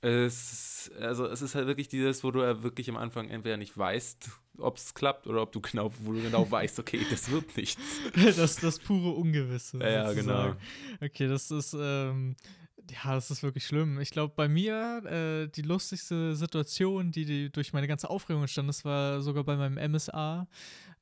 es, 0.00 0.90
also 1.00 1.26
es 1.26 1.40
ist 1.40 1.54
halt 1.54 1.66
wirklich 1.66 1.88
dieses, 1.88 2.22
wo 2.22 2.30
du 2.30 2.42
ja 2.42 2.62
wirklich 2.62 2.90
am 2.90 2.96
Anfang 2.96 3.30
entweder 3.30 3.56
nicht 3.56 3.76
weißt, 3.76 4.30
ob 4.58 4.76
es 4.76 4.94
klappt 4.94 5.26
oder 5.26 5.42
ob 5.42 5.52
du 5.52 5.60
genau, 5.60 5.90
wo 6.00 6.12
du 6.12 6.22
genau 6.22 6.50
weißt, 6.50 6.78
okay, 6.78 7.00
das 7.10 7.30
wird 7.30 7.56
nichts. 7.56 8.00
das 8.36 8.56
das 8.56 8.78
pure 8.78 9.10
Ungewisse. 9.10 9.78
Ja, 9.78 10.12
genau. 10.12 10.54
Okay, 11.00 11.28
das 11.28 11.50
ist, 11.50 11.76
ähm, 11.78 12.36
ja, 12.90 13.14
das 13.14 13.30
ist 13.30 13.42
wirklich 13.42 13.66
schlimm. 13.66 14.00
Ich 14.00 14.10
glaube, 14.10 14.32
bei 14.36 14.48
mir 14.48 15.02
äh, 15.04 15.48
die 15.48 15.62
lustigste 15.62 16.36
Situation, 16.36 17.10
die, 17.12 17.24
die, 17.24 17.50
durch 17.50 17.72
meine 17.72 17.88
ganze 17.88 18.10
Aufregung 18.10 18.42
entstand, 18.42 18.68
das 18.68 18.84
war 18.84 19.20
sogar 19.22 19.44
bei 19.44 19.56
meinem 19.56 19.92
MSA. 19.92 20.46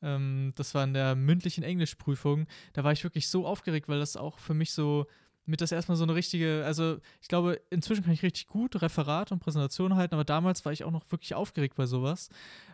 Ähm, 0.03 0.53
das 0.57 0.75
war 0.75 0.85
in 0.85 0.95
der 0.95 1.15
mündlichen 1.15 1.65
Englischprüfung. 1.65 2.47
Da 2.73 2.85
war 2.85 2.93
ich 2.93 3.05
wirklich 3.05 3.29
so 3.29 3.47
aufgeregt, 3.47 3.89
weil 3.89 3.99
das 3.99 4.17
auch 4.17 4.39
für 4.39 4.55
mich 4.55 4.73
so 4.73 5.07
mit 5.45 5.61
das 5.61 5.73
erstmal 5.73 5.97
so 5.97 6.05
eine 6.05 6.15
richtige, 6.15 6.63
also 6.65 6.99
ich 7.21 7.29
glaube, 7.29 7.61
inzwischen 7.71 8.05
kann 8.05 8.13
ich 8.13 8.23
richtig 8.23 8.47
gut 8.47 8.81
Referat 8.81 9.33
und 9.33 9.41
Präsentation 9.41 9.97
halten, 9.97 10.15
aber 10.15 10.25
damals 10.25 10.65
war 10.65 10.73
ich 10.73 10.85
auch 10.85 10.91
noch 10.91 11.11
wirklich 11.11 11.35
aufgeregt 11.35 11.75
bei 11.75 11.87
sowas. 11.87 12.29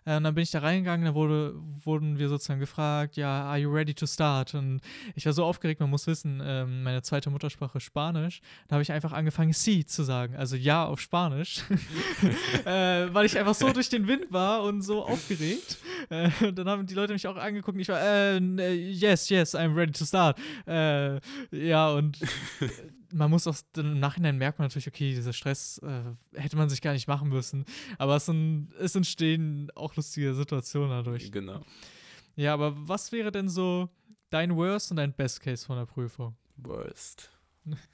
Äh, 0.05 0.17
und 0.17 0.25
dann 0.25 0.35
bin 0.35 0.43
ich 0.43 0.51
da 0.51 0.61
reingegangen, 0.61 1.07
da 1.07 1.15
wurde, 1.15 1.55
wurden 1.85 2.19
wir 2.19 2.29
sozusagen 2.29 2.61
gefragt, 2.61 3.17
ja, 3.17 3.45
are 3.45 3.59
you 3.59 3.71
ready 3.71 3.95
to 3.95 4.07
start? 4.07 4.55
Und 4.55 4.81
ich 5.15 5.25
war 5.25 5.33
so 5.33 5.45
aufgeregt, 5.45 5.81
man 5.81 5.91
muss 5.91 6.07
wissen, 6.07 6.43
ähm, 6.45 6.83
meine 6.83 7.03
zweite 7.03 7.31
Muttersprache 7.31 7.79
ist 7.79 7.85
Spanisch. 7.85 8.41
Da 8.69 8.75
habe 8.75 8.83
ich 8.83 8.93
einfach 8.93 9.13
angefangen, 9.13 9.53
sí 9.53 9.87
zu 9.87 10.03
sagen, 10.03 10.37
also 10.37 10.57
ja 10.57 10.85
auf 10.85 11.01
Spanisch, 11.01 11.63
äh, 12.65 13.13
weil 13.13 13.27
ich 13.27 13.39
einfach 13.39 13.55
so 13.55 13.73
durch 13.73 13.89
den 13.89 14.07
Wind 14.07 14.31
war 14.31 14.63
und 14.63 14.83
so 14.83 15.05
aufgeregt. 15.05 15.79
Äh, 16.11 16.53
dann 16.53 16.69
haben 16.69 16.87
die 16.87 16.95
Leute 16.95 17.13
mich 17.13 17.27
auch 17.27 17.37
angeguckt 17.37 17.77
und 17.77 17.81
ich 17.81 17.89
war, 17.89 18.01
äh, 18.01 18.39
yes, 18.73 19.29
yes, 19.29 19.55
I'm 19.55 19.75
ready 19.75 19.93
to 19.93 20.05
start. 20.05 20.39
Ja, 20.67 21.91
und 21.91 22.19
man 23.13 23.31
muss 23.31 23.47
auch 23.47 23.57
im 23.77 24.01
Nachhinein 24.01 24.37
merkt 24.39 24.59
man 24.59 24.67
natürlich, 24.67 24.89
okay, 24.89 25.15
dieser 25.15 25.33
Stress 25.33 25.79
äh, 25.79 26.39
hätte 26.39 26.57
man 26.57 26.69
sich 26.69 26.83
gar 26.83 26.93
nicht 26.93 27.09
machen 27.09 27.29
müssen. 27.29 27.65
Aber 27.99 28.17
es, 28.17 28.27
sind, 28.27 28.73
es 28.79 28.95
entstehen 28.95 29.71
auch 29.75 29.97
lustige 29.97 30.35
Situationen 30.35 30.91
dadurch. 30.91 31.31
Genau. 31.31 31.63
Ja, 32.37 32.55
aber 32.55 32.75
was 32.77 33.11
wäre 33.13 33.33
denn 33.33 33.49
so 33.49 33.89
dein 34.31 34.55
Worst 34.57 34.91
und 34.91 34.99
dein 34.99 35.13
Best 35.13 35.41
Case 35.41 35.65
von 35.67 35.77
der 35.77 35.87
Prüfung? 35.87 36.37
Worst. 36.57 37.31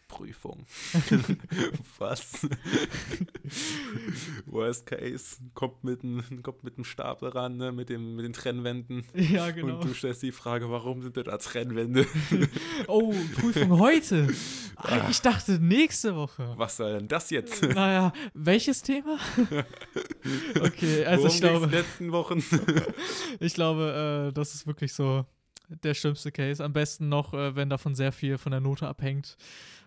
Prüfung. 0.08 0.64
Was? 1.98 2.46
Worst 4.46 4.86
Case, 4.86 5.38
kommt 5.54 5.82
mit 5.82 6.02
dem, 6.02 6.22
kommt 6.42 6.62
mit 6.62 6.76
dem 6.76 6.84
Stapel 6.84 7.30
ran, 7.30 7.56
ne? 7.56 7.72
mit, 7.72 7.88
dem, 7.88 8.14
mit 8.14 8.24
den 8.24 8.32
Trennwänden. 8.32 9.04
Ja, 9.14 9.50
genau. 9.50 9.76
Und 9.76 9.84
du 9.84 9.94
stellst 9.94 10.22
die 10.22 10.30
Frage, 10.30 10.70
warum 10.70 11.02
sind 11.02 11.16
denn 11.16 11.24
da 11.24 11.36
Trennwände? 11.38 12.06
oh, 12.86 13.12
Prüfung 13.34 13.78
heute. 13.78 14.28
Ah, 14.76 15.08
ich 15.10 15.20
dachte 15.20 15.58
nächste 15.58 16.14
Woche. 16.14 16.54
Was 16.56 16.76
soll 16.76 16.98
denn 16.98 17.08
das 17.08 17.30
jetzt? 17.30 17.62
Naja, 17.74 18.12
welches 18.34 18.82
Thema? 18.82 19.18
okay, 20.60 21.04
also 21.04 21.24
Worum 21.24 21.34
ich 21.34 21.40
glaube. 21.40 21.66
letzten 21.66 22.12
Wochen? 22.12 22.44
ich 23.40 23.54
glaube, 23.54 24.28
äh, 24.28 24.32
das 24.32 24.54
ist 24.54 24.66
wirklich 24.66 24.92
so 24.92 25.26
der 25.68 25.94
schlimmste 25.94 26.32
Case. 26.32 26.62
Am 26.64 26.72
besten 26.72 27.08
noch, 27.08 27.34
äh, 27.34 27.56
wenn 27.56 27.70
davon 27.70 27.94
sehr 27.94 28.12
viel 28.12 28.38
von 28.38 28.52
der 28.52 28.60
Note 28.60 28.86
abhängt. 28.86 29.36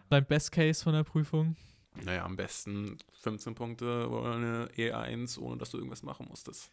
Dein 0.09 0.25
Best 0.25 0.51
Case 0.51 0.83
von 0.83 0.93
der 0.93 1.03
Prüfung? 1.03 1.55
Naja, 2.03 2.25
am 2.25 2.35
besten 2.35 2.97
15 3.21 3.55
Punkte 3.55 4.07
oder 4.09 4.35
eine 4.35 4.69
E1, 4.77 5.39
ohne 5.39 5.57
dass 5.57 5.71
du 5.71 5.77
irgendwas 5.77 6.03
machen 6.03 6.27
musstest. 6.29 6.71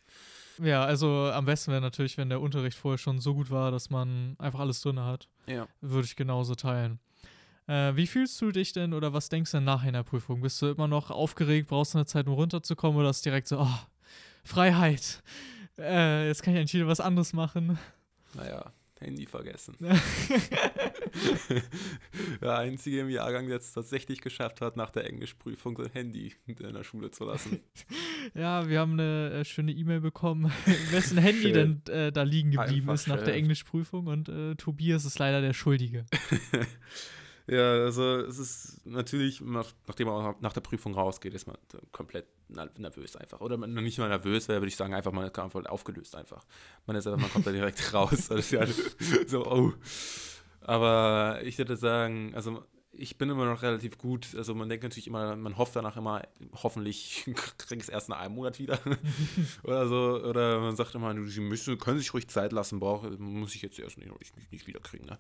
Ja, 0.63 0.85
also 0.85 1.31
am 1.33 1.47
besten 1.47 1.73
wäre 1.73 1.81
natürlich, 1.81 2.19
wenn 2.19 2.29
der 2.29 2.41
Unterricht 2.41 2.77
vorher 2.77 2.99
schon 2.99 3.19
so 3.19 3.35
gut 3.35 3.51
war, 3.51 3.71
dass 3.71 3.91
man 3.91 4.37
einfach 4.39 4.61
alles 4.61 4.83
drin 4.83 5.01
hat. 5.01 5.29
Ja. 5.47 5.67
Würde 5.81 6.07
ich 6.07 6.17
genauso 6.17 6.55
teilen. 6.55 7.01
Äh, 7.67 7.97
wie 7.97 8.07
fühlst 8.07 8.41
du 8.41 8.53
dich 8.53 8.73
denn 8.73 8.93
oder 8.93 9.13
was 9.13 9.31
denkst 9.31 9.53
du 9.53 9.57
denn 9.57 9.65
nach 9.65 9.83
einer 9.83 10.05
Prüfung? 10.05 10.43
Bist 10.43 10.61
du 10.61 10.67
immer 10.67 10.89
noch 10.89 11.11
aufgeregt, 11.11 11.69
brauchst 11.69 11.95
du 11.95 11.99
eine 11.99 12.07
Zeit, 12.07 12.27
um 12.27 12.35
runterzukommen 12.35 12.99
oder 13.01 13.11
ist 13.11 13.25
direkt 13.25 13.49
so, 13.49 13.61
oh, 13.61 13.79
Freiheit, 14.45 15.23
äh, 15.79 16.27
jetzt 16.27 16.43
kann 16.43 16.55
ich 16.55 16.61
eigentlich 16.61 16.75
wieder 16.75 16.87
was 16.87 17.01
anderes 17.01 17.33
machen? 17.33 17.79
Naja, 18.35 18.73
Handy 19.01 19.27
vergessen. 19.27 19.77
der 22.41 22.59
Einzige 22.59 23.01
im 23.01 23.11
Jahrgang, 23.11 23.49
der 23.49 23.59
es 23.59 23.73
tatsächlich 23.73 24.21
geschafft 24.21 24.61
hat, 24.61 24.77
nach 24.77 24.91
der 24.91 25.05
Englischprüfung 25.05 25.77
sein 25.77 25.91
Handy 25.93 26.35
in 26.47 26.57
der 26.57 26.85
Schule 26.85 27.11
zu 27.11 27.25
lassen. 27.25 27.61
Ja, 28.35 28.67
wir 28.69 28.81
haben 28.81 28.95
eine 28.95 29.31
äh, 29.33 29.45
schöne 29.45 29.71
E-Mail 29.73 30.01
bekommen, 30.01 30.51
wessen 30.91 31.19
Handy 31.19 31.53
denn 31.53 31.83
äh, 31.91 32.11
da 32.11 32.23
liegen 32.23 32.53
geblieben 32.53 32.89
Einfach 32.89 32.95
ist 32.95 33.07
nach 33.07 33.17
schön. 33.17 33.27
der 33.27 33.35
Englischprüfung 33.35 34.07
und 34.07 34.31
äh, 34.31 34.55
Tobias 34.55 35.05
ist 35.05 35.19
leider 35.19 35.43
der 35.43 35.53
Schuldige. 35.53 36.07
Ja, 37.47 37.73
also 37.73 38.21
es 38.21 38.39
ist 38.39 38.87
natürlich, 38.87 39.43
nachdem 39.43 40.07
man 40.07 40.37
nach 40.41 40.55
der 40.55 40.63
Prüfung 40.63 40.95
rausgeht, 40.95 41.35
ist 41.35 41.47
man 41.47 41.57
komplett 41.93 42.25
nervös 42.49 43.17
einfach. 43.17 43.41
Oder 43.41 43.57
man, 43.57 43.73
nicht 43.75 43.99
mal 43.99 44.09
nervös, 44.09 44.49
wäre, 44.49 44.61
würde 44.61 44.69
ich 44.69 44.77
sagen, 44.77 44.95
einfach 44.95 45.13
mal 45.13 45.31
aufgelöst 45.67 46.15
einfach. 46.17 46.45
Man 46.87 46.97
ist 46.97 47.07
einfach, 47.07 47.21
man 47.21 47.31
kommt 47.31 47.47
da 47.47 47.53
direkt 47.53 47.93
raus. 47.95 48.31
Also 48.31 48.57
ja 48.57 48.67
so, 49.27 49.47
oh. 49.47 49.73
Aber 50.61 51.41
ich 51.43 51.59
würde 51.59 51.77
sagen, 51.77 52.33
also 52.35 52.65
ich 52.97 53.19
bin 53.19 53.29
immer 53.31 53.45
noch 53.45 53.63
relativ 53.63 53.99
gut. 53.99 54.35
Also 54.37 54.55
man 54.55 54.69
denkt 54.69 54.85
natürlich 54.85 55.07
immer, 55.07 55.37
man 55.37 55.59
hofft 55.59 55.77
danach 55.77 55.97
immer, 55.97 56.23
hoffentlich 56.63 57.25
kriege 57.59 57.81
ich 57.81 57.85
es 57.85 57.89
erst 57.89 58.09
nach 58.09 58.19
einem 58.19 58.35
Monat 58.35 58.59
wieder. 58.59 58.79
oder 59.63 59.89
so. 59.89 60.23
Oder 60.25 60.61
man 60.61 60.77
sagt 60.77 60.95
immer, 60.95 61.15
sie 61.27 61.41
müssen, 61.41 61.79
können 61.79 61.99
sich 61.99 62.15
ruhig 62.15 62.29
Zeit 62.29 62.53
lassen, 62.53 62.81
brauche, 62.81 63.11
muss 63.11 63.55
ich 63.55 63.63
jetzt 63.63 63.79
erst 63.79 63.99
nicht, 63.99 64.11
nicht, 64.19 64.53
nicht 64.53 64.67
wieder 64.67 64.81
kriegen. 64.81 65.07
Ne? 65.07 65.19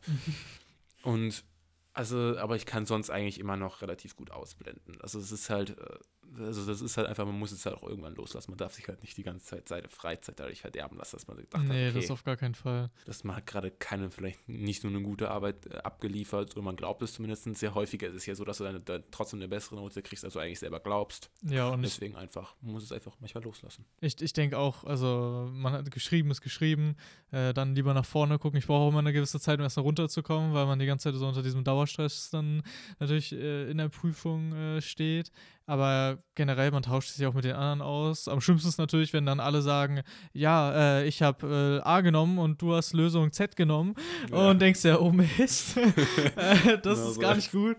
Und 1.02 1.44
also, 1.92 2.36
aber 2.38 2.56
ich 2.56 2.66
kann 2.66 2.86
sonst 2.86 3.10
eigentlich 3.10 3.38
immer 3.38 3.56
noch 3.56 3.80
relativ 3.80 4.16
gut 4.16 4.32
ausblenden. 4.32 5.00
Also 5.00 5.20
es 5.20 5.30
ist 5.30 5.48
halt, 5.48 5.78
äh, 5.78 5.98
also 6.38 6.66
das 6.66 6.80
ist 6.80 6.96
halt 6.96 7.06
einfach, 7.06 7.24
man 7.24 7.38
muss 7.38 7.52
es 7.52 7.64
halt 7.66 7.76
auch 7.76 7.88
irgendwann 7.88 8.14
loslassen. 8.14 8.50
Man 8.50 8.58
darf 8.58 8.74
sich 8.74 8.86
halt 8.88 9.02
nicht 9.02 9.16
die 9.16 9.22
ganze 9.22 9.44
Zeit 9.44 9.68
seine 9.68 9.88
Freizeit 9.88 10.38
dadurch 10.38 10.60
verderben 10.60 10.96
lassen, 10.96 11.16
dass 11.16 11.26
man 11.26 11.36
gedacht 11.36 11.62
nee, 11.64 11.86
hat, 11.86 11.90
okay, 11.90 12.00
das 12.00 12.10
auf 12.10 12.24
gar 12.24 12.36
keinen 12.36 12.54
Fall. 12.54 12.90
Dass 13.06 13.24
man 13.24 13.36
hat 13.36 13.46
gerade 13.46 13.70
keine, 13.70 14.10
vielleicht 14.10 14.48
nicht 14.48 14.84
nur 14.84 14.92
eine 14.92 15.02
gute 15.02 15.30
Arbeit 15.30 15.66
äh, 15.66 15.76
abgeliefert, 15.78 16.54
oder 16.56 16.62
man 16.62 16.76
glaubt 16.76 17.02
es 17.02 17.14
zumindest. 17.14 17.44
Sehr 17.56 17.74
häufiger 17.74 18.08
ist 18.08 18.14
es 18.14 18.26
ja 18.26 18.34
so, 18.34 18.44
dass 18.44 18.58
du 18.58 18.64
dann, 18.64 18.84
dann 18.84 19.04
trotzdem 19.10 19.38
eine 19.38 19.48
bessere 19.48 19.76
Note 19.76 20.02
kriegst, 20.02 20.24
als 20.24 20.34
du 20.34 20.40
eigentlich 20.40 20.58
selber 20.58 20.80
glaubst. 20.80 21.30
Ja, 21.42 21.68
und 21.68 21.82
deswegen 21.82 22.14
ich, 22.14 22.18
einfach, 22.18 22.54
man 22.60 22.72
muss 22.72 22.84
es 22.84 22.92
einfach 22.92 23.16
manchmal 23.20 23.44
loslassen. 23.44 23.84
Ich, 24.00 24.20
ich 24.20 24.32
denke 24.32 24.58
auch, 24.58 24.84
also 24.84 25.48
man 25.52 25.72
hat 25.72 25.90
geschrieben, 25.90 26.30
ist 26.30 26.40
geschrieben, 26.40 26.96
äh, 27.30 27.52
dann 27.52 27.74
lieber 27.74 27.94
nach 27.94 28.04
vorne 28.04 28.38
gucken. 28.38 28.58
Ich 28.58 28.66
brauche 28.66 28.84
auch 28.84 28.88
immer 28.88 29.00
eine 29.00 29.12
gewisse 29.12 29.40
Zeit, 29.40 29.58
um 29.58 29.64
erst 29.64 29.76
mal 29.76 29.82
runterzukommen, 29.82 30.54
weil 30.54 30.66
man 30.66 30.78
die 30.78 30.86
ganze 30.86 31.10
Zeit 31.10 31.18
so 31.18 31.26
unter 31.26 31.42
diesem 31.42 31.64
Dauerstress 31.64 32.30
dann 32.30 32.62
natürlich 32.98 33.32
äh, 33.32 33.70
in 33.70 33.78
der 33.78 33.88
Prüfung 33.88 34.52
äh, 34.52 34.80
steht. 34.80 35.30
Aber 35.66 36.18
generell, 36.34 36.70
man 36.70 36.82
tauscht 36.82 37.10
sich 37.10 37.26
auch 37.26 37.34
mit 37.34 37.44
den 37.44 37.54
anderen 37.54 37.80
aus. 37.80 38.28
Am 38.28 38.40
schlimmsten 38.40 38.68
ist 38.68 38.78
natürlich, 38.78 39.12
wenn 39.12 39.24
dann 39.24 39.40
alle 39.40 39.62
sagen, 39.62 40.02
ja, 40.32 40.98
äh, 40.98 41.06
ich 41.06 41.22
habe 41.22 41.80
äh, 41.82 41.88
A 41.88 42.02
genommen 42.02 42.38
und 42.38 42.60
du 42.60 42.74
hast 42.74 42.92
Lösung 42.92 43.32
Z 43.32 43.56
genommen 43.56 43.94
ja. 44.30 44.50
und 44.50 44.60
denkst 44.60 44.84
ja, 44.84 44.98
oh 44.98 45.10
Mist, 45.10 45.76
äh, 46.36 46.78
das 46.82 46.98
genau 46.98 47.10
ist 47.10 47.20
gar 47.20 47.34
nicht 47.34 47.50
gut. 47.50 47.76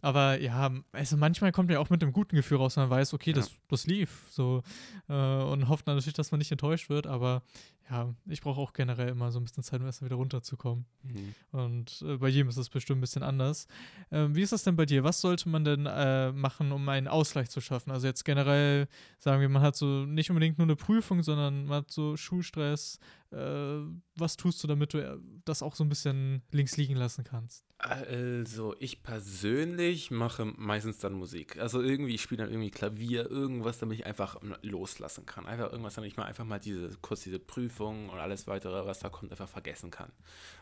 Aber 0.00 0.40
ja, 0.40 0.70
also 0.92 1.16
manchmal 1.16 1.52
kommt 1.52 1.68
man 1.68 1.74
ja 1.74 1.80
auch 1.80 1.90
mit 1.90 2.02
einem 2.02 2.12
guten 2.12 2.36
Gefühl 2.36 2.58
raus, 2.58 2.76
man 2.76 2.88
weiß, 2.88 3.12
okay, 3.14 3.32
das, 3.32 3.50
das 3.68 3.86
lief. 3.86 4.26
So, 4.30 4.62
äh, 5.08 5.12
und 5.12 5.68
hofft 5.68 5.86
natürlich, 5.86 6.14
dass 6.14 6.30
man 6.30 6.38
nicht 6.38 6.50
enttäuscht 6.50 6.88
wird. 6.88 7.06
Aber 7.06 7.42
ja, 7.90 8.14
ich 8.26 8.40
brauche 8.40 8.60
auch 8.60 8.72
generell 8.72 9.08
immer 9.08 9.30
so 9.30 9.38
ein 9.38 9.44
bisschen 9.44 9.62
Zeit, 9.62 9.80
um 9.80 9.86
erstmal 9.86 10.08
wieder 10.08 10.16
runterzukommen. 10.16 10.86
Mhm. 11.02 11.34
Und 11.50 12.04
äh, 12.06 12.16
bei 12.16 12.28
jedem 12.28 12.48
ist 12.48 12.56
das 12.56 12.70
bestimmt 12.70 12.98
ein 12.98 13.00
bisschen 13.02 13.22
anders. 13.22 13.66
Ähm, 14.10 14.34
wie 14.34 14.42
ist 14.42 14.52
das 14.52 14.62
denn 14.62 14.76
bei 14.76 14.86
dir? 14.86 15.04
Was 15.04 15.20
sollte 15.20 15.48
man 15.48 15.64
denn 15.64 15.86
äh, 15.86 16.32
machen, 16.32 16.72
um 16.72 16.88
einen 16.88 17.08
Ausgleich 17.08 17.50
zu 17.50 17.60
schaffen? 17.60 17.90
Also 17.90 18.06
jetzt 18.06 18.24
generell, 18.24 18.88
sagen 19.18 19.40
wir, 19.40 19.48
man 19.48 19.62
hat 19.62 19.76
so 19.76 20.06
nicht 20.06 20.30
unbedingt 20.30 20.58
nur 20.58 20.66
eine 20.66 20.76
Prüfung, 20.76 21.22
sondern 21.22 21.66
man 21.66 21.78
hat 21.78 21.90
so 21.90 22.16
Schulstress. 22.16 22.98
Äh, 23.32 23.80
was 24.16 24.36
tust 24.36 24.62
du, 24.62 24.66
damit 24.66 24.92
du 24.92 24.98
äh, 24.98 25.18
das 25.44 25.62
auch 25.62 25.74
so 25.74 25.84
ein 25.84 25.88
bisschen 25.88 26.42
links 26.50 26.76
liegen 26.76 26.96
lassen 26.96 27.24
kannst? 27.24 27.64
Also, 27.78 28.76
ich 28.78 29.02
persönlich 29.02 30.10
mache 30.10 30.44
meistens 30.44 30.98
dann 30.98 31.14
Musik. 31.14 31.58
Also 31.58 31.80
irgendwie, 31.80 32.14
ich 32.14 32.22
spiele 32.22 32.44
dann 32.44 32.52
irgendwie 32.52 32.70
Klavier, 32.70 33.28
irgendwas, 33.28 33.78
damit 33.78 33.98
ich 33.98 34.06
einfach 34.06 34.36
loslassen 34.60 35.24
kann. 35.24 35.46
Einfach 35.46 35.72
irgendwas, 35.72 35.94
damit 35.94 36.10
ich 36.10 36.16
mal 36.16 36.26
einfach 36.26 36.44
mal 36.44 36.60
diese, 36.60 36.90
kurz 37.00 37.22
diese 37.22 37.38
Prüfung 37.38 38.10
und 38.10 38.18
alles 38.18 38.46
weitere, 38.46 38.86
was 38.86 39.00
da 39.00 39.08
kommt, 39.08 39.32
einfach 39.32 39.48
vergessen 39.48 39.90
kann. 39.90 40.12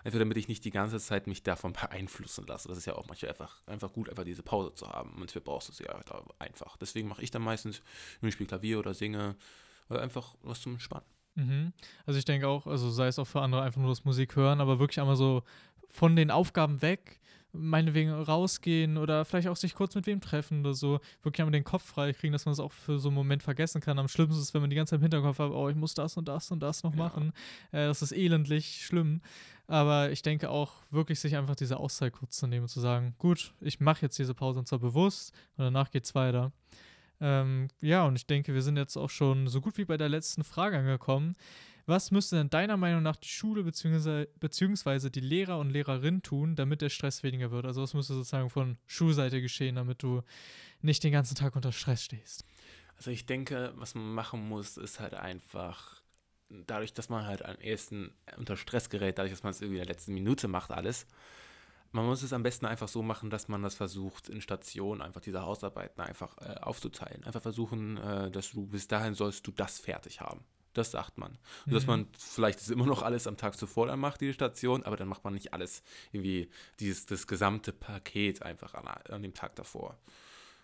Einfach 0.04 0.20
damit 0.20 0.36
ich 0.36 0.48
nicht 0.48 0.64
die 0.64 0.70
ganze 0.70 1.00
Zeit 1.00 1.26
mich 1.26 1.42
davon 1.42 1.72
beeinflussen 1.72 2.46
lasse. 2.46 2.68
Das 2.68 2.78
ist 2.78 2.86
ja 2.86 2.94
auch 2.94 3.08
manchmal 3.08 3.32
einfach, 3.32 3.62
einfach 3.66 3.92
gut, 3.92 4.08
einfach 4.08 4.24
diese 4.24 4.44
Pause 4.44 4.72
zu 4.72 4.88
haben. 4.88 5.12
Manchmal 5.18 5.42
brauchst 5.42 5.78
du 5.78 5.84
ja 5.84 6.00
einfach. 6.38 6.76
Deswegen 6.76 7.08
mache 7.08 7.22
ich 7.22 7.32
dann 7.32 7.42
meistens, 7.42 7.82
ich 8.22 8.32
spiele 8.32 8.48
Klavier 8.48 8.78
oder 8.78 8.94
singe, 8.94 9.36
oder 9.88 10.02
einfach 10.02 10.36
was 10.42 10.60
zum 10.62 10.74
Entspannen. 10.74 11.19
Mhm. 11.34 11.72
Also 12.06 12.18
ich 12.18 12.24
denke 12.24 12.48
auch, 12.48 12.66
also 12.66 12.90
sei 12.90 13.06
es 13.06 13.18
auch 13.18 13.26
für 13.26 13.40
andere 13.40 13.62
einfach 13.62 13.80
nur 13.80 13.90
das 13.90 14.04
Musik 14.04 14.36
hören, 14.36 14.60
aber 14.60 14.78
wirklich 14.78 15.00
einmal 15.00 15.16
so 15.16 15.42
von 15.88 16.16
den 16.16 16.30
Aufgaben 16.30 16.82
weg, 16.82 17.20
meinetwegen 17.52 18.10
rausgehen 18.12 18.96
oder 18.96 19.24
vielleicht 19.24 19.48
auch 19.48 19.56
sich 19.56 19.74
kurz 19.74 19.94
mit 19.94 20.06
wem 20.06 20.20
treffen 20.20 20.60
oder 20.60 20.74
so, 20.74 21.00
wirklich 21.22 21.40
einmal 21.40 21.52
den 21.52 21.64
Kopf 21.64 21.84
frei 21.84 22.12
kriegen, 22.12 22.32
dass 22.32 22.44
man 22.44 22.52
es 22.52 22.60
auch 22.60 22.72
für 22.72 22.98
so 22.98 23.08
einen 23.08 23.16
Moment 23.16 23.42
vergessen 23.42 23.80
kann. 23.80 23.98
Am 23.98 24.08
schlimmsten 24.08 24.40
ist 24.40 24.54
wenn 24.54 24.60
man 24.60 24.70
die 24.70 24.76
ganze 24.76 24.90
Zeit 24.90 24.98
im 24.98 25.02
Hinterkopf 25.02 25.38
hat, 25.38 25.50
oh, 25.50 25.68
ich 25.68 25.76
muss 25.76 25.94
das 25.94 26.16
und 26.16 26.28
das 26.28 26.50
und 26.50 26.60
das 26.60 26.82
noch 26.82 26.94
ja. 26.94 26.98
machen. 26.98 27.32
Äh, 27.72 27.86
das 27.86 28.02
ist 28.02 28.12
elendlich 28.12 28.84
schlimm. 28.84 29.20
Aber 29.66 30.10
ich 30.10 30.22
denke 30.22 30.50
auch 30.50 30.72
wirklich, 30.90 31.20
sich 31.20 31.36
einfach 31.36 31.54
diese 31.54 31.78
Auszeit 31.78 32.12
kurz 32.12 32.36
zu 32.36 32.48
nehmen 32.48 32.62
und 32.62 32.68
zu 32.68 32.80
sagen, 32.80 33.14
gut, 33.18 33.54
ich 33.60 33.78
mache 33.78 34.02
jetzt 34.02 34.18
diese 34.18 34.34
Pause 34.34 34.58
und 34.58 34.66
zwar 34.66 34.80
bewusst 34.80 35.32
und 35.56 35.64
danach 35.64 35.90
geht 35.90 36.04
es 36.04 36.14
weiter. 36.14 36.52
Ähm, 37.20 37.68
ja, 37.80 38.04
und 38.04 38.16
ich 38.16 38.26
denke, 38.26 38.54
wir 38.54 38.62
sind 38.62 38.76
jetzt 38.76 38.96
auch 38.96 39.10
schon 39.10 39.48
so 39.48 39.60
gut 39.60 39.76
wie 39.78 39.84
bei 39.84 39.96
der 39.96 40.08
letzten 40.08 40.44
Frage 40.44 40.78
angekommen. 40.78 41.36
Was 41.86 42.10
müsste 42.10 42.36
denn 42.36 42.50
deiner 42.50 42.76
Meinung 42.76 43.02
nach 43.02 43.16
die 43.16 43.28
Schule 43.28 43.64
bzw. 43.64 44.26
beziehungsweise 44.38 45.10
die 45.10 45.20
Lehrer 45.20 45.58
und 45.58 45.70
Lehrerinnen 45.70 46.22
tun, 46.22 46.54
damit 46.54 46.82
der 46.82 46.88
Stress 46.88 47.22
weniger 47.22 47.50
wird? 47.50 47.66
Also 47.66 47.82
was 47.82 47.94
müsste 47.94 48.14
sozusagen 48.14 48.48
von 48.48 48.78
Schulseite 48.86 49.42
geschehen, 49.42 49.74
damit 49.74 50.02
du 50.02 50.22
nicht 50.82 51.02
den 51.02 51.12
ganzen 51.12 51.34
Tag 51.34 51.56
unter 51.56 51.72
Stress 51.72 52.04
stehst? 52.04 52.44
Also 52.96 53.10
ich 53.10 53.26
denke, 53.26 53.72
was 53.76 53.94
man 53.94 54.12
machen 54.12 54.48
muss, 54.48 54.76
ist 54.76 55.00
halt 55.00 55.14
einfach, 55.14 56.02
dadurch, 56.48 56.92
dass 56.92 57.08
man 57.08 57.26
halt 57.26 57.44
am 57.44 57.56
ehesten 57.56 58.12
unter 58.36 58.56
Stress 58.56 58.90
gerät, 58.90 59.18
dadurch, 59.18 59.32
dass 59.32 59.42
man 59.42 59.52
es 59.52 59.60
irgendwie 59.60 59.78
in 59.78 59.86
der 59.86 59.94
letzten 59.94 60.14
Minute 60.14 60.48
macht, 60.48 60.70
alles, 60.70 61.06
man 61.92 62.06
muss 62.06 62.22
es 62.22 62.32
am 62.32 62.42
besten 62.42 62.66
einfach 62.66 62.88
so 62.88 63.02
machen, 63.02 63.30
dass 63.30 63.48
man 63.48 63.62
das 63.62 63.74
versucht, 63.74 64.28
in 64.28 64.40
Stationen 64.40 65.02
einfach 65.02 65.20
diese 65.20 65.42
Hausarbeiten 65.42 66.00
einfach 66.00 66.38
äh, 66.38 66.60
aufzuteilen. 66.60 67.24
Einfach 67.24 67.42
versuchen, 67.42 67.96
äh, 67.96 68.30
dass 68.30 68.50
du 68.50 68.66
bis 68.66 68.86
dahin 68.86 69.14
sollst 69.14 69.46
du 69.46 69.50
das 69.50 69.78
fertig 69.78 70.20
haben. 70.20 70.44
Das 70.72 70.92
sagt 70.92 71.18
man. 71.18 71.36
Mhm. 71.66 71.72
Dass 71.72 71.86
man 71.86 72.06
vielleicht 72.16 72.60
ist 72.60 72.70
immer 72.70 72.86
noch 72.86 73.02
alles 73.02 73.26
am 73.26 73.36
Tag 73.36 73.56
zuvor 73.56 73.88
dann 73.88 73.98
macht, 73.98 74.20
die 74.20 74.32
Station, 74.32 74.84
aber 74.84 74.96
dann 74.96 75.08
macht 75.08 75.24
man 75.24 75.34
nicht 75.34 75.52
alles 75.52 75.82
irgendwie, 76.12 76.48
dieses, 76.78 77.06
das 77.06 77.26
gesamte 77.26 77.72
Paket 77.72 78.42
einfach 78.42 78.74
an, 78.74 78.86
an 78.86 79.22
dem 79.22 79.34
Tag 79.34 79.56
davor. 79.56 79.98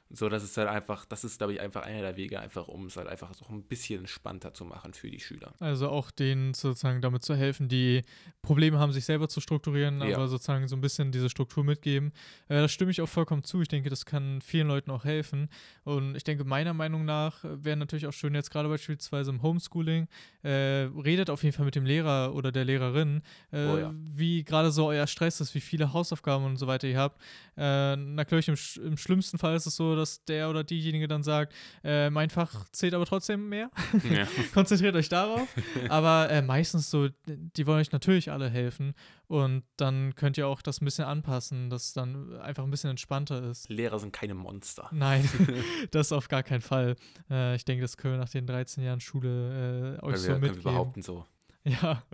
So, 0.08 0.28
das 0.28 0.44
ist 0.44 0.56
halt 0.56 0.68
einfach, 0.68 1.04
das 1.04 1.24
ist, 1.24 1.38
glaube 1.38 1.54
ich, 1.54 1.60
einfach 1.60 1.82
einer 1.82 2.00
der 2.00 2.16
Wege, 2.16 2.38
einfach 2.38 2.68
um 2.68 2.86
es 2.86 2.96
halt 2.96 3.08
einfach 3.08 3.34
so 3.34 3.44
ein 3.48 3.64
bisschen 3.64 4.00
entspannter 4.00 4.54
zu 4.54 4.64
machen 4.64 4.94
für 4.94 5.10
die 5.10 5.18
Schüler. 5.18 5.52
Also 5.58 5.88
auch 5.88 6.12
denen 6.12 6.54
sozusagen 6.54 7.00
damit 7.00 7.24
zu 7.24 7.34
helfen, 7.34 7.68
die 7.68 8.02
Probleme 8.40 8.78
haben, 8.78 8.92
sich 8.92 9.04
selber 9.04 9.28
zu 9.28 9.40
strukturieren, 9.40 10.00
ja. 10.00 10.16
aber 10.16 10.28
sozusagen 10.28 10.68
so 10.68 10.76
ein 10.76 10.80
bisschen 10.80 11.10
diese 11.10 11.28
Struktur 11.28 11.64
mitgeben. 11.64 12.12
Äh, 12.48 12.60
da 12.60 12.68
stimme 12.68 12.92
ich 12.92 13.00
auch 13.00 13.08
vollkommen 13.08 13.42
zu. 13.42 13.60
Ich 13.62 13.68
denke, 13.68 13.90
das 13.90 14.06
kann 14.06 14.40
vielen 14.42 14.68
Leuten 14.68 14.92
auch 14.92 15.04
helfen. 15.04 15.48
Und 15.82 16.14
ich 16.14 16.22
denke, 16.22 16.44
meiner 16.44 16.72
Meinung 16.72 17.04
nach 17.04 17.40
wäre 17.42 17.76
natürlich 17.76 18.06
auch 18.06 18.12
schön, 18.12 18.34
jetzt 18.34 18.50
gerade 18.50 18.68
beispielsweise 18.68 19.30
im 19.30 19.42
Homeschooling, 19.42 20.06
äh, 20.44 20.88
redet 21.04 21.30
auf 21.30 21.42
jeden 21.42 21.56
Fall 21.56 21.64
mit 21.64 21.74
dem 21.74 21.84
Lehrer 21.84 22.32
oder 22.32 22.52
der 22.52 22.64
Lehrerin, 22.64 23.22
äh, 23.50 23.66
oh 23.66 23.78
ja. 23.78 23.94
wie 24.14 24.44
gerade 24.44 24.70
so 24.70 24.86
euer 24.86 25.08
Stress 25.08 25.40
ist, 25.40 25.54
wie 25.56 25.60
viele 25.60 25.92
Hausaufgaben 25.92 26.44
und 26.44 26.58
so 26.58 26.68
weiter 26.68 26.86
ihr 26.86 26.98
habt. 26.98 27.20
Äh, 27.56 27.96
natürlich, 27.96 28.46
im, 28.46 28.56
im 28.84 28.96
schlimmsten 28.96 29.38
Fall 29.38 29.56
ist 29.56 29.66
es 29.66 29.74
so, 29.74 29.95
dass 29.96 30.24
der 30.24 30.48
oder 30.50 30.64
diejenige 30.64 31.08
dann 31.08 31.22
sagt, 31.22 31.54
äh, 31.82 32.10
mein 32.10 32.30
Fach 32.30 32.68
zählt 32.72 32.94
aber 32.94 33.06
trotzdem 33.06 33.48
mehr. 33.48 33.70
Ja. 34.10 34.26
Konzentriert 34.54 34.94
euch 34.94 35.08
darauf. 35.08 35.48
aber 35.88 36.30
äh, 36.30 36.42
meistens 36.42 36.90
so, 36.90 37.08
die 37.26 37.66
wollen 37.66 37.80
euch 37.80 37.92
natürlich 37.92 38.30
alle 38.30 38.48
helfen. 38.48 38.94
Und 39.28 39.64
dann 39.76 40.14
könnt 40.14 40.38
ihr 40.38 40.46
auch 40.46 40.62
das 40.62 40.80
ein 40.80 40.84
bisschen 40.84 41.04
anpassen, 41.04 41.68
dass 41.68 41.92
dann 41.92 42.38
einfach 42.38 42.62
ein 42.62 42.70
bisschen 42.70 42.90
entspannter 42.90 43.42
ist. 43.50 43.68
Lehrer 43.68 43.98
sind 43.98 44.12
keine 44.12 44.34
Monster. 44.34 44.88
Nein, 44.92 45.28
das 45.90 46.12
auf 46.12 46.28
gar 46.28 46.44
keinen 46.44 46.60
Fall. 46.60 46.96
Äh, 47.28 47.56
ich 47.56 47.64
denke, 47.64 47.82
das 47.82 47.96
können 47.96 48.14
wir 48.14 48.18
nach 48.18 48.28
den 48.28 48.46
13 48.46 48.84
Jahren 48.84 49.00
Schule 49.00 49.96
äh, 49.98 50.04
euch 50.04 50.12
Weil 50.12 50.16
so 50.16 50.28
wir, 50.28 50.34
mitgeben. 50.38 50.64
Wir 50.64 50.70
behaupten 50.70 51.02
so. 51.02 51.24
Ja, 51.82 52.04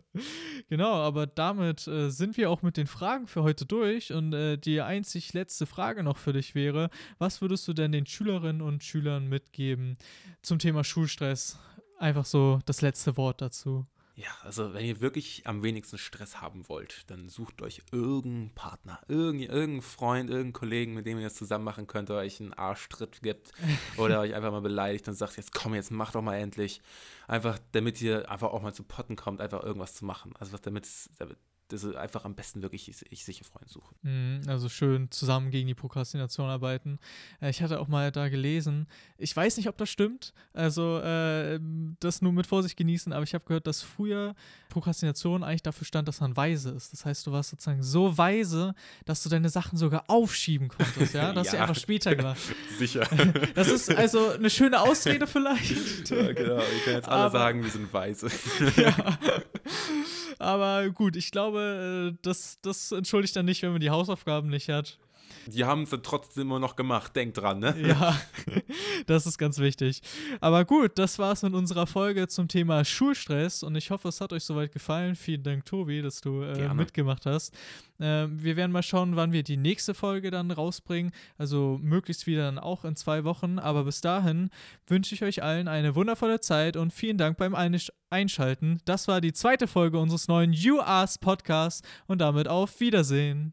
genau, 0.70 0.94
aber 0.94 1.26
damit 1.26 1.86
äh, 1.86 2.08
sind 2.08 2.38
wir 2.38 2.48
auch 2.48 2.62
mit 2.62 2.78
den 2.78 2.86
Fragen 2.86 3.26
für 3.26 3.42
heute 3.42 3.66
durch 3.66 4.10
und 4.10 4.32
äh, 4.32 4.56
die 4.56 4.80
einzig 4.80 5.34
letzte 5.34 5.66
Frage 5.66 6.02
noch 6.02 6.16
für 6.16 6.32
dich 6.32 6.54
wäre, 6.54 6.88
was 7.18 7.42
würdest 7.42 7.68
du 7.68 7.74
denn 7.74 7.92
den 7.92 8.06
Schülerinnen 8.06 8.62
und 8.62 8.82
Schülern 8.82 9.28
mitgeben 9.28 9.98
zum 10.40 10.58
Thema 10.58 10.84
Schulstress? 10.84 11.58
Einfach 11.98 12.24
so 12.24 12.60
das 12.64 12.80
letzte 12.80 13.18
Wort 13.18 13.42
dazu. 13.42 13.86
Ja, 14.14 14.28
also 14.42 14.74
wenn 14.74 14.84
ihr 14.84 15.00
wirklich 15.00 15.46
am 15.46 15.62
wenigsten 15.62 15.96
Stress 15.96 16.42
haben 16.42 16.68
wollt, 16.68 17.10
dann 17.10 17.30
sucht 17.30 17.62
euch 17.62 17.82
irgendeinen 17.92 18.54
Partner, 18.54 19.00
irgendeinen, 19.08 19.50
irgendeinen 19.50 19.82
Freund, 19.82 20.28
irgendeinen 20.28 20.52
Kollegen, 20.52 20.94
mit 20.94 21.06
dem 21.06 21.16
ihr 21.16 21.24
das 21.24 21.34
zusammen 21.34 21.64
machen 21.64 21.86
könnt, 21.86 22.10
der 22.10 22.16
euch 22.16 22.38
einen 22.38 22.52
Arschtritt 22.52 23.22
gibt 23.22 23.52
oder 23.96 24.20
euch 24.20 24.34
einfach 24.34 24.50
mal 24.50 24.60
beleidigt 24.60 25.08
und 25.08 25.14
sagt, 25.14 25.38
jetzt 25.38 25.54
komm, 25.54 25.74
jetzt 25.74 25.90
mach 25.90 26.12
doch 26.12 26.20
mal 26.20 26.36
endlich. 26.36 26.82
Einfach, 27.26 27.58
damit 27.72 28.02
ihr 28.02 28.30
einfach 28.30 28.52
auch 28.52 28.60
mal 28.60 28.74
zu 28.74 28.82
Potten 28.82 29.16
kommt, 29.16 29.40
einfach 29.40 29.62
irgendwas 29.62 29.94
zu 29.94 30.04
machen. 30.04 30.34
Also 30.38 30.58
damit, 30.58 30.86
damit 31.18 31.38
das 31.72 31.84
ist 31.84 31.96
einfach 31.96 32.24
am 32.24 32.34
besten 32.34 32.62
wirklich 32.62 32.88
ich, 32.88 33.10
ich 33.10 33.24
sicher 33.24 33.44
Freund 33.44 33.68
suchen. 33.68 33.96
Mhm, 34.02 34.42
also 34.46 34.68
schön 34.68 35.10
zusammen 35.10 35.50
gegen 35.50 35.66
die 35.66 35.74
Prokrastination 35.74 36.48
arbeiten. 36.48 36.98
Äh, 37.40 37.50
ich 37.50 37.62
hatte 37.62 37.80
auch 37.80 37.88
mal 37.88 38.12
da 38.12 38.28
gelesen, 38.28 38.86
ich 39.16 39.34
weiß 39.34 39.56
nicht, 39.56 39.68
ob 39.68 39.78
das 39.78 39.88
stimmt, 39.88 40.34
also 40.52 40.98
äh, 40.98 41.58
das 42.00 42.20
nur 42.20 42.32
mit 42.32 42.46
Vorsicht 42.46 42.76
genießen, 42.76 43.12
aber 43.12 43.22
ich 43.22 43.34
habe 43.34 43.44
gehört, 43.44 43.66
dass 43.66 43.82
früher 43.82 44.34
Prokrastination 44.68 45.42
eigentlich 45.42 45.62
dafür 45.62 45.86
stand, 45.86 46.08
dass 46.08 46.20
man 46.20 46.36
weise 46.36 46.70
ist. 46.70 46.92
Das 46.92 47.04
heißt, 47.04 47.26
du 47.26 47.32
warst 47.32 47.50
sozusagen 47.50 47.82
so 47.82 48.16
weise, 48.18 48.74
dass 49.04 49.22
du 49.22 49.28
deine 49.28 49.48
Sachen 49.48 49.78
sogar 49.78 50.04
aufschieben 50.08 50.68
konntest, 50.68 51.14
ja? 51.14 51.32
Das 51.42 51.46
ja. 51.46 51.52
du 51.52 51.60
einfach 51.62 51.76
später 51.76 52.14
gemacht. 52.14 52.38
Sicher. 52.78 53.08
Das 53.54 53.68
ist 53.68 53.94
also 53.94 54.30
eine 54.30 54.50
schöne 54.50 54.80
Ausrede 54.80 55.26
vielleicht. 55.26 56.10
Ja, 56.10 56.32
genau. 56.32 56.58
Ich 56.58 56.84
kann 56.84 56.94
jetzt 56.94 57.08
alle 57.08 57.24
aber, 57.24 57.38
sagen, 57.38 57.62
wir 57.62 57.70
sind 57.70 57.92
weise. 57.92 58.28
Ja. 58.76 59.18
Aber 60.38 60.88
gut, 60.90 61.16
ich 61.16 61.30
glaube, 61.30 62.12
äh, 62.12 62.18
das, 62.22 62.58
das 62.62 62.92
entschuldigt 62.92 63.36
dann 63.36 63.44
nicht, 63.46 63.62
wenn 63.62 63.72
man 63.72 63.80
die 63.80 63.90
Hausaufgaben 63.90 64.48
nicht 64.48 64.68
hat. 64.68 64.98
Die 65.46 65.64
haben 65.64 65.86
sie 65.86 66.00
trotzdem 66.00 66.42
immer 66.42 66.58
noch 66.58 66.76
gemacht, 66.76 67.14
denkt 67.16 67.38
dran, 67.38 67.58
ne? 67.58 67.74
Ja, 67.80 68.16
das 69.06 69.26
ist 69.26 69.38
ganz 69.38 69.58
wichtig. 69.58 70.00
Aber 70.40 70.64
gut, 70.64 70.92
das 70.98 71.18
war's 71.18 71.42
mit 71.42 71.54
unserer 71.54 71.86
Folge 71.86 72.28
zum 72.28 72.48
Thema 72.48 72.84
Schulstress 72.84 73.62
und 73.62 73.74
ich 73.76 73.90
hoffe, 73.90 74.08
es 74.08 74.20
hat 74.20 74.32
euch 74.32 74.44
soweit 74.44 74.72
gefallen. 74.72 75.16
Vielen 75.16 75.42
Dank, 75.42 75.64
Tobi, 75.64 76.02
dass 76.02 76.20
du 76.20 76.42
äh, 76.42 76.72
mitgemacht 76.74 77.26
hast. 77.26 77.54
Äh, 77.98 78.26
wir 78.28 78.56
werden 78.56 78.72
mal 78.72 78.82
schauen, 78.82 79.16
wann 79.16 79.32
wir 79.32 79.42
die 79.42 79.56
nächste 79.56 79.94
Folge 79.94 80.30
dann 80.30 80.50
rausbringen. 80.50 81.12
Also 81.38 81.78
möglichst 81.82 82.26
wieder 82.26 82.42
dann 82.44 82.58
auch 82.58 82.84
in 82.84 82.96
zwei 82.96 83.24
Wochen. 83.24 83.58
Aber 83.58 83.84
bis 83.84 84.00
dahin 84.00 84.50
wünsche 84.86 85.14
ich 85.14 85.22
euch 85.22 85.42
allen 85.42 85.68
eine 85.68 85.94
wundervolle 85.94 86.40
Zeit 86.40 86.76
und 86.76 86.92
vielen 86.92 87.18
Dank 87.18 87.38
beim 87.38 87.54
Einschalten. 88.10 88.80
Das 88.84 89.08
war 89.08 89.20
die 89.20 89.32
zweite 89.32 89.66
Folge 89.66 89.98
unseres 89.98 90.28
neuen 90.28 90.52
You 90.52 90.80
Ask 90.80 91.20
Podcasts 91.20 91.86
und 92.06 92.20
damit 92.20 92.48
auf 92.48 92.80
Wiedersehen. 92.80 93.52